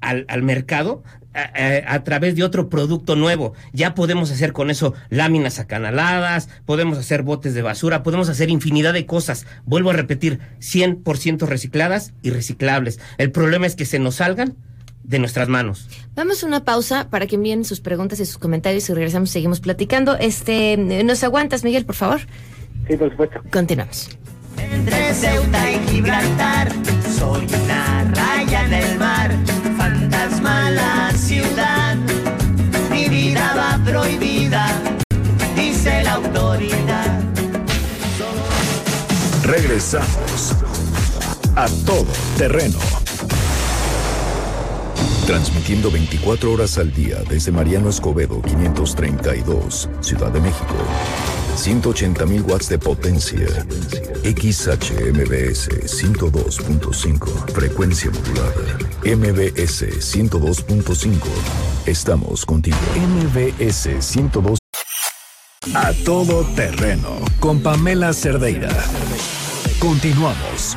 al, 0.01 0.25
al 0.29 0.43
mercado 0.43 1.03
a, 1.35 1.41
a- 1.41 1.95
a 1.95 2.05
través 2.05 2.35
de 2.37 2.45
otro 2.45 2.69
producto 2.69 3.17
nuevo. 3.17 3.55
Ya 3.73 3.95
podemos 3.95 4.31
hacer 4.31 4.53
con 4.53 4.71
eso 4.71 4.95
láminas 5.11 5.59
acanaladas, 5.59 6.49
podemos 6.67 6.99
hacer 6.99 7.23
botes 7.23 7.55
de 7.55 7.63
basura, 7.63 8.03
podemos 8.03 8.29
hacer 8.29 8.51
infinidad 8.51 8.93
de 8.93 9.07
cosas. 9.07 9.47
Vuelvo 9.65 9.91
a 9.91 9.95
repetir, 9.95 10.41
100% 10.61 11.47
recicladas 11.47 12.13
y 12.23 12.31
reciclables. 12.31 12.99
El 13.19 13.31
problema 13.33 13.67
es 13.67 13.77
que 13.77 13.85
se 13.87 13.99
nos 13.99 14.17
salgan 14.17 14.55
de 15.05 15.19
nuestras 15.19 15.49
manos. 15.49 15.89
Vamos 16.15 16.45
a 16.45 16.47
una 16.47 16.65
pausa 16.65 17.09
para 17.11 17.27
que 17.27 17.35
envíen 17.37 17.65
sus 17.65 17.81
preguntas 17.81 18.21
y 18.21 18.27
sus 18.27 18.39
comentarios 18.39 18.89
y 18.91 18.95
regresamos 18.95 19.31
y 19.31 19.33
seguimos 19.33 19.61
platicando. 19.61 20.17
Este, 20.17 20.77
¿Nos 20.77 21.25
aguantas, 21.25 21.65
Miguel, 21.65 21.85
por 21.87 21.95
favor? 21.97 22.21
Sí, 22.89 22.97
por 22.97 23.11
supuesto. 23.11 23.41
Continuamos. 23.51 24.11
Entre 24.73 25.15
Ceuta 25.15 25.71
y 25.73 25.79
Gibraltar, 25.89 26.71
a 41.57 41.67
todo 41.87 42.07
terreno. 42.37 42.79
Transmitiendo 45.27 45.91
24 45.91 46.53
horas 46.53 46.79
al 46.79 46.93
día 46.93 47.19
desde 47.29 47.53
Mariano 47.53 47.89
Escobedo 47.89 48.43
532, 48.43 49.89
Ciudad 50.01 50.33
de 50.33 50.41
México. 50.41 50.75
180.000 51.57 52.43
watts 52.49 52.69
de 52.69 52.79
potencia. 52.79 53.47
XHMBS 54.25 55.69
102.5. 55.69 57.53
Frecuencia 57.53 58.11
modulada. 58.11 58.79
MBS 59.05 59.83
102.5. 60.01 61.19
Estamos 61.87 62.45
contigo. 62.47 62.79
MBS 62.97 63.89
102. 64.01 64.59
A 65.75 65.93
todo 66.05 66.45
terreno. 66.55 67.19
Con 67.39 67.61
Pamela 67.61 68.13
Cerdeira. 68.13 68.71
Continuamos. 69.79 70.77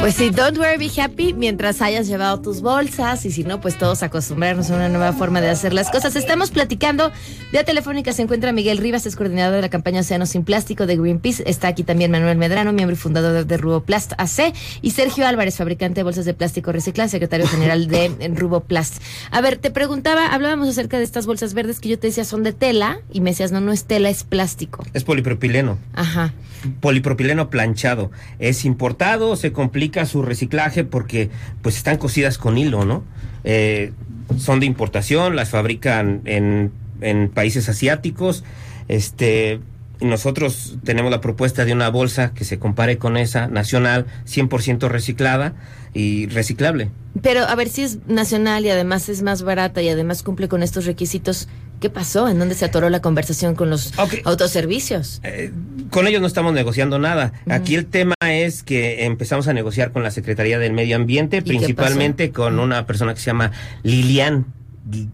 Pues 0.00 0.14
sí, 0.14 0.30
don't 0.30 0.56
worry, 0.56 0.76
be 0.76 1.00
happy 1.00 1.32
mientras 1.32 1.82
hayas 1.82 2.06
llevado 2.06 2.40
tus 2.40 2.60
bolsas 2.60 3.24
y 3.24 3.32
si 3.32 3.42
no, 3.42 3.60
pues 3.60 3.76
todos 3.76 4.04
acostumbrarnos 4.04 4.70
a 4.70 4.76
una 4.76 4.88
nueva 4.88 5.12
forma 5.12 5.40
de 5.40 5.48
hacer 5.48 5.72
las 5.72 5.90
cosas. 5.90 6.14
Estamos 6.14 6.52
platicando, 6.52 7.10
vía 7.50 7.64
telefónica 7.64 8.12
se 8.12 8.22
encuentra 8.22 8.52
Miguel 8.52 8.78
Rivas, 8.78 9.04
es 9.06 9.16
coordinador 9.16 9.56
de 9.56 9.62
la 9.62 9.68
campaña 9.68 10.02
Océano 10.02 10.26
Sin 10.26 10.44
Plástico 10.44 10.86
de 10.86 10.96
Greenpeace. 10.96 11.42
Está 11.46 11.66
aquí 11.68 11.82
también 11.82 12.12
Manuel 12.12 12.38
Medrano, 12.38 12.72
miembro 12.72 12.94
y 12.94 12.98
fundador 12.98 13.32
de, 13.32 13.44
de 13.44 13.56
Ruboplast 13.56 14.12
AC 14.18 14.54
y 14.80 14.92
Sergio 14.92 15.26
Álvarez, 15.26 15.56
fabricante 15.56 16.00
de 16.00 16.04
bolsas 16.04 16.24
de 16.24 16.34
plástico 16.34 16.70
reciclado, 16.70 17.10
secretario 17.10 17.48
general 17.48 17.88
de 17.88 18.30
Ruboplast. 18.32 19.02
A 19.32 19.40
ver, 19.40 19.56
te 19.56 19.72
preguntaba, 19.72 20.28
hablábamos 20.28 20.68
acerca 20.68 20.98
de 20.98 21.04
estas 21.04 21.26
bolsas 21.26 21.52
verdes 21.52 21.80
que 21.80 21.88
yo 21.88 21.98
te 21.98 22.06
decía 22.06 22.24
son 22.24 22.44
de 22.44 22.52
tela 22.52 23.00
y 23.12 23.20
me 23.20 23.30
decías, 23.30 23.50
no, 23.50 23.60
no 23.60 23.72
es 23.72 23.86
tela, 23.86 24.08
es 24.08 24.22
plástico. 24.22 24.84
Es 24.94 25.02
polipropileno. 25.02 25.78
Ajá. 25.94 26.32
Polipropileno 26.66 27.50
planchado. 27.50 28.10
Es 28.38 28.64
importado, 28.64 29.36
se 29.36 29.52
complica 29.52 30.06
su 30.06 30.22
reciclaje 30.22 30.84
porque 30.84 31.30
pues 31.62 31.76
están 31.76 31.98
cosidas 31.98 32.38
con 32.38 32.58
hilo, 32.58 32.84
¿no? 32.84 33.04
Eh, 33.44 33.92
son 34.38 34.60
de 34.60 34.66
importación, 34.66 35.36
las 35.36 35.50
fabrican 35.50 36.22
en, 36.24 36.72
en 37.00 37.28
países 37.28 37.68
asiáticos. 37.68 38.44
Este, 38.88 39.60
nosotros 40.00 40.76
tenemos 40.84 41.10
la 41.10 41.20
propuesta 41.20 41.64
de 41.64 41.72
una 41.72 41.88
bolsa 41.88 42.32
que 42.34 42.44
se 42.44 42.58
compare 42.58 42.98
con 42.98 43.16
esa 43.16 43.46
nacional, 43.48 44.06
100% 44.26 44.88
reciclada 44.88 45.54
y 45.94 46.26
reciclable. 46.26 46.90
Pero 47.22 47.44
a 47.44 47.54
ver 47.54 47.68
si 47.68 47.82
es 47.82 48.06
nacional 48.06 48.66
y 48.66 48.70
además 48.70 49.08
es 49.08 49.22
más 49.22 49.42
barata 49.42 49.80
y 49.80 49.88
además 49.88 50.22
cumple 50.22 50.48
con 50.48 50.62
estos 50.62 50.84
requisitos. 50.84 51.48
¿Qué 51.80 51.90
pasó? 51.90 52.28
¿En 52.28 52.38
dónde 52.38 52.54
se 52.54 52.64
atoró 52.64 52.88
la 52.88 53.02
conversación 53.02 53.54
con 53.54 53.68
los 53.68 53.92
autoservicios? 54.24 55.20
Eh, 55.22 55.52
con 55.90 56.06
ellos 56.06 56.20
no 56.20 56.26
estamos 56.26 56.54
negociando 56.54 56.98
nada. 56.98 57.32
Aquí 57.50 57.74
el 57.74 57.86
tema 57.86 58.14
es 58.22 58.62
que 58.62 59.04
empezamos 59.04 59.46
a 59.46 59.52
negociar 59.52 59.92
con 59.92 60.02
la 60.02 60.10
Secretaría 60.10 60.58
del 60.58 60.72
Medio 60.72 60.96
Ambiente, 60.96 61.42
principalmente 61.42 62.32
con 62.32 62.58
una 62.58 62.86
persona 62.86 63.12
que 63.12 63.20
se 63.20 63.26
llama 63.26 63.52
Lilian 63.82 64.46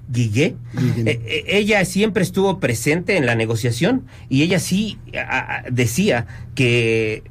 Guigué. 0.08 0.54
Eh, 0.76 1.20
eh, 1.26 1.44
ella 1.48 1.84
siempre 1.84 2.22
estuvo 2.22 2.60
presente 2.60 3.16
en 3.16 3.26
la 3.26 3.34
negociación 3.34 4.06
y 4.28 4.42
ella 4.42 4.60
sí 4.60 4.98
decía 5.70 6.26
que 6.54 7.24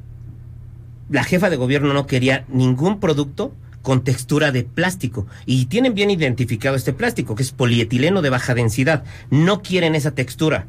la 1.08 1.24
jefa 1.24 1.48
de 1.48 1.56
gobierno 1.56 1.94
no 1.94 2.06
quería 2.06 2.44
ningún 2.48 3.00
producto 3.00 3.54
con 3.82 4.04
textura 4.04 4.52
de 4.52 4.64
plástico. 4.64 5.26
Y 5.46 5.66
tienen 5.66 5.94
bien 5.94 6.10
identificado 6.10 6.76
este 6.76 6.92
plástico, 6.92 7.34
que 7.34 7.42
es 7.42 7.52
polietileno 7.52 8.22
de 8.22 8.30
baja 8.30 8.54
densidad. 8.54 9.04
No 9.30 9.62
quieren 9.62 9.94
esa 9.94 10.12
textura. 10.12 10.66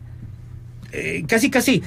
Eh, 0.96 1.24
casi, 1.28 1.50
casi, 1.50 1.82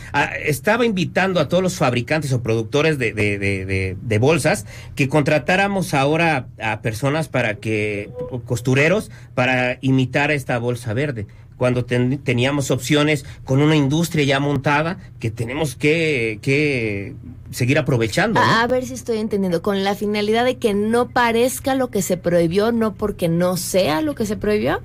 estaba 0.45 0.85
invitando 0.85 1.39
a 1.39 1.49
todos 1.49 1.63
los 1.63 1.77
fabricantes 1.77 2.33
o 2.33 2.43
productores 2.43 2.99
de, 2.99 3.13
de, 3.13 4.19
bolsas 4.19 4.67
que 4.97 5.09
contratáramos 5.09 5.95
ahora 5.95 6.49
a 6.61 6.81
personas 6.81 7.29
para 7.29 7.55
que, 7.55 8.11
costureros, 8.47 9.13
para 9.37 9.79
imitar 9.81 10.33
esta 10.33 10.59
bolsa 10.59 10.93
verde 10.93 11.29
cuando 11.57 11.85
teníamos 11.85 12.71
opciones 12.71 13.25
con 13.45 13.61
una 13.61 13.77
industria 13.77 14.25
ya 14.25 14.41
montada 14.41 14.99
que 15.19 15.31
tenemos 15.31 15.75
que, 15.75 16.39
que 16.43 17.15
seguir 17.51 17.79
aprovechando. 17.79 18.41
A 18.41 18.67
ver 18.67 18.85
si 18.85 18.95
estoy 18.95 19.19
entendiendo, 19.19 19.63
con 19.63 19.85
la 19.85 19.95
finalidad 19.95 20.45
de 20.45 20.57
que 20.57 20.75
no 20.75 21.09
parezca 21.09 21.75
lo 21.75 21.89
que 21.89 22.03
se 22.03 22.17
prohibió, 22.17 22.73
no 22.73 22.95
porque 22.95 23.29
no 23.29 23.57
sea 23.57 24.03
lo 24.03 24.15
que 24.15 24.27
se 24.27 24.37
prohibió. 24.37 24.81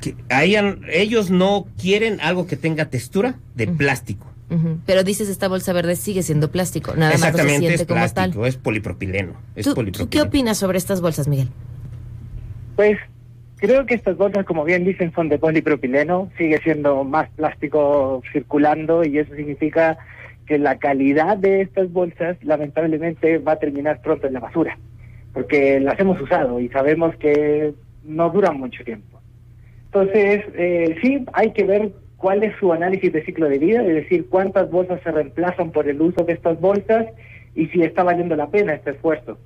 Que 0.00 0.16
ellos 0.92 1.30
no 1.30 1.66
quieren 1.80 2.20
algo 2.20 2.46
que 2.46 2.56
tenga 2.56 2.86
textura 2.86 3.38
de 3.54 3.68
plástico. 3.68 4.26
Pero 4.84 5.02
dices 5.02 5.30
esta 5.30 5.48
bolsa 5.48 5.72
verde 5.72 5.96
sigue 5.96 6.22
siendo 6.22 6.50
plástico, 6.50 6.94
nada 6.94 7.14
Exactamente, 7.14 7.70
más 7.70 7.80
es 7.80 7.86
plástico, 7.86 8.44
es 8.44 8.56
polipropileno. 8.56 9.32
Es 9.56 9.64
polipropileno. 9.64 10.04
¿Tú 10.04 10.10
qué 10.10 10.20
opinas 10.20 10.58
sobre 10.58 10.76
estas 10.76 11.00
bolsas, 11.00 11.26
Miguel? 11.26 11.48
Pues 12.76 12.98
Creo 13.62 13.86
que 13.86 13.94
estas 13.94 14.16
bolsas, 14.16 14.44
como 14.44 14.64
bien 14.64 14.84
dicen, 14.84 15.12
son 15.12 15.28
de 15.28 15.38
polipropileno, 15.38 16.32
sigue 16.36 16.58
siendo 16.64 17.04
más 17.04 17.30
plástico 17.30 18.20
circulando 18.32 19.04
y 19.04 19.20
eso 19.20 19.36
significa 19.36 19.98
que 20.46 20.58
la 20.58 20.78
calidad 20.78 21.36
de 21.36 21.60
estas 21.60 21.92
bolsas 21.92 22.36
lamentablemente 22.42 23.38
va 23.38 23.52
a 23.52 23.60
terminar 23.60 24.02
pronto 24.02 24.26
en 24.26 24.32
la 24.32 24.40
basura, 24.40 24.76
porque 25.32 25.78
las 25.78 25.96
hemos 26.00 26.20
usado 26.20 26.58
y 26.58 26.70
sabemos 26.70 27.14
que 27.18 27.72
no 28.02 28.30
duran 28.30 28.58
mucho 28.58 28.82
tiempo. 28.82 29.20
Entonces, 29.84 30.44
eh, 30.54 30.96
sí, 31.00 31.24
hay 31.32 31.52
que 31.52 31.62
ver 31.62 31.92
cuál 32.16 32.42
es 32.42 32.56
su 32.58 32.72
análisis 32.72 33.12
de 33.12 33.24
ciclo 33.24 33.48
de 33.48 33.60
vida, 33.60 33.82
es 33.82 33.94
decir, 33.94 34.26
cuántas 34.28 34.72
bolsas 34.72 35.00
se 35.04 35.12
reemplazan 35.12 35.70
por 35.70 35.88
el 35.88 36.02
uso 36.02 36.24
de 36.24 36.32
estas 36.32 36.60
bolsas 36.60 37.06
y 37.54 37.68
si 37.68 37.82
está 37.82 38.02
valiendo 38.02 38.34
la 38.34 38.48
pena 38.48 38.74
este 38.74 38.90
esfuerzo 38.90 39.38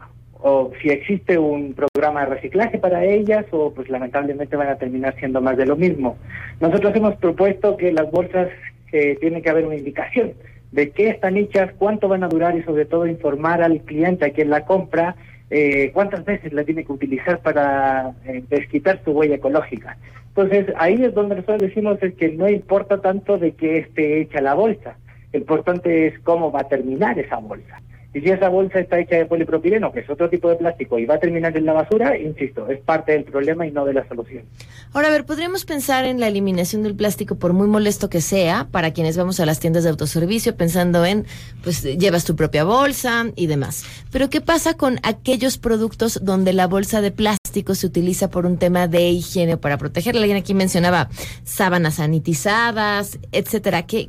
o 0.48 0.70
si 0.80 0.90
existe 0.90 1.36
un 1.38 1.74
programa 1.74 2.20
de 2.20 2.34
reciclaje 2.36 2.78
para 2.78 3.04
ellas 3.04 3.44
o 3.50 3.74
pues 3.74 3.88
lamentablemente 3.88 4.54
van 4.54 4.68
a 4.68 4.76
terminar 4.76 5.16
siendo 5.18 5.40
más 5.40 5.56
de 5.56 5.66
lo 5.66 5.74
mismo. 5.74 6.16
Nosotros 6.60 6.94
hemos 6.94 7.16
propuesto 7.16 7.76
que 7.76 7.90
las 7.92 8.08
bolsas 8.12 8.48
eh, 8.92 9.16
tiene 9.20 9.42
que 9.42 9.50
haber 9.50 9.66
una 9.66 9.74
indicación 9.74 10.34
de 10.70 10.90
qué 10.90 11.08
están 11.08 11.36
hechas, 11.36 11.72
cuánto 11.76 12.06
van 12.06 12.22
a 12.22 12.28
durar 12.28 12.56
y 12.56 12.62
sobre 12.62 12.84
todo 12.84 13.08
informar 13.08 13.60
al 13.60 13.80
cliente, 13.80 14.24
a 14.24 14.30
quien 14.30 14.50
la 14.50 14.64
compra, 14.64 15.16
eh, 15.50 15.90
cuántas 15.92 16.24
veces 16.24 16.52
la 16.52 16.62
tiene 16.62 16.84
que 16.84 16.92
utilizar 16.92 17.40
para 17.40 18.12
eh, 18.24 18.44
desquitar 18.48 19.00
su 19.04 19.10
huella 19.10 19.34
ecológica. 19.34 19.96
Entonces 20.28 20.72
ahí 20.78 21.02
es 21.02 21.12
donde 21.12 21.34
nosotros 21.34 21.62
decimos 21.62 22.00
es 22.02 22.14
que 22.14 22.28
no 22.28 22.48
importa 22.48 23.00
tanto 23.00 23.36
de 23.36 23.50
qué 23.52 23.78
esté 23.78 24.20
hecha 24.20 24.40
la 24.40 24.54
bolsa, 24.54 24.96
lo 25.32 25.40
importante 25.40 26.06
es 26.06 26.20
cómo 26.20 26.52
va 26.52 26.60
a 26.60 26.68
terminar 26.68 27.18
esa 27.18 27.38
bolsa. 27.38 27.80
Y 28.16 28.22
si 28.22 28.30
esa 28.30 28.48
bolsa 28.48 28.80
está 28.80 28.98
hecha 28.98 29.16
de 29.16 29.26
polipropileno, 29.26 29.92
que 29.92 30.00
es 30.00 30.08
otro 30.08 30.30
tipo 30.30 30.48
de 30.48 30.56
plástico, 30.56 30.98
y 30.98 31.04
va 31.04 31.16
a 31.16 31.20
terminar 31.20 31.54
en 31.54 31.66
la 31.66 31.74
basura, 31.74 32.16
insisto, 32.16 32.66
es 32.70 32.80
parte 32.80 33.12
del 33.12 33.24
problema 33.24 33.66
y 33.66 33.72
no 33.72 33.84
de 33.84 33.92
la 33.92 34.08
solución. 34.08 34.46
Ahora, 34.94 35.08
a 35.08 35.10
ver, 35.10 35.26
podríamos 35.26 35.66
pensar 35.66 36.06
en 36.06 36.18
la 36.18 36.28
eliminación 36.28 36.82
del 36.82 36.96
plástico, 36.96 37.34
por 37.34 37.52
muy 37.52 37.68
molesto 37.68 38.08
que 38.08 38.22
sea, 38.22 38.68
para 38.70 38.94
quienes 38.94 39.18
vamos 39.18 39.38
a 39.38 39.44
las 39.44 39.60
tiendas 39.60 39.84
de 39.84 39.90
autoservicio, 39.90 40.56
pensando 40.56 41.04
en, 41.04 41.26
pues, 41.62 41.82
llevas 41.82 42.24
tu 42.24 42.36
propia 42.36 42.64
bolsa 42.64 43.26
y 43.36 43.48
demás. 43.48 43.84
Pero, 44.10 44.30
¿qué 44.30 44.40
pasa 44.40 44.78
con 44.78 44.98
aquellos 45.02 45.58
productos 45.58 46.18
donde 46.22 46.54
la 46.54 46.68
bolsa 46.68 47.02
de 47.02 47.10
plástico 47.10 47.45
se 47.74 47.86
utiliza 47.86 48.30
por 48.30 48.46
un 48.46 48.58
tema 48.58 48.88
de 48.88 49.08
higiene 49.08 49.56
para 49.56 49.78
protegerla? 49.78 50.20
Alguien 50.20 50.38
aquí 50.38 50.54
mencionaba 50.54 51.08
sábanas 51.44 51.94
sanitizadas, 51.94 53.18
etcétera. 53.32 53.86
¿Qué, 53.86 54.08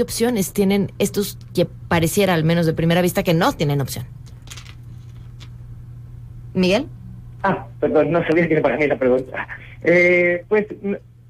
opciones 0.00 0.52
tienen 0.52 0.92
estos 0.98 1.38
que 1.54 1.66
pareciera, 1.88 2.34
al 2.34 2.44
menos 2.44 2.66
de 2.66 2.72
primera 2.72 3.02
vista, 3.02 3.22
que 3.22 3.34
no 3.34 3.52
tienen 3.52 3.80
opción. 3.80 4.06
Miguel. 6.54 6.86
Ah, 7.42 7.66
perdón, 7.78 8.10
no 8.10 8.26
sabía 8.26 8.46
que 8.46 8.54
era 8.54 8.62
para 8.62 8.76
mí 8.76 8.86
la 8.86 8.98
pregunta. 8.98 9.46
Eh, 9.82 10.44
pues 10.48 10.66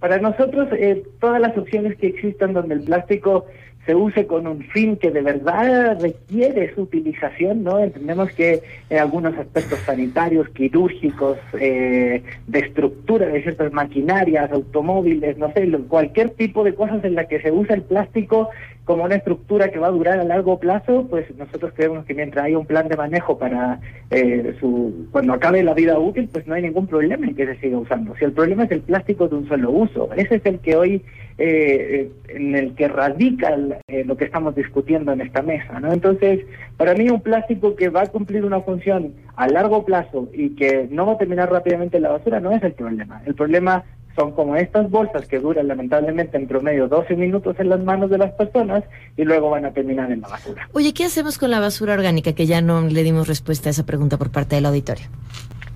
para 0.01 0.19
nosotros 0.19 0.69
eh, 0.73 1.05
todas 1.21 1.41
las 1.41 1.57
opciones 1.57 1.97
que 1.99 2.09
existan 2.09 2.55
donde 2.55 2.75
el 2.75 2.83
plástico 2.83 3.47
se 3.87 3.95
use 3.95 4.27
con 4.27 4.47
un 4.47 4.63
fin 4.63 4.97
que 4.97 5.11
de 5.11 5.23
verdad 5.23 5.99
requiere 6.01 6.75
su 6.75 6.83
utilización, 6.83 7.65
¿no? 7.65 7.79
Entendemos 7.79 8.31
que 8.33 8.63
en 8.91 8.99
algunos 8.99 9.37
aspectos 9.39 9.79
sanitarios, 9.81 10.49
quirúrgicos, 10.51 11.39
eh, 11.59 12.23
de 12.47 12.59
estructura 12.59 13.27
de 13.27 13.43
ciertas 13.43 13.73
maquinarias, 13.73 14.53
automóviles, 14.53 15.39
no 15.39 15.51
sé, 15.53 15.69
cualquier 15.89 16.31
tipo 16.31 16.63
de 16.63 16.75
cosas 16.75 17.03
en 17.05 17.15
la 17.15 17.27
que 17.27 17.41
se 17.41 17.51
usa 17.51 17.75
el 17.75 17.83
plástico 17.83 18.51
como 18.91 19.05
una 19.05 19.15
estructura 19.15 19.71
que 19.71 19.79
va 19.79 19.87
a 19.87 19.93
durar 19.93 20.19
a 20.19 20.25
largo 20.25 20.59
plazo, 20.59 21.07
pues 21.09 21.25
nosotros 21.37 21.73
creemos 21.77 22.05
que 22.07 22.13
mientras 22.13 22.47
haya 22.47 22.59
un 22.59 22.67
plan 22.67 22.89
de 22.89 22.97
manejo 22.97 23.39
para 23.39 23.79
eh, 24.11 24.57
su 24.59 25.07
cuando 25.13 25.33
acabe 25.33 25.63
la 25.63 25.75
vida 25.75 25.97
útil, 25.97 26.29
pues 26.33 26.45
no 26.49 26.55
hay 26.55 26.63
ningún 26.63 26.89
problema 26.89 27.25
en 27.25 27.37
que 27.37 27.47
se 27.47 27.61
siga 27.61 27.79
usando. 27.79 28.17
Si 28.17 28.25
el 28.25 28.33
problema 28.33 28.65
es 28.65 28.73
el 28.73 28.81
plástico 28.81 29.29
de 29.29 29.37
un 29.37 29.47
solo 29.47 29.71
uso, 29.71 30.13
ese 30.17 30.35
es 30.35 30.45
el 30.45 30.59
que 30.59 30.75
hoy 30.75 31.05
eh, 31.39 32.11
en 32.31 32.57
el 32.57 32.75
que 32.75 32.89
radica 32.89 33.57
eh, 33.87 34.03
lo 34.05 34.17
que 34.17 34.25
estamos 34.25 34.57
discutiendo 34.57 35.13
en 35.13 35.21
esta 35.21 35.41
mesa, 35.41 35.79
¿no? 35.79 35.93
Entonces, 35.93 36.41
para 36.77 36.95
mí 36.95 37.09
un 37.11 37.21
plástico 37.21 37.77
que 37.77 37.91
va 37.91 38.03
a 38.03 38.07
cumplir 38.09 38.45
una 38.45 38.61
función 38.63 39.15
a 39.37 39.47
largo 39.47 39.85
plazo 39.85 40.29
y 40.35 40.57
que 40.57 40.89
no 40.91 41.07
va 41.07 41.13
a 41.13 41.19
terminar 41.19 41.49
rápidamente 41.49 41.99
en 41.99 42.03
la 42.03 42.11
basura 42.11 42.41
no 42.41 42.51
es 42.51 42.63
el 42.65 42.73
problema. 42.73 43.23
El 43.25 43.37
problema 43.37 43.85
son 44.17 44.33
como 44.33 44.57
estas 44.57 44.91
bolsas 44.91 45.27
que 45.27 45.39
duran 45.39 45.69
lamentablemente 45.69 46.37
en 46.37 46.47
promedio 46.47 46.89
12 46.89 47.17
minutos 47.17 47.57
en 47.59 47.69
las 47.69 47.81
manos 47.81 48.11
de 48.11 48.19
las 48.19 48.33
personas 48.33 48.85
y 49.17 49.25
luego 49.25 49.51
van 49.51 49.65
a 49.65 49.73
terminar 49.73 50.11
en 50.11 50.21
la 50.21 50.29
basura. 50.29 50.69
Oye, 50.73 50.93
¿qué 50.93 51.05
hacemos 51.05 51.39
con 51.39 51.51
la 51.51 51.61
basura 51.61 51.95
orgánica? 51.95 52.33
Que 52.33 52.47
ya 52.47 52.61
no 52.61 52.83
le 52.83 53.03
dimos 53.03 53.29
respuesta 53.29 53.69
a 53.69 53.71
esa 53.71 53.87
pregunta 53.87 54.19
por 54.19 54.31
parte 54.31 54.57
del 54.57 54.67
auditorio. 54.67 55.07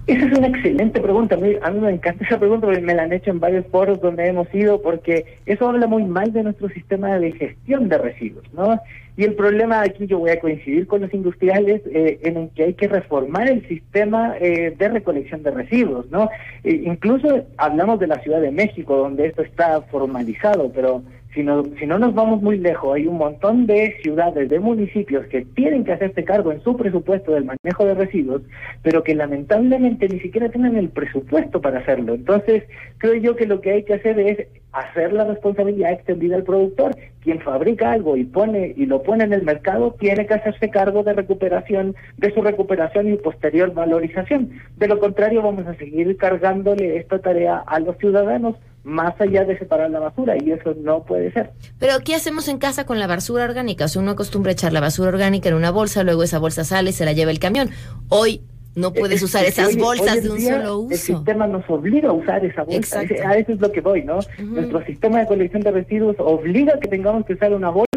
Esa 0.06 0.26
es 0.26 0.38
una 0.38 0.48
excelente 0.48 1.00
pregunta. 1.00 1.34
A 1.34 1.38
mí, 1.38 1.54
a 1.62 1.70
mí 1.70 1.80
me 1.80 1.90
encanta 1.90 2.24
esa 2.24 2.38
pregunta 2.38 2.66
porque 2.66 2.82
me 2.82 2.94
la 2.94 3.04
han 3.04 3.12
hecho 3.12 3.30
en 3.30 3.40
varios 3.40 3.66
foros 3.68 4.00
donde 4.02 4.26
hemos 4.26 4.52
ido 4.54 4.82
porque 4.82 5.38
eso 5.46 5.68
habla 5.68 5.86
muy 5.86 6.04
mal 6.04 6.30
de 6.32 6.42
nuestro 6.42 6.68
sistema 6.68 7.18
de 7.18 7.32
gestión 7.32 7.88
de 7.88 7.96
residuos, 7.96 8.44
¿no? 8.52 8.78
Y 9.16 9.24
el 9.24 9.34
problema 9.34 9.80
aquí 9.80 10.06
yo 10.06 10.18
voy 10.18 10.30
a 10.30 10.40
coincidir 10.40 10.86
con 10.86 11.00
los 11.00 11.14
industriales 11.14 11.80
eh, 11.86 12.18
en 12.22 12.48
que 12.50 12.64
hay 12.64 12.74
que 12.74 12.88
reformar 12.88 13.48
el 13.48 13.66
sistema 13.66 14.34
eh, 14.40 14.74
de 14.76 14.88
recolección 14.88 15.42
de 15.42 15.52
residuos, 15.52 16.10
¿no? 16.10 16.28
E 16.64 16.72
incluso 16.84 17.46
hablamos 17.56 17.98
de 17.98 18.08
la 18.08 18.18
Ciudad 18.18 18.42
de 18.42 18.50
México, 18.50 18.96
donde 18.96 19.26
esto 19.26 19.42
está 19.42 19.80
formalizado, 19.82 20.70
pero 20.74 21.02
si 21.34 21.42
no, 21.42 21.64
si 21.78 21.86
no 21.86 21.98
nos 21.98 22.14
vamos 22.14 22.40
muy 22.40 22.58
lejos, 22.58 22.94
hay 22.94 23.06
un 23.06 23.18
montón 23.18 23.66
de 23.66 23.96
ciudades, 24.02 24.48
de 24.48 24.60
municipios 24.60 25.26
que 25.26 25.44
tienen 25.44 25.84
que 25.84 25.92
hacerse 25.92 26.24
cargo 26.24 26.52
en 26.52 26.62
su 26.62 26.76
presupuesto 26.76 27.32
del 27.32 27.44
manejo 27.44 27.84
de 27.84 27.94
residuos, 27.94 28.42
pero 28.82 29.02
que 29.02 29.14
lamentablemente 29.14 30.08
ni 30.08 30.20
siquiera 30.20 30.48
tienen 30.48 30.76
el 30.76 30.90
presupuesto 30.90 31.60
para 31.60 31.80
hacerlo. 31.80 32.14
Entonces, 32.14 32.62
creo 32.98 33.14
yo 33.14 33.34
que 33.34 33.46
lo 33.46 33.60
que 33.60 33.72
hay 33.72 33.82
que 33.82 33.94
hacer 33.94 34.18
es 34.20 34.46
hacer 34.72 35.12
la 35.12 35.24
responsabilidad 35.24 35.92
extendida 35.92 36.36
al 36.36 36.44
productor. 36.44 36.96
Quien 37.22 37.40
fabrica 37.40 37.92
algo 37.92 38.16
y 38.16 38.24
pone 38.24 38.74
y 38.76 38.86
lo 38.86 39.02
pone 39.02 39.24
en 39.24 39.32
el 39.32 39.42
mercado 39.42 39.96
tiene 39.98 40.26
que 40.26 40.34
hacerse 40.34 40.70
cargo 40.70 41.02
de 41.02 41.14
recuperación, 41.14 41.96
de 42.18 42.32
su 42.32 42.42
recuperación 42.42 43.12
y 43.12 43.16
posterior 43.16 43.72
valorización. 43.72 44.50
De 44.76 44.88
lo 44.88 44.98
contrario, 44.98 45.42
vamos 45.42 45.66
a 45.66 45.74
seguir 45.74 46.16
cargándole 46.16 46.96
esta 46.96 47.18
tarea 47.18 47.58
a 47.66 47.80
los 47.80 47.96
ciudadanos 47.98 48.56
más 48.84 49.18
allá 49.20 49.44
de 49.44 49.58
separar 49.58 49.90
la 49.90 49.98
basura 49.98 50.36
y 50.36 50.52
eso 50.52 50.74
no 50.80 51.02
puede 51.04 51.32
ser. 51.32 51.52
Pero 51.78 51.94
¿qué 52.04 52.14
hacemos 52.14 52.48
en 52.48 52.58
casa 52.58 52.86
con 52.86 52.98
la 52.98 53.06
basura 53.06 53.44
orgánica? 53.44 53.86
O 53.86 53.88
sea, 53.88 54.02
uno 54.02 54.12
acostumbra 54.12 54.52
echar 54.52 54.72
la 54.72 54.80
basura 54.80 55.08
orgánica 55.08 55.48
en 55.48 55.54
una 55.54 55.70
bolsa, 55.70 56.02
luego 56.04 56.22
esa 56.22 56.38
bolsa 56.38 56.64
sale, 56.64 56.92
se 56.92 57.04
la 57.04 57.12
lleva 57.12 57.30
el 57.30 57.38
camión. 57.38 57.70
Hoy 58.08 58.42
No 58.76 58.92
puedes 58.92 59.22
usar 59.22 59.44
esas 59.44 59.76
bolsas 59.76 60.22
de 60.22 60.30
un 60.30 60.40
solo 60.40 60.78
uso. 60.78 60.92
El 60.92 60.98
sistema 60.98 61.46
nos 61.46 61.68
obliga 61.70 62.08
a 62.08 62.12
usar 62.12 62.44
esa 62.44 62.64
bolsa. 62.64 63.00
A 63.00 63.36
eso 63.36 63.52
es 63.52 63.60
lo 63.60 63.70
que 63.70 63.80
voy, 63.80 64.02
¿no? 64.02 64.18
Nuestro 64.40 64.84
sistema 64.84 65.20
de 65.20 65.26
colección 65.26 65.62
de 65.62 65.70
residuos 65.70 66.16
obliga 66.18 66.74
a 66.74 66.80
que 66.80 66.88
tengamos 66.88 67.24
que 67.24 67.34
usar 67.34 67.52
una 67.52 67.70
bolsa 67.70 67.93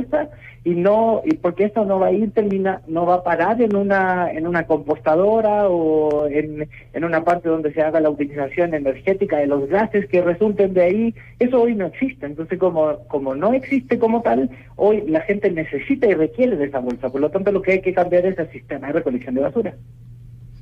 y 0.68 0.72
no 0.76 1.22
y 1.24 1.36
porque 1.36 1.64
esto 1.64 1.86
no 1.86 1.98
va 1.98 2.08
a 2.08 2.12
ir 2.12 2.32
termina 2.34 2.82
no 2.88 3.06
va 3.06 3.16
a 3.16 3.24
parar 3.24 3.62
en 3.62 3.74
una 3.74 4.30
en 4.30 4.46
una 4.46 4.68
compostadora 4.68 5.70
o 5.70 6.28
en, 6.28 6.68
en 6.92 7.04
una 7.06 7.24
parte 7.24 7.48
donde 7.48 7.72
se 7.72 7.82
haga 7.82 8.02
la 8.02 8.10
utilización 8.10 8.74
energética 8.74 9.38
de 9.38 9.48
los 9.48 9.70
gases 9.70 10.08
que 10.08 10.22
resulten 10.22 10.74
de 10.74 10.82
ahí. 10.82 11.16
Eso 11.40 11.62
hoy 11.62 11.74
no 11.74 11.86
existe. 11.86 12.26
Entonces 12.26 12.60
como 12.60 12.98
como 13.08 13.34
no 13.34 13.54
existe 13.54 13.98
como 13.98 14.22
tal 14.22 14.50
hoy 14.76 15.04
la 15.08 15.22
gente 15.22 15.50
necesita 15.52 16.06
y 16.06 16.16
requiere 16.16 16.58
de 16.58 16.66
esa 16.66 16.80
bolsa. 16.80 17.10
Por 17.10 17.22
lo 17.22 17.32
tanto 17.32 17.54
lo 17.54 17.62
que 17.62 17.72
hay 17.72 17.82
que 17.82 17.94
cambiar 17.94 18.26
es 18.26 18.38
el 18.38 18.52
sistema 18.52 18.88
de 18.88 18.94
recolección 18.94 19.36
de 19.36 19.42
basura. 19.42 19.74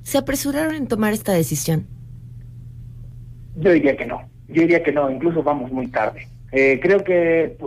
Se 0.03 0.19
apresuraron 0.19 0.75
en 0.75 0.87
tomar 0.87 1.13
esta 1.13 1.33
decisión 1.33 1.87
yo 3.55 3.71
diría 3.71 3.95
que 3.95 4.05
no. 4.05 4.21
Yo 4.49 4.61
diría 4.61 4.83
que 4.83 4.91
no. 4.91 5.09
Incluso 5.09 5.41
vamos 5.41 5.71
muy 5.71 5.87
tarde. 5.87 6.27
Eh, 6.51 6.79
creo 6.81 7.03
que 7.03 7.57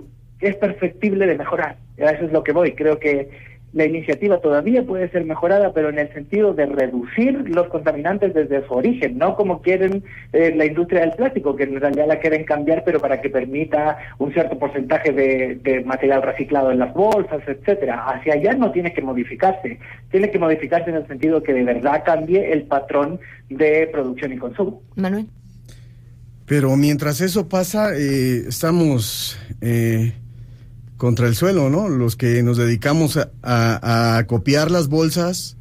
es 0.40 0.56
perfectible 0.56 1.26
de 1.26 1.36
mejorar. 1.36 1.76
A 2.00 2.10
eso 2.10 2.26
es 2.26 2.32
lo 2.32 2.42
que 2.42 2.52
voy. 2.52 2.72
Creo 2.72 2.98
que 2.98 3.30
la 3.72 3.84
iniciativa 3.84 4.40
todavía 4.40 4.82
puede 4.84 5.10
ser 5.10 5.24
mejorada, 5.24 5.72
pero 5.74 5.90
en 5.90 5.98
el 5.98 6.12
sentido 6.14 6.54
de 6.54 6.66
reducir 6.66 7.50
los 7.50 7.68
contaminantes 7.68 8.32
desde 8.32 8.66
su 8.66 8.72
origen, 8.72 9.18
no 9.18 9.36
como 9.36 9.60
quieren 9.60 10.02
eh, 10.32 10.54
la 10.56 10.64
industria 10.64 11.02
del 11.02 11.12
plástico, 11.12 11.54
que 11.54 11.64
en 11.64 11.78
realidad 11.78 12.06
la 12.08 12.18
quieren 12.18 12.44
cambiar, 12.44 12.82
pero 12.84 12.98
para 12.98 13.20
que 13.20 13.28
permita 13.28 13.98
un 14.18 14.32
cierto 14.32 14.58
porcentaje 14.58 15.12
de, 15.12 15.60
de 15.62 15.84
material 15.84 16.22
reciclado 16.22 16.72
en 16.72 16.78
las 16.78 16.94
bolsas, 16.94 17.42
etcétera. 17.46 18.06
Hacia 18.06 18.34
allá 18.34 18.54
no 18.54 18.72
tiene 18.72 18.94
que 18.94 19.02
modificarse, 19.02 19.78
tiene 20.10 20.30
que 20.30 20.38
modificarse 20.38 20.88
en 20.88 20.96
el 20.96 21.06
sentido 21.06 21.42
que 21.42 21.52
de 21.52 21.64
verdad 21.64 22.02
cambie 22.04 22.52
el 22.52 22.62
patrón 22.62 23.20
de 23.50 23.88
producción 23.92 24.32
y 24.32 24.38
consumo. 24.38 24.82
Manuel. 24.96 25.26
Pero 26.46 26.74
mientras 26.76 27.20
eso 27.20 27.46
pasa, 27.46 27.94
eh, 27.94 28.44
estamos 28.48 29.38
eh, 29.60 30.14
contra 30.98 31.28
el 31.28 31.34
suelo, 31.34 31.70
¿no? 31.70 31.88
Los 31.88 32.16
que 32.16 32.42
nos 32.42 32.58
dedicamos 32.58 33.16
a, 33.16 34.18
a, 34.18 34.26
copiar 34.26 34.70
las 34.70 34.88
bolsas, 34.88 35.56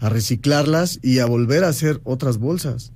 a 0.00 0.08
reciclarlas 0.08 0.98
y 1.02 1.20
a 1.20 1.26
volver 1.26 1.62
a 1.62 1.68
hacer 1.68 2.00
otras 2.02 2.38
bolsas. 2.38 2.92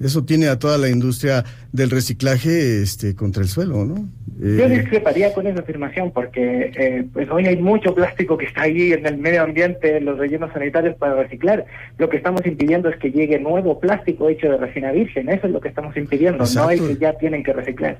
Eso 0.00 0.24
tiene 0.24 0.46
a 0.46 0.60
toda 0.60 0.78
la 0.78 0.88
industria 0.88 1.44
del 1.72 1.90
reciclaje 1.90 2.82
este, 2.82 3.16
contra 3.16 3.42
el 3.42 3.48
suelo, 3.48 3.84
¿no? 3.84 4.08
Yo 4.38 4.66
eh, 4.66 4.68
discreparía 4.68 5.32
con 5.34 5.48
esa 5.48 5.58
afirmación 5.58 6.12
porque 6.12 6.70
eh, 6.76 7.04
pues 7.12 7.28
hoy 7.28 7.46
hay 7.46 7.56
mucho 7.56 7.92
plástico 7.92 8.38
que 8.38 8.46
está 8.46 8.62
ahí 8.62 8.92
en 8.92 9.04
el 9.04 9.18
medio 9.18 9.42
ambiente, 9.42 9.96
en 9.96 10.04
los 10.04 10.18
rellenos 10.18 10.52
sanitarios 10.52 10.94
para 10.94 11.16
reciclar. 11.16 11.66
Lo 11.98 12.08
que 12.08 12.18
estamos 12.18 12.46
impidiendo 12.46 12.88
es 12.88 12.96
que 12.98 13.10
llegue 13.10 13.40
nuevo 13.40 13.80
plástico 13.80 14.28
hecho 14.28 14.48
de 14.48 14.58
resina 14.58 14.92
virgen. 14.92 15.28
Eso 15.28 15.48
es 15.48 15.52
lo 15.52 15.60
que 15.60 15.68
estamos 15.68 15.96
impidiendo, 15.96 16.44
no 16.54 16.70
el 16.70 16.78
que 16.78 16.96
ya 16.96 17.14
tienen 17.14 17.42
que 17.42 17.52
reciclar. 17.52 17.98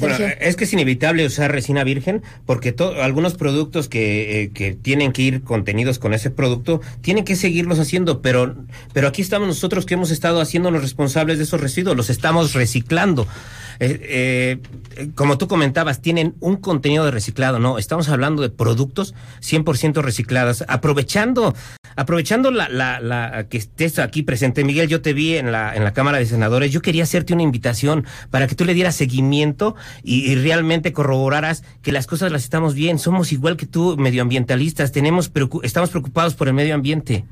Bueno, 0.00 0.16
es 0.40 0.56
que 0.56 0.64
es 0.64 0.72
inevitable 0.72 1.24
usar 1.24 1.52
resina 1.52 1.84
virgen 1.84 2.22
porque 2.46 2.74
algunos 3.00 3.34
productos 3.34 3.88
que, 3.88 4.42
eh, 4.42 4.50
que, 4.50 4.72
tienen 4.72 5.12
que 5.12 5.22
ir 5.22 5.42
contenidos 5.42 5.98
con 5.98 6.14
ese 6.14 6.30
producto 6.30 6.80
tienen 7.00 7.24
que 7.24 7.36
seguirlos 7.36 7.78
haciendo, 7.78 8.20
pero, 8.20 8.56
pero 8.92 9.08
aquí 9.08 9.22
estamos 9.22 9.46
nosotros 9.46 9.86
que 9.86 9.94
hemos 9.94 10.10
estado 10.10 10.40
haciéndonos 10.40 10.82
responsables 10.82 11.38
de 11.38 11.44
esos 11.44 11.60
residuos, 11.60 11.96
los 11.96 12.10
estamos 12.10 12.54
reciclando. 12.54 13.26
Eh, 13.80 14.60
eh, 14.96 15.10
como 15.14 15.38
tú 15.38 15.48
comentabas, 15.48 16.00
tienen 16.00 16.34
un 16.40 16.56
contenido 16.56 17.04
de 17.04 17.10
reciclado, 17.10 17.58
¿no? 17.58 17.78
Estamos 17.78 18.08
hablando 18.08 18.42
de 18.42 18.50
productos 18.50 19.14
100% 19.40 20.02
reciclados, 20.02 20.64
aprovechando 20.68 21.54
aprovechando 21.96 22.50
la, 22.50 22.68
la, 22.68 23.00
la, 23.00 23.48
que 23.48 23.58
estés 23.58 23.98
aquí 23.98 24.22
presente, 24.22 24.64
Miguel, 24.64 24.88
yo 24.88 25.00
te 25.00 25.12
vi 25.12 25.36
en 25.36 25.52
la, 25.52 25.74
en 25.74 25.84
la 25.84 25.92
Cámara 25.92 26.18
de 26.18 26.26
Senadores, 26.26 26.72
yo 26.72 26.82
quería 26.82 27.04
hacerte 27.04 27.32
una 27.32 27.42
invitación 27.42 28.04
para 28.30 28.46
que 28.46 28.54
tú 28.54 28.64
le 28.64 28.74
dieras 28.74 28.96
seguimiento 28.96 29.76
y, 30.02 30.34
realmente 30.34 30.92
corroboraras 30.92 31.62
que 31.82 31.92
las 31.92 32.06
cosas 32.06 32.32
las 32.32 32.42
estamos 32.42 32.74
bien, 32.74 32.98
somos 32.98 33.32
igual 33.32 33.56
que 33.56 33.66
tú, 33.66 33.96
medioambientalistas, 33.96 34.92
tenemos 34.92 35.30
estamos 35.62 35.90
preocupados 35.90 36.34
por 36.34 36.48
el 36.48 36.54
medio 36.54 36.74
ambiente. 36.74 37.24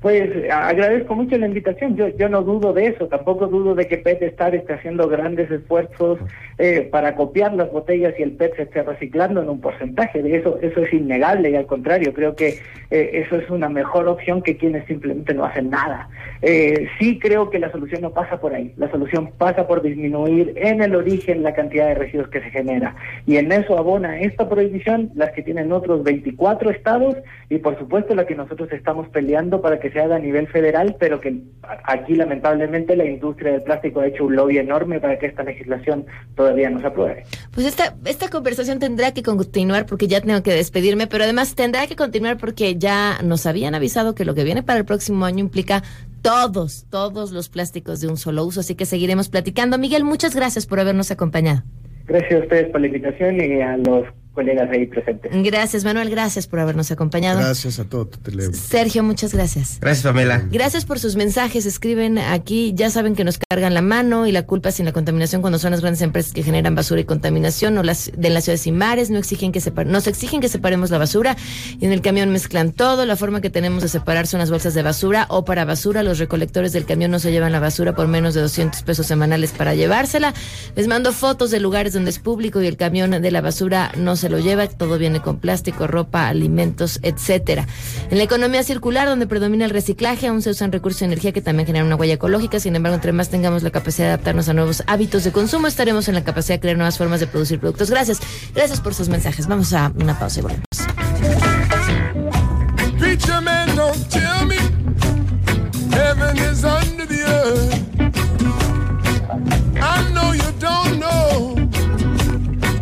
Pues 0.00 0.30
agradezco 0.50 1.14
mucho 1.14 1.36
la 1.36 1.46
invitación. 1.46 1.94
Yo, 1.94 2.08
yo 2.08 2.30
no 2.30 2.42
dudo 2.42 2.72
de 2.72 2.86
eso. 2.86 3.06
Tampoco 3.08 3.48
dudo 3.48 3.74
de 3.74 3.86
que 3.86 3.98
PET 3.98 4.22
está, 4.22 4.48
está 4.48 4.74
haciendo 4.74 5.08
grandes 5.08 5.50
esfuerzos 5.50 6.18
eh, 6.56 6.88
para 6.90 7.14
copiar 7.14 7.52
las 7.52 7.70
botellas 7.70 8.14
y 8.18 8.22
el 8.22 8.32
PET 8.32 8.56
se 8.56 8.62
esté 8.62 8.82
reciclando 8.82 9.42
en 9.42 9.50
un 9.50 9.60
porcentaje. 9.60 10.22
De 10.22 10.36
eso, 10.36 10.58
eso 10.62 10.80
es 10.80 10.92
innegable 10.94 11.50
y 11.50 11.56
al 11.56 11.66
contrario, 11.66 12.14
creo 12.14 12.34
que 12.34 12.60
eh, 12.90 13.10
eso 13.12 13.36
es 13.36 13.50
una 13.50 13.68
mejor 13.68 14.08
opción 14.08 14.42
que 14.42 14.56
quienes 14.56 14.86
simplemente 14.86 15.34
no 15.34 15.44
hacen 15.44 15.68
nada. 15.68 16.08
Eh, 16.40 16.88
sí 16.98 17.18
creo 17.18 17.50
que 17.50 17.58
la 17.58 17.70
solución 17.70 18.00
no 18.00 18.14
pasa 18.14 18.40
por 18.40 18.54
ahí. 18.54 18.72
La 18.78 18.90
solución 18.90 19.32
pasa 19.36 19.66
por 19.66 19.82
disminuir 19.82 20.54
en 20.56 20.82
el 20.82 20.96
origen 20.96 21.42
la 21.42 21.52
cantidad 21.52 21.88
de 21.88 21.94
residuos 21.96 22.28
que 22.28 22.40
se 22.40 22.50
genera. 22.50 22.96
Y 23.26 23.36
en 23.36 23.52
eso 23.52 23.76
abona 23.76 24.18
esta 24.20 24.48
prohibición 24.48 25.10
las 25.14 25.32
que 25.32 25.42
tienen 25.42 25.72
otros 25.72 26.02
24 26.04 26.70
estados 26.70 27.16
y 27.50 27.58
por 27.58 27.78
supuesto 27.78 28.14
la 28.14 28.26
que 28.26 28.34
nosotros 28.34 28.72
estamos 28.72 29.08
peleando 29.08 29.60
para 29.60 29.78
que 29.90 29.98
se 29.98 30.00
haga 30.00 30.16
a 30.16 30.18
nivel 30.18 30.46
federal, 30.48 30.96
pero 30.98 31.20
que 31.20 31.40
aquí 31.84 32.14
lamentablemente 32.14 32.96
la 32.96 33.04
industria 33.04 33.52
del 33.52 33.62
plástico 33.62 34.00
ha 34.00 34.06
hecho 34.06 34.24
un 34.24 34.36
lobby 34.36 34.58
enorme 34.58 35.00
para 35.00 35.18
que 35.18 35.26
esta 35.26 35.42
legislación 35.42 36.06
todavía 36.34 36.70
no 36.70 36.80
se 36.80 36.86
apruebe. 36.86 37.24
Pues 37.52 37.66
esta, 37.66 37.94
esta 38.04 38.28
conversación 38.28 38.78
tendrá 38.78 39.12
que 39.12 39.22
continuar 39.22 39.86
porque 39.86 40.06
ya 40.06 40.20
tengo 40.20 40.42
que 40.42 40.52
despedirme, 40.52 41.06
pero 41.06 41.24
además 41.24 41.54
tendrá 41.54 41.86
que 41.86 41.96
continuar 41.96 42.36
porque 42.38 42.76
ya 42.76 43.18
nos 43.22 43.46
habían 43.46 43.74
avisado 43.74 44.14
que 44.14 44.24
lo 44.24 44.34
que 44.34 44.44
viene 44.44 44.62
para 44.62 44.78
el 44.78 44.84
próximo 44.84 45.24
año 45.24 45.40
implica 45.40 45.82
todos, 46.22 46.86
todos 46.90 47.32
los 47.32 47.48
plásticos 47.48 48.00
de 48.00 48.08
un 48.08 48.16
solo 48.16 48.44
uso, 48.44 48.60
así 48.60 48.74
que 48.74 48.86
seguiremos 48.86 49.28
platicando. 49.28 49.78
Miguel, 49.78 50.04
muchas 50.04 50.34
gracias 50.34 50.66
por 50.66 50.80
habernos 50.80 51.10
acompañado. 51.10 51.62
Gracias 52.06 52.40
a 52.40 52.44
ustedes 52.44 52.68
por 52.70 52.80
la 52.80 52.88
invitación 52.88 53.40
y 53.40 53.60
a 53.62 53.76
los 53.76 54.06
colegas 54.32 54.70
ahí 54.70 54.86
presentes. 54.86 55.30
Gracias, 55.42 55.84
Manuel, 55.84 56.10
gracias 56.10 56.46
por 56.46 56.60
habernos 56.60 56.90
acompañado. 56.90 57.38
Gracias 57.38 57.78
a 57.78 57.84
todos. 57.84 58.08
Sergio, 58.52 59.02
muchas 59.02 59.34
gracias. 59.34 59.78
Gracias, 59.80 60.04
Pamela. 60.04 60.44
Gracias 60.50 60.84
por 60.84 60.98
sus 60.98 61.16
mensajes. 61.16 61.66
Escriben 61.66 62.18
aquí, 62.18 62.72
ya 62.74 62.90
saben 62.90 63.14
que 63.14 63.24
nos 63.24 63.38
cargan 63.38 63.74
la 63.74 63.82
mano 63.82 64.26
y 64.26 64.32
la 64.32 64.46
culpa 64.46 64.70
sin 64.70 64.86
la 64.86 64.92
contaminación 64.92 65.40
cuando 65.40 65.58
son 65.58 65.72
las 65.72 65.80
grandes 65.80 66.02
empresas 66.02 66.32
que 66.32 66.42
generan 66.42 66.74
basura 66.74 67.00
y 67.00 67.04
contaminación 67.04 67.76
o 67.78 67.82
las 67.82 68.12
de 68.16 68.30
las 68.30 68.44
ciudades 68.44 68.66
y 68.66 68.72
mares. 68.72 69.10
No 69.10 69.18
exigen 69.18 69.52
que 69.52 69.60
nos 69.86 70.06
exigen 70.06 70.40
que 70.40 70.48
separemos 70.48 70.90
la 70.90 70.98
basura 70.98 71.36
y 71.78 71.84
en 71.84 71.92
el 71.92 72.00
camión 72.00 72.30
mezclan 72.30 72.72
todo. 72.72 73.06
La 73.06 73.16
forma 73.16 73.40
que 73.40 73.50
tenemos 73.50 73.82
de 73.82 73.88
separar 73.88 74.26
son 74.26 74.40
las 74.40 74.50
bolsas 74.50 74.74
de 74.74 74.82
basura 74.82 75.26
o 75.28 75.44
para 75.44 75.64
basura. 75.64 76.02
Los 76.02 76.18
recolectores 76.18 76.72
del 76.72 76.86
camión 76.86 77.10
no 77.10 77.18
se 77.18 77.32
llevan 77.32 77.52
la 77.52 77.60
basura 77.60 77.94
por 77.94 78.08
menos 78.08 78.34
de 78.34 78.40
200 78.42 78.82
pesos 78.82 79.06
semanales 79.06 79.52
para 79.52 79.74
llevársela. 79.74 80.34
Les 80.76 80.86
mando 80.86 81.12
fotos 81.12 81.50
de 81.50 81.60
lugares 81.60 81.92
donde 81.92 82.10
es 82.10 82.18
público 82.18 82.60
y 82.62 82.66
el 82.66 82.76
camión 82.76 83.10
de 83.10 83.30
la 83.30 83.40
basura 83.40 83.92
no 83.96 84.16
se 84.20 84.28
lo 84.28 84.38
lleva, 84.38 84.68
todo 84.68 84.98
viene 84.98 85.20
con 85.20 85.38
plástico, 85.38 85.86
ropa, 85.86 86.28
alimentos, 86.28 87.00
etcétera. 87.02 87.66
En 88.10 88.18
la 88.18 88.24
economía 88.24 88.62
circular, 88.62 89.08
donde 89.08 89.26
predomina 89.26 89.64
el 89.64 89.70
reciclaje, 89.70 90.28
aún 90.28 90.42
se 90.42 90.50
usan 90.50 90.70
recursos 90.72 91.00
de 91.00 91.06
energía 91.06 91.32
que 91.32 91.42
también 91.42 91.66
generan 91.66 91.86
una 91.86 91.96
huella 91.96 92.14
ecológica. 92.14 92.60
Sin 92.60 92.76
embargo, 92.76 92.94
entre 92.94 93.12
más 93.12 93.30
tengamos 93.30 93.62
la 93.62 93.70
capacidad 93.70 94.06
de 94.06 94.12
adaptarnos 94.14 94.48
a 94.48 94.54
nuevos 94.54 94.82
hábitos 94.86 95.24
de 95.24 95.32
consumo, 95.32 95.66
estaremos 95.66 96.08
en 96.08 96.14
la 96.14 96.24
capacidad 96.24 96.56
de 96.56 96.60
crear 96.60 96.76
nuevas 96.76 96.98
formas 96.98 97.20
de 97.20 97.26
producir 97.26 97.58
productos. 97.58 97.90
Gracias, 97.90 98.20
gracias 98.54 98.80
por 98.80 98.94
sus 98.94 99.08
mensajes. 99.08 99.46
Vamos 99.46 99.72
a 99.72 99.92
una 99.96 100.18
pausa 100.18 100.40
y 100.40 100.42
volvemos. 100.42 100.66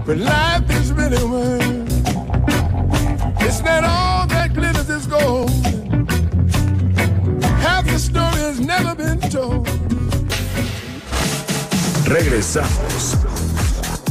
But 0.08 0.16
life 0.16 0.57
is 1.12 1.20
really 1.20 1.24
worth. 1.24 1.88
It's 3.40 3.60
not 3.62 3.84
all 3.84 4.26
that 4.28 4.52
glitters 4.54 4.88
is 4.88 5.06
gold. 5.06 5.50
Half 7.60 7.86
the 7.86 7.98
story 7.98 8.40
has 8.40 8.60
never 8.60 8.94
been 8.94 9.20
told. 9.30 9.68
Regresamos 12.06 13.16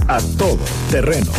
a 0.08 0.20
todo 0.38 0.64
terreno. 0.92 1.32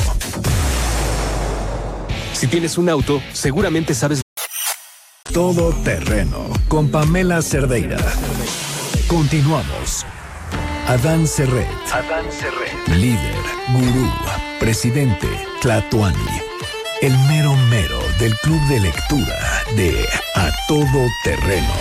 Si 2.33 2.47
tienes 2.47 2.79
un 2.79 2.89
auto, 2.89 3.21
seguramente 3.33 3.95
sabes 3.95 4.23
todo 5.33 5.73
terreno 5.85 6.51
con 6.69 6.91
Pamela 6.91 7.43
Cerdeira. 7.43 7.99
Continuamos. 9.09 10.05
Adán 10.87 11.27
Serret. 11.27 11.69
Adán 11.93 12.25
Serret. 12.31 12.89
Líder, 12.97 13.35
gurú, 13.75 14.11
presidente, 14.59 15.29
Tlatuani. 15.61 16.17
El 17.03 17.17
mero 17.29 17.55
mero 17.71 18.01
del 18.19 18.35
club 18.39 18.61
de 18.69 18.81
lectura 18.81 19.39
de 19.77 20.07
A 20.35 20.51
Todo 20.67 21.07
Terreno. 21.25 21.75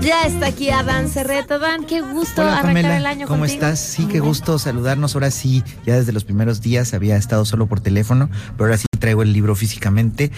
Ya 0.00 0.22
está 0.26 0.46
aquí 0.46 0.70
Adán 0.70 1.08
Serret. 1.08 1.50
Adán, 1.50 1.84
qué 1.84 2.00
gusto 2.00 2.42
arrancar 2.42 2.92
el 2.98 3.06
año 3.06 3.26
¿Cómo 3.26 3.44
estás? 3.44 3.80
Sí, 3.80 4.06
qué 4.06 4.20
gusto 4.20 4.58
saludarnos. 4.58 5.14
Ahora 5.14 5.30
sí, 5.30 5.64
ya 5.84 5.96
desde 5.96 6.12
los 6.12 6.24
primeros 6.24 6.60
días 6.60 6.94
había 6.94 7.16
estado 7.16 7.44
solo 7.44 7.66
por 7.66 7.80
teléfono, 7.80 8.30
pero 8.56 8.66
ahora 8.66 8.78
sí 8.78 8.86
traigo 9.00 9.22
el 9.22 9.32
libro 9.32 9.56
físicamente. 9.56 10.30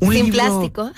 Un 0.00 0.12
Sin 0.12 0.26
libro- 0.26 0.32
plástico. 0.38 0.90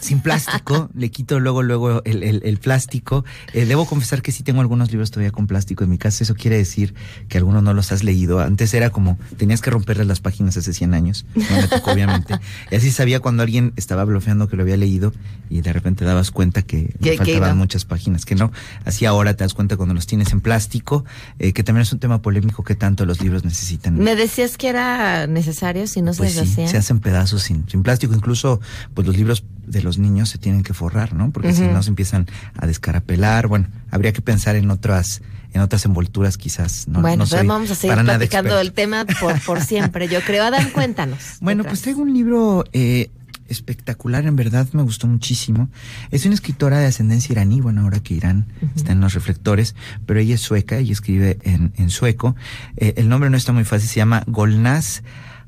Sin 0.00 0.20
plástico, 0.20 0.88
le 0.94 1.10
quito 1.10 1.40
luego, 1.40 1.62
luego 1.62 2.02
el, 2.04 2.22
el- 2.22 2.42
el 2.44 2.58
plástico. 2.58 3.24
Eh, 3.52 3.64
debo 3.66 3.86
confesar 3.86 4.22
que 4.22 4.32
sí 4.32 4.42
tengo 4.42 4.60
algunos 4.60 4.90
libros 4.90 5.10
todavía 5.10 5.30
con 5.30 5.46
plástico 5.46 5.84
en 5.84 5.90
mi 5.90 5.98
casa. 5.98 6.24
Eso 6.24 6.34
quiere 6.34 6.56
decir 6.56 6.94
que 7.28 7.38
algunos 7.38 7.62
no 7.62 7.74
los 7.74 7.92
has 7.92 8.02
leído. 8.04 8.40
Antes 8.40 8.72
era 8.74 8.90
como, 8.90 9.18
tenías 9.36 9.60
que 9.60 9.70
romperle 9.70 10.04
las 10.04 10.20
páginas 10.20 10.56
hace 10.56 10.72
100 10.72 10.94
años. 10.94 11.26
No 11.34 11.44
me 11.56 11.68
tocó, 11.68 11.92
obviamente. 11.92 12.34
Y 12.70 12.76
así 12.76 12.90
sabía 12.90 13.20
cuando 13.20 13.42
alguien 13.42 13.72
estaba 13.76 14.04
bloqueando 14.04 14.48
que 14.48 14.56
lo 14.56 14.62
había 14.62 14.76
leído 14.76 15.12
y 15.48 15.60
de 15.60 15.72
repente 15.72 16.04
dabas 16.04 16.30
cuenta 16.30 16.62
que, 16.62 16.94
faltaban 17.16 17.58
muchas 17.58 17.84
páginas, 17.84 18.24
que 18.24 18.34
no. 18.34 18.52
Así 18.84 19.04
ahora 19.06 19.34
te 19.34 19.44
das 19.44 19.54
cuenta 19.54 19.76
cuando 19.76 19.94
los 19.94 20.06
tienes 20.06 20.32
en 20.32 20.40
plástico, 20.40 21.04
eh, 21.38 21.52
que 21.52 21.62
también 21.64 21.82
es 21.82 21.92
un 21.92 21.98
tema 21.98 22.22
polémico 22.22 22.62
que 22.64 22.74
tanto 22.74 23.04
los 23.04 23.20
libros 23.20 23.44
necesitan. 23.44 23.98
Me 23.98 24.14
decías 24.16 24.56
que 24.56 24.68
era 24.68 25.26
necesario 25.26 25.86
si 25.86 26.02
no 26.02 26.12
Pues 26.14 26.32
se 26.32 26.40
sí, 26.40 26.40
deshacían. 26.40 26.68
se 26.68 26.76
hacen 26.78 27.00
pedazos 27.00 27.42
sin, 27.42 27.68
sin 27.68 27.82
plástico. 27.82 28.14
Incluso, 28.14 28.60
pues 28.94 29.06
los 29.06 29.16
libros 29.16 29.44
de 29.70 29.82
los 29.82 29.98
niños 29.98 30.28
se 30.28 30.38
tienen 30.38 30.62
que 30.62 30.74
forrar, 30.74 31.14
¿no? 31.14 31.30
Porque 31.30 31.52
si 31.52 31.62
no 31.62 31.82
se 31.82 31.90
empiezan 31.90 32.26
a 32.56 32.66
descarapelar. 32.66 33.46
Bueno, 33.46 33.68
habría 33.90 34.12
que 34.12 34.20
pensar 34.20 34.56
en 34.56 34.70
otras, 34.70 35.22
en 35.52 35.60
otras 35.60 35.84
envolturas, 35.84 36.36
quizás. 36.36 36.88
No, 36.88 37.00
bueno, 37.00 37.18
no 37.18 37.26
soy 37.26 37.46
vamos 37.46 37.70
a 37.70 37.74
seguir 37.74 37.96
platicando 37.98 38.56
del 38.56 38.72
tema 38.72 39.04
por, 39.20 39.40
por 39.40 39.60
siempre. 39.64 40.08
Yo 40.08 40.20
creo, 40.22 40.44
Adán, 40.44 40.70
cuéntanos. 40.70 41.38
Bueno, 41.40 41.64
pues 41.64 41.82
traigo 41.82 42.02
un 42.02 42.12
libro 42.12 42.64
eh, 42.72 43.10
espectacular, 43.50 44.26
en 44.26 44.36
verdad 44.36 44.66
me 44.72 44.82
gustó 44.82 45.06
muchísimo. 45.06 45.68
Es 46.10 46.24
una 46.24 46.34
escritora 46.34 46.78
de 46.78 46.86
ascendencia 46.86 47.32
iraní, 47.32 47.60
bueno, 47.60 47.82
ahora 47.82 48.00
que 48.00 48.14
Irán 48.14 48.46
está 48.76 48.92
en 48.92 49.00
los 49.00 49.14
reflectores, 49.14 49.74
pero 50.06 50.20
ella 50.20 50.34
es 50.34 50.40
sueca 50.40 50.80
y 50.80 50.92
escribe 50.92 51.38
en, 51.42 51.72
en 51.76 51.90
sueco. 51.90 52.36
Eh, 52.76 52.94
el 52.96 53.08
nombre 53.08 53.30
no 53.30 53.36
está 53.36 53.52
muy 53.52 53.64
fácil, 53.64 53.88
se 53.88 53.96
llama 53.96 54.24
Golnaz 54.26 55.02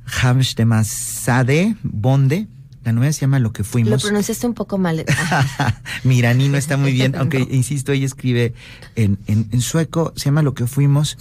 Hamshtemazade 0.04 1.76
Bonde. 1.82 2.48
La 2.84 2.92
novela 2.92 3.12
se 3.12 3.20
llama 3.22 3.38
Lo 3.38 3.52
que 3.52 3.62
Lo 3.62 3.68
fuimos. 3.68 4.02
pronunciaste 4.02 4.46
un 4.46 4.54
poco 4.54 4.76
mal. 4.78 5.04
Mi 6.04 6.18
iraní 6.18 6.48
no 6.48 6.56
está 6.58 6.76
muy 6.76 6.92
bien, 6.92 7.14
aunque 7.16 7.46
insisto, 7.50 7.92
ella 7.92 8.06
escribe 8.06 8.54
en, 8.96 9.18
en- 9.26 9.48
en 9.52 9.60
sueco, 9.60 10.12
se 10.16 10.26
llama 10.26 10.42
Lo 10.42 10.54
que 10.54 10.66
fuimos. 10.66 11.16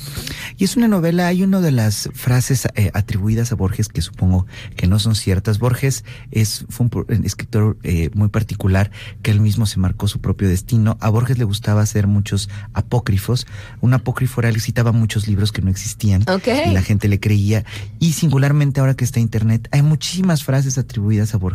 Y 0.57 0.63
es 0.63 0.75
una 0.75 0.87
novela, 0.87 1.27
hay 1.27 1.43
una 1.43 1.61
de 1.61 1.71
las 1.71 2.09
frases 2.13 2.67
eh, 2.75 2.89
atribuidas 2.93 3.51
a 3.51 3.55
Borges 3.55 3.87
que 3.89 4.01
supongo 4.01 4.47
que 4.75 4.87
no 4.87 4.97
son 4.99 5.15
ciertas. 5.15 5.59
Borges 5.59 6.03
es, 6.31 6.65
fue 6.69 6.87
un, 6.87 7.05
un 7.07 7.25
escritor 7.25 7.77
eh, 7.83 8.09
muy 8.13 8.29
particular 8.29 8.89
que 9.21 9.31
él 9.31 9.39
mismo 9.39 9.65
se 9.67 9.79
marcó 9.79 10.07
su 10.07 10.19
propio 10.19 10.49
destino. 10.49 10.97
A 10.99 11.09
Borges 11.09 11.37
le 11.37 11.43
gustaba 11.43 11.81
hacer 11.81 12.07
muchos 12.07 12.49
apócrifos. 12.73 13.45
Un 13.81 13.93
apócrifo 13.93 14.41
era, 14.41 14.49
él 14.49 14.59
citaba 14.61 14.91
muchos 14.91 15.27
libros 15.27 15.51
que 15.51 15.61
no 15.61 15.69
existían 15.69 16.23
Ok. 16.27 16.47
y 16.67 16.71
la 16.71 16.81
gente 16.81 17.07
le 17.07 17.19
creía. 17.19 17.65
Y 17.99 18.13
singularmente 18.13 18.79
ahora 18.79 18.95
que 18.95 19.03
está 19.05 19.19
internet, 19.19 19.67
hay 19.71 19.83
muchísimas 19.83 20.43
frases 20.43 20.77
atribuidas 20.77 21.33
a 21.33 21.37
Borges 21.37 21.50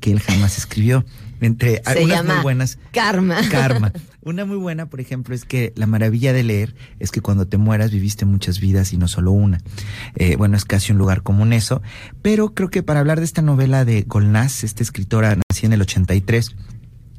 que 0.00 0.12
él 0.12 0.20
jamás 0.20 0.58
escribió. 0.58 1.04
Entre 1.40 1.76
Se 1.76 1.82
algunas 1.84 2.16
llama 2.16 2.34
muy 2.34 2.42
buenas. 2.42 2.78
Karma. 2.92 3.40
Karma. 3.50 3.92
Una 4.22 4.44
muy 4.44 4.56
buena, 4.56 4.86
por 4.86 5.00
ejemplo, 5.00 5.34
es 5.34 5.44
que 5.44 5.72
la 5.76 5.86
maravilla 5.86 6.32
de 6.32 6.42
leer 6.42 6.74
es 6.98 7.10
que 7.10 7.20
cuando 7.20 7.46
te 7.46 7.56
mueras 7.56 7.92
viviste 7.92 8.24
muchas 8.24 8.60
vidas 8.60 8.92
y 8.92 8.98
no 8.98 9.08
solo 9.08 9.30
una. 9.30 9.60
Eh, 10.16 10.36
bueno, 10.36 10.56
es 10.56 10.64
casi 10.64 10.92
un 10.92 10.98
lugar 10.98 11.22
común 11.22 11.52
eso. 11.52 11.80
Pero 12.20 12.54
creo 12.54 12.68
que 12.68 12.82
para 12.82 13.00
hablar 13.00 13.20
de 13.20 13.24
esta 13.24 13.42
novela 13.42 13.84
de 13.84 14.02
Golnaz, 14.02 14.64
esta 14.64 14.82
escritora 14.82 15.36
nacida 15.36 15.68
en 15.68 15.72
el 15.74 15.82
83, 15.82 16.56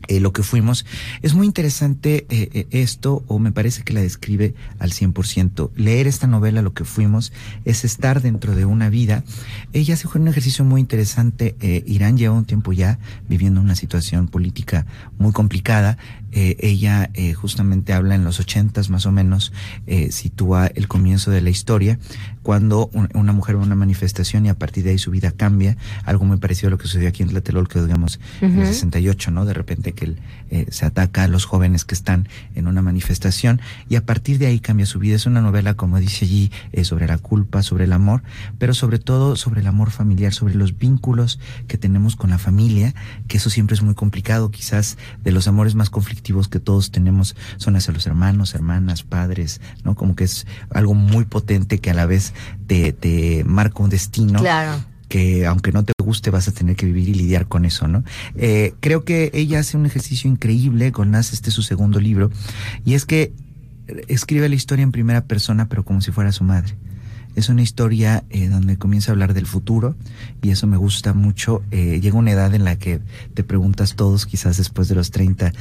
eh, 0.10 0.20
lo 0.20 0.34
que 0.34 0.44
fuimos. 0.44 0.86
Es 1.22 1.36
muy 1.36 1.46
interesante 1.46 2.26
eh, 2.30 2.50
eh, 2.54 2.68
esto, 2.72 3.24
o 3.28 3.38
me 3.38 3.52
parece 3.52 3.84
que 3.84 3.94
la 3.94 4.02
describe 4.02 4.56
al 4.80 4.92
100%. 4.92 5.70
Leer 5.76 6.08
esta 6.08 6.26
novela, 6.26 6.62
lo 6.64 6.74
que 6.74 6.84
fuimos, 6.84 7.32
es 7.64 7.86
estar 7.86 8.22
dentro 8.22 8.56
de 8.56 8.66
una 8.66 8.90
vida. 8.90 9.24
Ella 9.72 9.94
hace 9.94 10.08
un 10.16 10.28
ejercicio 10.28 10.66
muy 10.66 10.82
interesante. 10.82 11.56
Eh, 11.62 11.84
Irán 11.86 12.18
lleva 12.18 12.36
un 12.36 12.46
tiempo 12.46 12.74
ya 12.74 12.98
viviendo 13.30 13.62
una 13.62 13.76
situación 13.76 14.28
política 14.28 14.88
muy 15.20 15.32
complicada. 15.32 15.98
Eh, 16.32 16.56
ella 16.60 17.10
eh, 17.14 17.34
justamente 17.34 17.94
habla 17.94 18.16
en 18.16 18.24
los 18.24 18.40
ochentas 18.40 18.90
más 18.90 19.06
o 19.06 19.12
menos, 19.12 19.52
eh, 19.88 20.12
sitúa 20.12 20.68
el 20.68 20.88
comienzo 20.88 21.32
de 21.32 21.42
la 21.42 21.50
historia, 21.50 21.98
cuando 22.44 22.90
un- 22.94 23.10
una 23.14 23.34
mujer 23.34 23.58
va 23.58 23.62
a 23.62 23.66
una 23.66 23.76
manifestación 23.76 24.46
y 24.46 24.50
a 24.50 24.54
partir 24.58 24.84
de 24.84 24.92
ahí 24.92 24.98
su 24.98 25.12
vida 25.12 25.32
cambia, 25.32 25.78
algo 26.06 26.26
muy 26.26 26.38
parecido 26.38 26.68
a 26.68 26.72
lo 26.72 26.78
que 26.78 26.86
sucedió 26.86 27.10
aquí 27.10 27.24
en 27.24 27.30
Tlatelolco, 27.30 27.84
digamos, 27.84 28.20
en 28.42 28.52
el 28.54 28.58
Ujú. 28.60 28.68
68, 28.68 29.32
¿no? 29.32 29.46
De 29.46 29.54
repente 29.54 29.94
que 29.94 30.06
él, 30.06 30.18
eh, 30.52 30.66
se 30.70 30.86
ataca 30.86 31.24
a 31.24 31.28
los 31.28 31.46
jóvenes 31.46 31.86
que 31.86 31.94
están 31.96 32.28
en 32.56 32.68
una 32.68 32.82
manifestación 32.82 33.62
y 33.90 33.96
a 33.96 34.06
partir 34.06 34.38
de 34.40 34.48
ahí 34.48 34.60
cambia 34.60 34.86
su 34.86 35.00
vida. 35.00 35.16
Es 35.16 35.26
una 35.26 35.42
novela, 35.42 35.74
como 35.76 36.00
dice 36.00 36.26
allí, 36.26 36.52
eh, 36.72 36.84
sobre 36.86 37.08
la 37.08 37.18
culpa, 37.18 37.64
sobre 37.64 37.84
el 37.86 37.94
amor, 37.94 38.24
pero 38.58 38.74
sobre 38.74 39.00
todo 39.00 39.36
sobre 39.36 39.62
el 39.62 39.68
amor 39.68 39.92
familiar, 39.92 40.34
sobre 40.34 40.56
los 40.56 40.78
vínculos 40.78 41.40
que 41.68 41.78
tenemos 41.78 42.16
con 42.16 42.30
la 42.30 42.38
familia, 42.38 42.94
que 43.28 43.38
eso 43.38 43.50
siempre 43.50 43.76
es 43.76 43.82
muy 43.82 43.96
complicado. 43.96 44.50
Quizás 44.52 44.98
de 45.24 45.32
los 45.32 45.48
amores 45.48 45.76
más 45.76 45.90
conflictivos 45.90 46.19
que 46.22 46.60
todos 46.60 46.92
tenemos 46.92 47.36
son 47.58 47.76
hacia 47.76 47.94
los 47.94 48.06
hermanos, 48.08 48.54
hermanas, 48.56 49.04
padres, 49.04 49.62
¿no? 49.84 49.96
Como 49.96 50.16
que 50.16 50.26
es 50.26 50.46
algo 50.72 50.94
muy 50.94 51.26
potente 51.26 51.80
que 51.80 51.90
a 51.92 51.94
la 51.94 52.06
vez 52.06 52.34
te, 52.68 52.94
te 52.94 53.44
marca 53.46 53.84
un 53.84 53.90
destino 53.90 54.40
Claro. 54.40 54.84
que 55.08 55.46
aunque 55.48 55.72
no 55.72 55.84
te 55.84 55.94
guste 56.04 56.30
vas 56.30 56.48
a 56.48 56.52
tener 56.52 56.76
que 56.76 56.86
vivir 56.86 57.10
y 57.10 57.14
lidiar 57.14 57.48
con 57.48 57.66
eso, 57.66 57.88
¿no? 57.88 58.04
Eh, 58.36 58.74
creo 58.80 59.04
que 59.04 59.32
ella 59.34 59.60
hace 59.60 59.78
un 59.78 59.86
ejercicio 59.86 60.30
increíble 60.30 60.92
con 60.92 61.12
Nas, 61.12 61.34
este 61.34 61.50
es 61.50 61.56
su 61.56 61.62
segundo 61.64 62.00
libro, 62.00 62.30
y 62.86 62.94
es 62.94 63.06
que 63.06 63.34
escribe 64.08 64.48
la 64.50 64.56
historia 64.56 64.84
en 64.84 64.92
primera 64.92 65.26
persona, 65.26 65.68
pero 65.68 65.84
como 65.84 66.02
si 66.02 66.12
fuera 66.12 66.32
su 66.32 66.44
madre. 66.44 66.76
Es 67.36 67.48
una 67.48 67.62
historia 67.62 68.24
eh, 68.32 68.50
donde 68.50 68.78
comienza 68.78 69.12
a 69.12 69.14
hablar 69.14 69.34
del 69.34 69.46
futuro 69.46 69.96
y 70.42 70.50
eso 70.50 70.68
me 70.68 70.78
gusta 70.78 71.14
mucho. 71.14 71.62
Eh, 71.72 72.00
llega 72.02 72.18
una 72.18 72.32
edad 72.32 72.54
en 72.54 72.66
la 72.66 72.76
que 72.78 73.00
te 73.34 73.44
preguntas 73.44 73.96
todos, 73.96 74.26
quizás 74.26 74.58
después 74.58 74.90
de 74.90 74.96
los 74.96 75.12
30, 75.12 75.54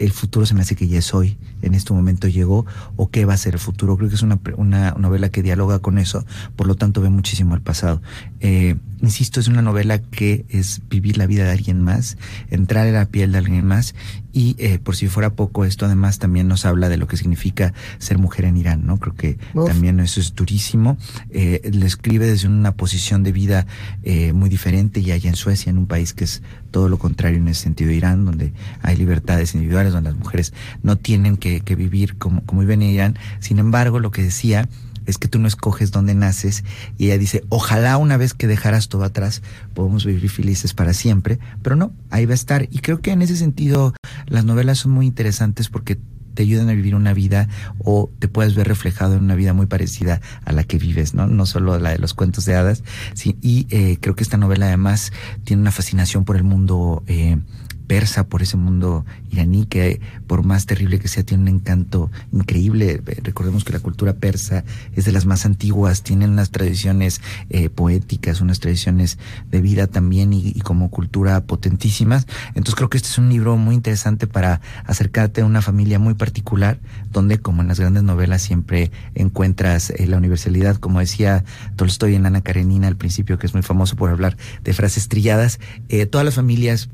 el 0.00 0.12
futuro 0.12 0.46
se 0.46 0.54
me 0.54 0.62
hace 0.62 0.74
que 0.74 0.88
ya 0.88 0.98
es 0.98 1.12
hoy, 1.12 1.36
en 1.60 1.74
este 1.74 1.92
momento 1.92 2.26
llegó, 2.26 2.64
o 2.96 3.10
qué 3.10 3.26
va 3.26 3.34
a 3.34 3.36
ser 3.36 3.54
el 3.54 3.60
futuro. 3.60 3.96
Creo 3.96 4.08
que 4.08 4.14
es 4.14 4.22
una, 4.22 4.40
una 4.56 4.92
novela 4.92 5.28
que 5.28 5.42
dialoga 5.42 5.78
con 5.78 5.98
eso, 5.98 6.24
por 6.56 6.66
lo 6.66 6.74
tanto 6.74 7.02
ve 7.02 7.10
muchísimo 7.10 7.54
al 7.54 7.60
pasado. 7.60 8.00
Eh, 8.40 8.76
insisto, 9.02 9.40
es 9.40 9.48
una 9.48 9.62
novela 9.62 9.98
que 9.98 10.44
es 10.48 10.82
vivir 10.88 11.18
la 11.18 11.26
vida 11.26 11.44
de 11.44 11.50
alguien 11.50 11.80
más, 11.80 12.16
entrar 12.50 12.86
en 12.86 12.94
la 12.94 13.06
piel 13.06 13.32
de 13.32 13.38
alguien 13.38 13.66
más, 13.66 13.94
y 14.32 14.54
eh, 14.58 14.78
por 14.78 14.96
si 14.96 15.08
fuera 15.08 15.30
poco, 15.30 15.64
esto 15.64 15.86
además 15.86 16.18
también 16.18 16.46
nos 16.46 16.64
habla 16.64 16.88
de 16.88 16.96
lo 16.96 17.06
que 17.08 17.16
significa 17.16 17.72
ser 17.98 18.18
mujer 18.18 18.44
en 18.44 18.56
Irán, 18.56 18.86
¿no? 18.86 18.98
Creo 18.98 19.14
que 19.14 19.38
Uf. 19.54 19.66
también 19.66 19.98
eso 20.00 20.20
es 20.20 20.34
durísimo. 20.34 20.98
Eh, 21.30 21.68
lo 21.72 21.84
escribe 21.84 22.26
desde 22.26 22.48
una 22.48 22.72
posición 22.72 23.22
de 23.22 23.32
vida 23.32 23.66
eh, 24.02 24.32
muy 24.32 24.48
diferente 24.48 25.00
y 25.00 25.10
allá 25.10 25.28
en 25.28 25.36
Suecia, 25.36 25.70
en 25.70 25.78
un 25.78 25.86
país 25.86 26.14
que 26.14 26.24
es 26.24 26.42
todo 26.70 26.88
lo 26.88 26.98
contrario 26.98 27.38
en 27.38 27.48
ese 27.48 27.62
sentido, 27.62 27.90
Irán, 27.90 28.24
donde 28.24 28.52
hay 28.82 28.96
libertades 28.96 29.54
individuales, 29.54 29.92
donde 29.92 30.10
las 30.10 30.18
mujeres 30.18 30.52
no 30.82 30.96
tienen 30.96 31.36
que, 31.36 31.60
que 31.60 31.74
vivir 31.74 32.16
como, 32.16 32.42
como 32.44 32.60
viven 32.60 32.82
en 32.82 32.90
Irán. 32.90 33.18
Sin 33.40 33.58
embargo, 33.58 33.98
lo 33.98 34.12
que 34.12 34.22
decía 34.22 34.68
es 35.10 35.18
que 35.18 35.28
tú 35.28 35.38
no 35.38 35.48
escoges 35.48 35.90
dónde 35.90 36.14
naces 36.14 36.64
y 36.98 37.06
ella 37.06 37.18
dice, 37.18 37.44
ojalá 37.48 37.96
una 37.96 38.16
vez 38.16 38.34
que 38.34 38.46
dejaras 38.46 38.88
todo 38.88 39.04
atrás 39.04 39.42
podamos 39.74 40.04
vivir 40.04 40.30
felices 40.30 40.74
para 40.74 40.94
siempre, 40.94 41.38
pero 41.62 41.76
no, 41.76 41.92
ahí 42.10 42.26
va 42.26 42.32
a 42.32 42.34
estar. 42.34 42.68
Y 42.70 42.78
creo 42.78 43.00
que 43.00 43.12
en 43.12 43.22
ese 43.22 43.36
sentido 43.36 43.94
las 44.26 44.44
novelas 44.44 44.78
son 44.78 44.92
muy 44.92 45.06
interesantes 45.06 45.68
porque 45.68 45.98
te 46.34 46.42
ayudan 46.42 46.68
a 46.68 46.72
vivir 46.72 46.94
una 46.94 47.12
vida 47.12 47.48
o 47.78 48.10
te 48.18 48.28
puedes 48.28 48.54
ver 48.54 48.68
reflejado 48.68 49.14
en 49.16 49.24
una 49.24 49.34
vida 49.34 49.52
muy 49.52 49.66
parecida 49.66 50.20
a 50.44 50.52
la 50.52 50.64
que 50.64 50.78
vives, 50.78 51.14
¿no? 51.14 51.26
No 51.26 51.46
solo 51.46 51.78
la 51.78 51.90
de 51.90 51.98
los 51.98 52.14
cuentos 52.14 52.44
de 52.44 52.54
hadas. 52.54 52.82
Sí, 53.14 53.36
y 53.42 53.66
eh, 53.70 53.98
creo 54.00 54.14
que 54.14 54.22
esta 54.22 54.36
novela 54.36 54.66
además 54.66 55.12
tiene 55.44 55.62
una 55.62 55.72
fascinación 55.72 56.24
por 56.24 56.36
el 56.36 56.44
mundo 56.44 57.02
eh, 57.06 57.38
persa, 57.90 58.28
por 58.28 58.40
ese 58.40 58.56
mundo 58.56 59.04
iraní 59.32 59.66
que 59.66 60.00
por 60.28 60.44
más 60.44 60.64
terrible 60.64 61.00
que 61.00 61.08
sea 61.08 61.24
tiene 61.24 61.42
un 61.42 61.48
encanto 61.48 62.08
increíble. 62.30 63.02
Eh, 63.04 63.20
Recordemos 63.24 63.64
que 63.64 63.72
la 63.72 63.80
cultura 63.80 64.12
persa 64.12 64.62
es 64.94 65.06
de 65.06 65.10
las 65.10 65.26
más 65.26 65.44
antiguas, 65.44 66.04
tienen 66.04 66.30
unas 66.30 66.50
tradiciones 66.52 67.20
eh, 67.48 67.68
poéticas, 67.68 68.40
unas 68.40 68.60
tradiciones 68.60 69.18
de 69.50 69.60
vida 69.60 69.88
también 69.88 70.32
y, 70.32 70.52
como 70.60 70.88
cultura 70.88 71.40
potentísimas. 71.40 72.28
Entonces 72.50 72.76
creo 72.76 72.90
que 72.90 72.96
este 72.98 73.08
es 73.08 73.18
un 73.18 73.28
libro 73.28 73.56
muy 73.56 73.74
interesante 73.74 74.28
para 74.28 74.60
acercarte 74.84 75.40
a 75.40 75.44
una 75.44 75.60
familia 75.60 75.98
muy 75.98 76.14
particular, 76.14 76.78
donde 77.10 77.40
como 77.40 77.60
en 77.60 77.66
las 77.66 77.80
grandes 77.80 78.04
novelas 78.04 78.40
siempre 78.40 78.92
encuentras 79.16 79.90
eh, 79.90 80.06
la 80.06 80.16
universalidad, 80.16 80.76
como 80.76 81.00
decía 81.00 81.42
Tolstoy 81.74 82.14
en 82.14 82.24
Ana 82.24 82.40
Karenina 82.40 82.86
al 82.86 82.96
principio, 82.96 83.36
que 83.36 83.48
es 83.48 83.52
muy 83.52 83.64
famoso 83.64 83.96
por 83.96 84.10
hablar 84.10 84.36
de 84.62 84.74
frases 84.74 85.08
trilladas. 85.08 85.58
Todas 86.10 86.24
las 86.24 86.36
familias 86.36 86.88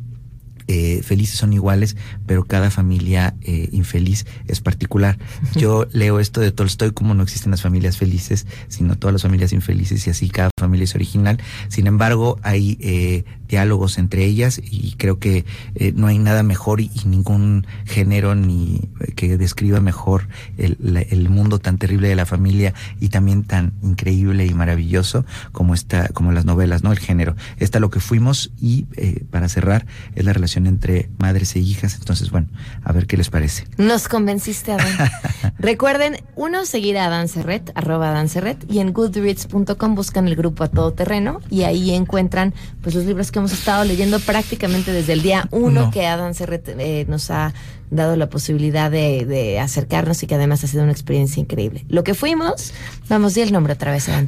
eh, 0.69 1.03
felices 1.03 1.39
son 1.39 1.53
iguales, 1.53 1.97
pero 2.27 2.45
cada 2.45 2.71
familia 2.71 3.35
eh, 3.43 3.69
infeliz 3.73 4.27
es 4.49 4.61
particular. 4.61 5.19
Yo 5.55 5.87
leo 5.93 6.21
esto 6.21 6.41
de 6.41 6.53
Tolstoy 6.53 6.93
como 6.93 7.15
no 7.15 7.23
existen 7.23 7.51
las 7.51 7.63
familias 7.63 7.97
felices, 7.97 8.47
sino 8.69 8.97
todas 8.97 9.13
las 9.13 9.23
familias 9.23 9.53
infelices 9.53 10.07
y 10.07 10.11
así 10.11 10.29
cada 10.29 10.51
familia 10.59 10.85
es 10.85 10.95
original. 10.95 11.39
Sin 11.69 11.87
embargo, 11.87 12.39
hay 12.43 12.79
eh, 12.81 13.25
diálogos 13.49 13.99
entre 13.99 14.25
ellas 14.25 14.61
y 14.63 14.95
creo 14.97 15.19
que 15.19 15.45
eh, 15.75 15.93
no 15.95 16.07
hay 16.07 16.19
nada 16.19 16.43
mejor 16.43 16.81
y, 16.81 16.91
ningún 17.05 17.67
género 17.85 18.35
ni 18.35 18.81
eh, 19.01 19.13
que 19.13 19.37
describa 19.39 19.81
mejor 19.81 20.29
el, 20.59 21.07
el, 21.11 21.29
mundo 21.29 21.59
tan 21.59 21.79
terrible 21.79 22.09
de 22.09 22.17
la 22.17 22.27
familia 22.27 22.75
y 23.01 23.09
también 23.09 23.45
tan 23.45 23.75
increíble 23.83 24.47
y 24.47 24.55
maravilloso 24.55 25.25
como 25.53 25.75
esta, 25.75 26.09
como 26.09 26.33
las 26.33 26.45
novelas, 26.45 26.83
¿no? 26.83 26.93
El 26.93 26.99
género. 26.99 27.37
Esta 27.59 27.81
lo 27.81 27.91
que 27.91 28.01
fuimos 28.01 28.51
y 28.61 28.87
eh, 28.97 29.25
para 29.31 29.49
cerrar 29.49 29.87
es 30.15 30.25
la 30.25 30.33
relación 30.33 30.67
entre 30.67 31.09
madres 31.19 31.55
e 31.57 31.61
hijas. 31.61 31.95
Entonces, 31.95 32.31
bueno, 32.31 32.49
a 32.83 32.93
ver 32.93 33.07
qué 33.07 33.17
les 33.17 33.31
parece. 33.31 33.67
Nos 33.77 34.09
convenciste, 34.09 34.73
Adán. 34.73 35.11
Recuerden, 35.59 36.17
uno, 36.35 36.65
seguir 36.65 36.99
a 36.99 37.09
Dan 37.09 37.29
Serret, 37.29 37.71
arroba 37.75 38.11
Dan 38.11 38.29
Serret, 38.29 38.65
y 38.71 38.81
en 38.81 38.93
goodreads.com 38.93 39.95
buscan 39.95 40.29
el 40.29 40.37
grupo 40.37 40.65
a 40.65 40.69
todo 40.69 40.93
terreno 40.93 41.41
y 41.51 41.63
ahí 41.63 41.91
encuentran 41.93 42.55
pues 42.83 42.95
los 42.95 43.05
libros 43.05 43.31
que 43.33 43.36
hemos 43.39 43.53
estado 43.53 43.85
leyendo 43.85 44.19
prácticamente 44.21 44.93
desde 44.93 45.13
el 45.13 45.23
día 45.23 45.49
uno 45.51 45.91
que 45.91 46.07
Adán 46.07 46.35
Serret 46.35 46.69
eh, 46.69 47.05
nos 47.09 47.31
ha 47.31 47.53
dado 47.91 48.17
la 48.17 48.29
posibilidad 48.29 48.91
de, 48.91 49.59
acercarnos 49.61 50.23
y 50.23 50.27
que 50.27 50.35
además 50.35 50.65
ha 50.65 50.67
sido 50.67 50.83
una 50.83 50.93
experiencia 50.93 51.41
increíble. 51.41 51.85
Lo 51.89 52.05
que 52.05 52.15
fuimos, 52.15 52.73
vamos, 53.09 53.35
di 53.35 53.43
el 53.43 53.53
nombre 53.53 53.73
otra 53.73 53.93
vez, 53.93 54.07
que 54.07 54.27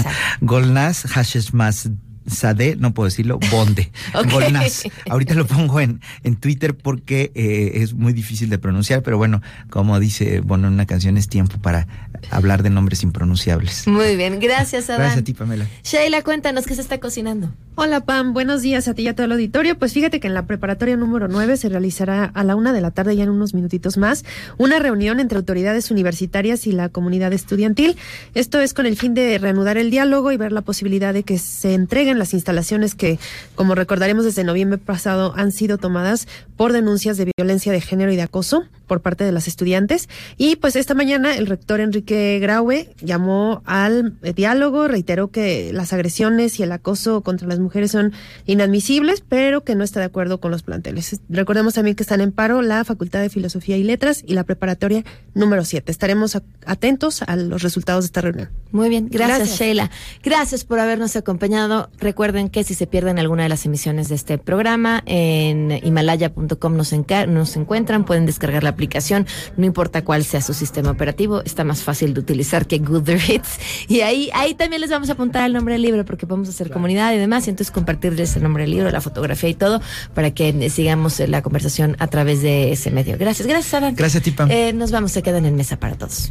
Golnas 0.40 1.04
Hashes 1.04 1.54
más 1.54 1.90
Sade, 2.26 2.76
no 2.76 2.92
puedo 2.92 3.06
decirlo, 3.06 3.38
Bonde. 3.50 3.90
Golnas. 4.30 4.84
Ahorita 5.08 5.34
lo 5.34 5.46
pongo 5.46 5.80
en, 5.80 6.00
en 6.22 6.36
Twitter 6.36 6.76
porque 6.76 7.32
eh, 7.34 7.82
es 7.82 7.94
muy 7.94 8.12
difícil 8.12 8.50
de 8.50 8.58
pronunciar, 8.58 9.02
pero 9.02 9.16
bueno, 9.16 9.40
como 9.68 9.98
dice 9.98 10.40
bueno 10.40 10.68
en 10.68 10.74
una 10.74 10.86
canción, 10.86 11.16
es 11.16 11.28
tiempo 11.28 11.58
para 11.58 11.86
hablar 12.30 12.62
de 12.62 12.70
nombres 12.70 13.02
impronunciables. 13.02 13.86
Muy 13.86 14.16
bien, 14.16 14.40
gracias, 14.40 14.90
Adán. 14.90 15.00
Gracias 15.00 15.22
a 15.22 15.24
ti, 15.24 15.34
Pamela. 15.34 15.66
Sheila, 15.82 16.22
cuéntanos 16.22 16.66
qué 16.66 16.74
se 16.74 16.80
está 16.80 16.98
cocinando. 16.98 17.50
Hola, 17.76 18.00
Pam. 18.00 18.34
Buenos 18.34 18.60
días 18.62 18.88
a 18.88 18.94
ti 18.94 19.02
y 19.02 19.08
a 19.08 19.14
todo 19.14 19.24
el 19.24 19.32
auditorio. 19.32 19.78
Pues 19.78 19.94
fíjate 19.94 20.20
que 20.20 20.26
en 20.26 20.34
la 20.34 20.44
preparatoria 20.44 20.96
número 20.96 21.28
9 21.28 21.56
se 21.56 21.68
realizará 21.68 22.24
a 22.24 22.44
la 22.44 22.54
una 22.54 22.72
de 22.72 22.80
la 22.82 22.90
tarde, 22.90 23.16
ya 23.16 23.24
en 23.24 23.30
unos 23.30 23.54
minutitos 23.54 23.96
más, 23.96 24.24
una 24.58 24.78
reunión 24.78 25.18
entre 25.18 25.38
autoridades 25.38 25.90
universitarias 25.90 26.66
y 26.66 26.72
la 26.72 26.90
comunidad 26.90 27.32
estudiantil. 27.32 27.96
Esto 28.34 28.60
es 28.60 28.74
con 28.74 28.84
el 28.84 28.96
fin 28.96 29.14
de 29.14 29.38
reanudar 29.38 29.78
el 29.78 29.90
diálogo 29.90 30.30
y 30.30 30.36
ver 30.36 30.52
la 30.52 30.60
posibilidad 30.60 31.14
de 31.14 31.22
que 31.22 31.38
se 31.38 31.72
entreguen 31.74 32.18
las 32.18 32.34
instalaciones 32.34 32.94
que, 32.94 33.18
como 33.54 33.74
recordaremos 33.74 34.24
desde 34.24 34.44
noviembre 34.44 34.78
pasado, 34.78 35.32
han 35.36 35.52
sido 35.52 35.78
tomadas 35.78 36.28
por 36.56 36.72
denuncias 36.72 37.16
de 37.16 37.30
violencia 37.36 37.72
de 37.72 37.80
género 37.80 38.12
y 38.12 38.16
de 38.16 38.22
acoso 38.22 38.64
por 38.90 39.02
parte 39.02 39.22
de 39.22 39.30
las 39.30 39.46
estudiantes. 39.46 40.08
Y 40.36 40.56
pues 40.56 40.74
esta 40.74 40.94
mañana 40.94 41.36
el 41.36 41.46
rector 41.46 41.78
Enrique 41.78 42.40
Graue 42.40 42.88
llamó 43.00 43.62
al 43.64 44.14
eh, 44.24 44.32
diálogo, 44.32 44.88
reiteró 44.88 45.30
que 45.30 45.72
las 45.72 45.92
agresiones 45.92 46.58
y 46.58 46.64
el 46.64 46.72
acoso 46.72 47.20
contra 47.20 47.46
las 47.46 47.60
mujeres 47.60 47.92
son 47.92 48.12
inadmisibles, 48.46 49.22
pero 49.28 49.62
que 49.62 49.76
no 49.76 49.84
está 49.84 50.00
de 50.00 50.06
acuerdo 50.06 50.40
con 50.40 50.50
los 50.50 50.64
planteles. 50.64 51.20
Recordemos 51.28 51.74
también 51.74 51.94
que 51.94 52.02
están 52.02 52.20
en 52.20 52.32
paro 52.32 52.62
la 52.62 52.84
Facultad 52.84 53.20
de 53.20 53.28
Filosofía 53.28 53.76
y 53.76 53.84
Letras 53.84 54.24
y 54.26 54.34
la 54.34 54.42
preparatoria 54.42 55.04
número 55.34 55.64
7. 55.64 55.92
Estaremos 55.92 56.36
atentos 56.66 57.22
a 57.22 57.36
los 57.36 57.62
resultados 57.62 58.02
de 58.02 58.06
esta 58.06 58.22
reunión. 58.22 58.50
Muy 58.72 58.88
bien, 58.88 59.06
gracias, 59.08 59.56
Sheila. 59.56 59.88
Gracias 60.24 60.64
por 60.64 60.80
habernos 60.80 61.14
acompañado. 61.14 61.90
Recuerden 61.98 62.48
que 62.48 62.64
si 62.64 62.74
se 62.74 62.88
pierden 62.88 63.20
alguna 63.20 63.44
de 63.44 63.50
las 63.50 63.64
emisiones 63.66 64.08
de 64.08 64.16
este 64.16 64.36
programa, 64.36 65.04
en 65.06 65.78
himalaya.com 65.80 66.76
nos, 66.76 66.92
nos 67.28 67.56
encuentran, 67.56 68.04
pueden 68.04 68.26
descargar 68.26 68.64
la 68.64 68.74
aplicación, 68.80 69.26
no 69.58 69.66
importa 69.66 70.02
cuál 70.02 70.24
sea 70.24 70.40
su 70.40 70.54
sistema 70.54 70.90
operativo, 70.90 71.42
está 71.44 71.64
más 71.64 71.82
fácil 71.82 72.14
de 72.14 72.20
utilizar 72.20 72.66
que 72.66 72.78
Goodreads. 72.78 73.58
Y 73.88 74.00
ahí, 74.00 74.30
ahí 74.32 74.54
también 74.54 74.80
les 74.80 74.88
vamos 74.88 75.10
a 75.10 75.12
apuntar 75.12 75.44
el 75.44 75.52
nombre 75.52 75.74
del 75.74 75.82
libro 75.82 76.06
porque 76.06 76.26
podemos 76.26 76.48
hacer 76.48 76.70
comunidad 76.70 77.12
y 77.12 77.18
demás, 77.18 77.46
y 77.46 77.50
entonces 77.50 77.70
compartirles 77.70 78.36
el 78.36 78.42
nombre 78.42 78.62
del 78.62 78.70
libro, 78.70 78.90
la 78.90 79.02
fotografía 79.02 79.50
y 79.50 79.54
todo, 79.54 79.82
para 80.14 80.30
que 80.30 80.70
sigamos 80.70 81.20
la 81.20 81.42
conversación 81.42 81.94
a 81.98 82.06
través 82.06 82.40
de 82.40 82.72
ese 82.72 82.90
medio. 82.90 83.18
Gracias, 83.18 83.46
gracias, 83.46 83.74
Alan. 83.74 83.94
Gracias, 83.94 84.22
Tipa. 84.22 84.46
Eh, 84.48 84.72
nos 84.72 84.90
vamos, 84.90 85.12
se 85.12 85.22
quedan 85.22 85.44
en 85.44 85.56
mesa 85.56 85.78
para 85.78 85.96
todos. 85.96 86.30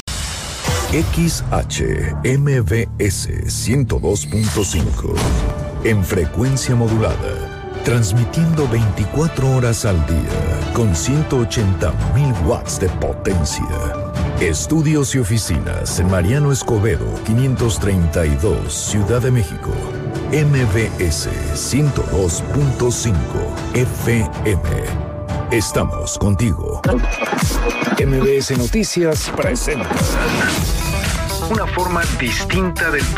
XHMBS 0.91 2.19
102.5 3.47 5.15
en 5.85 6.03
frecuencia 6.03 6.75
modulada, 6.75 7.79
transmitiendo 7.85 8.67
24 8.67 9.55
horas 9.55 9.85
al 9.85 10.05
día 10.05 10.73
con 10.73 10.89
180.000 10.89 12.45
watts 12.45 12.81
de 12.81 12.89
potencia. 12.89 13.65
Estudios 14.41 15.15
y 15.15 15.19
oficinas 15.19 15.97
en 16.01 16.11
Mariano 16.11 16.51
Escobedo 16.51 17.05
532, 17.23 18.73
Ciudad 18.73 19.21
de 19.21 19.31
México. 19.31 19.71
MBS 20.33 21.29
102.5 21.55 23.15
FM. 23.75 25.10
Estamos 25.51 26.17
contigo. 26.17 26.81
MBS 27.99 28.57
Noticias 28.57 29.29
presenta 29.35 29.89
una 31.49 31.67
forma 31.67 32.01
distinta 32.17 32.89
del 32.89 33.03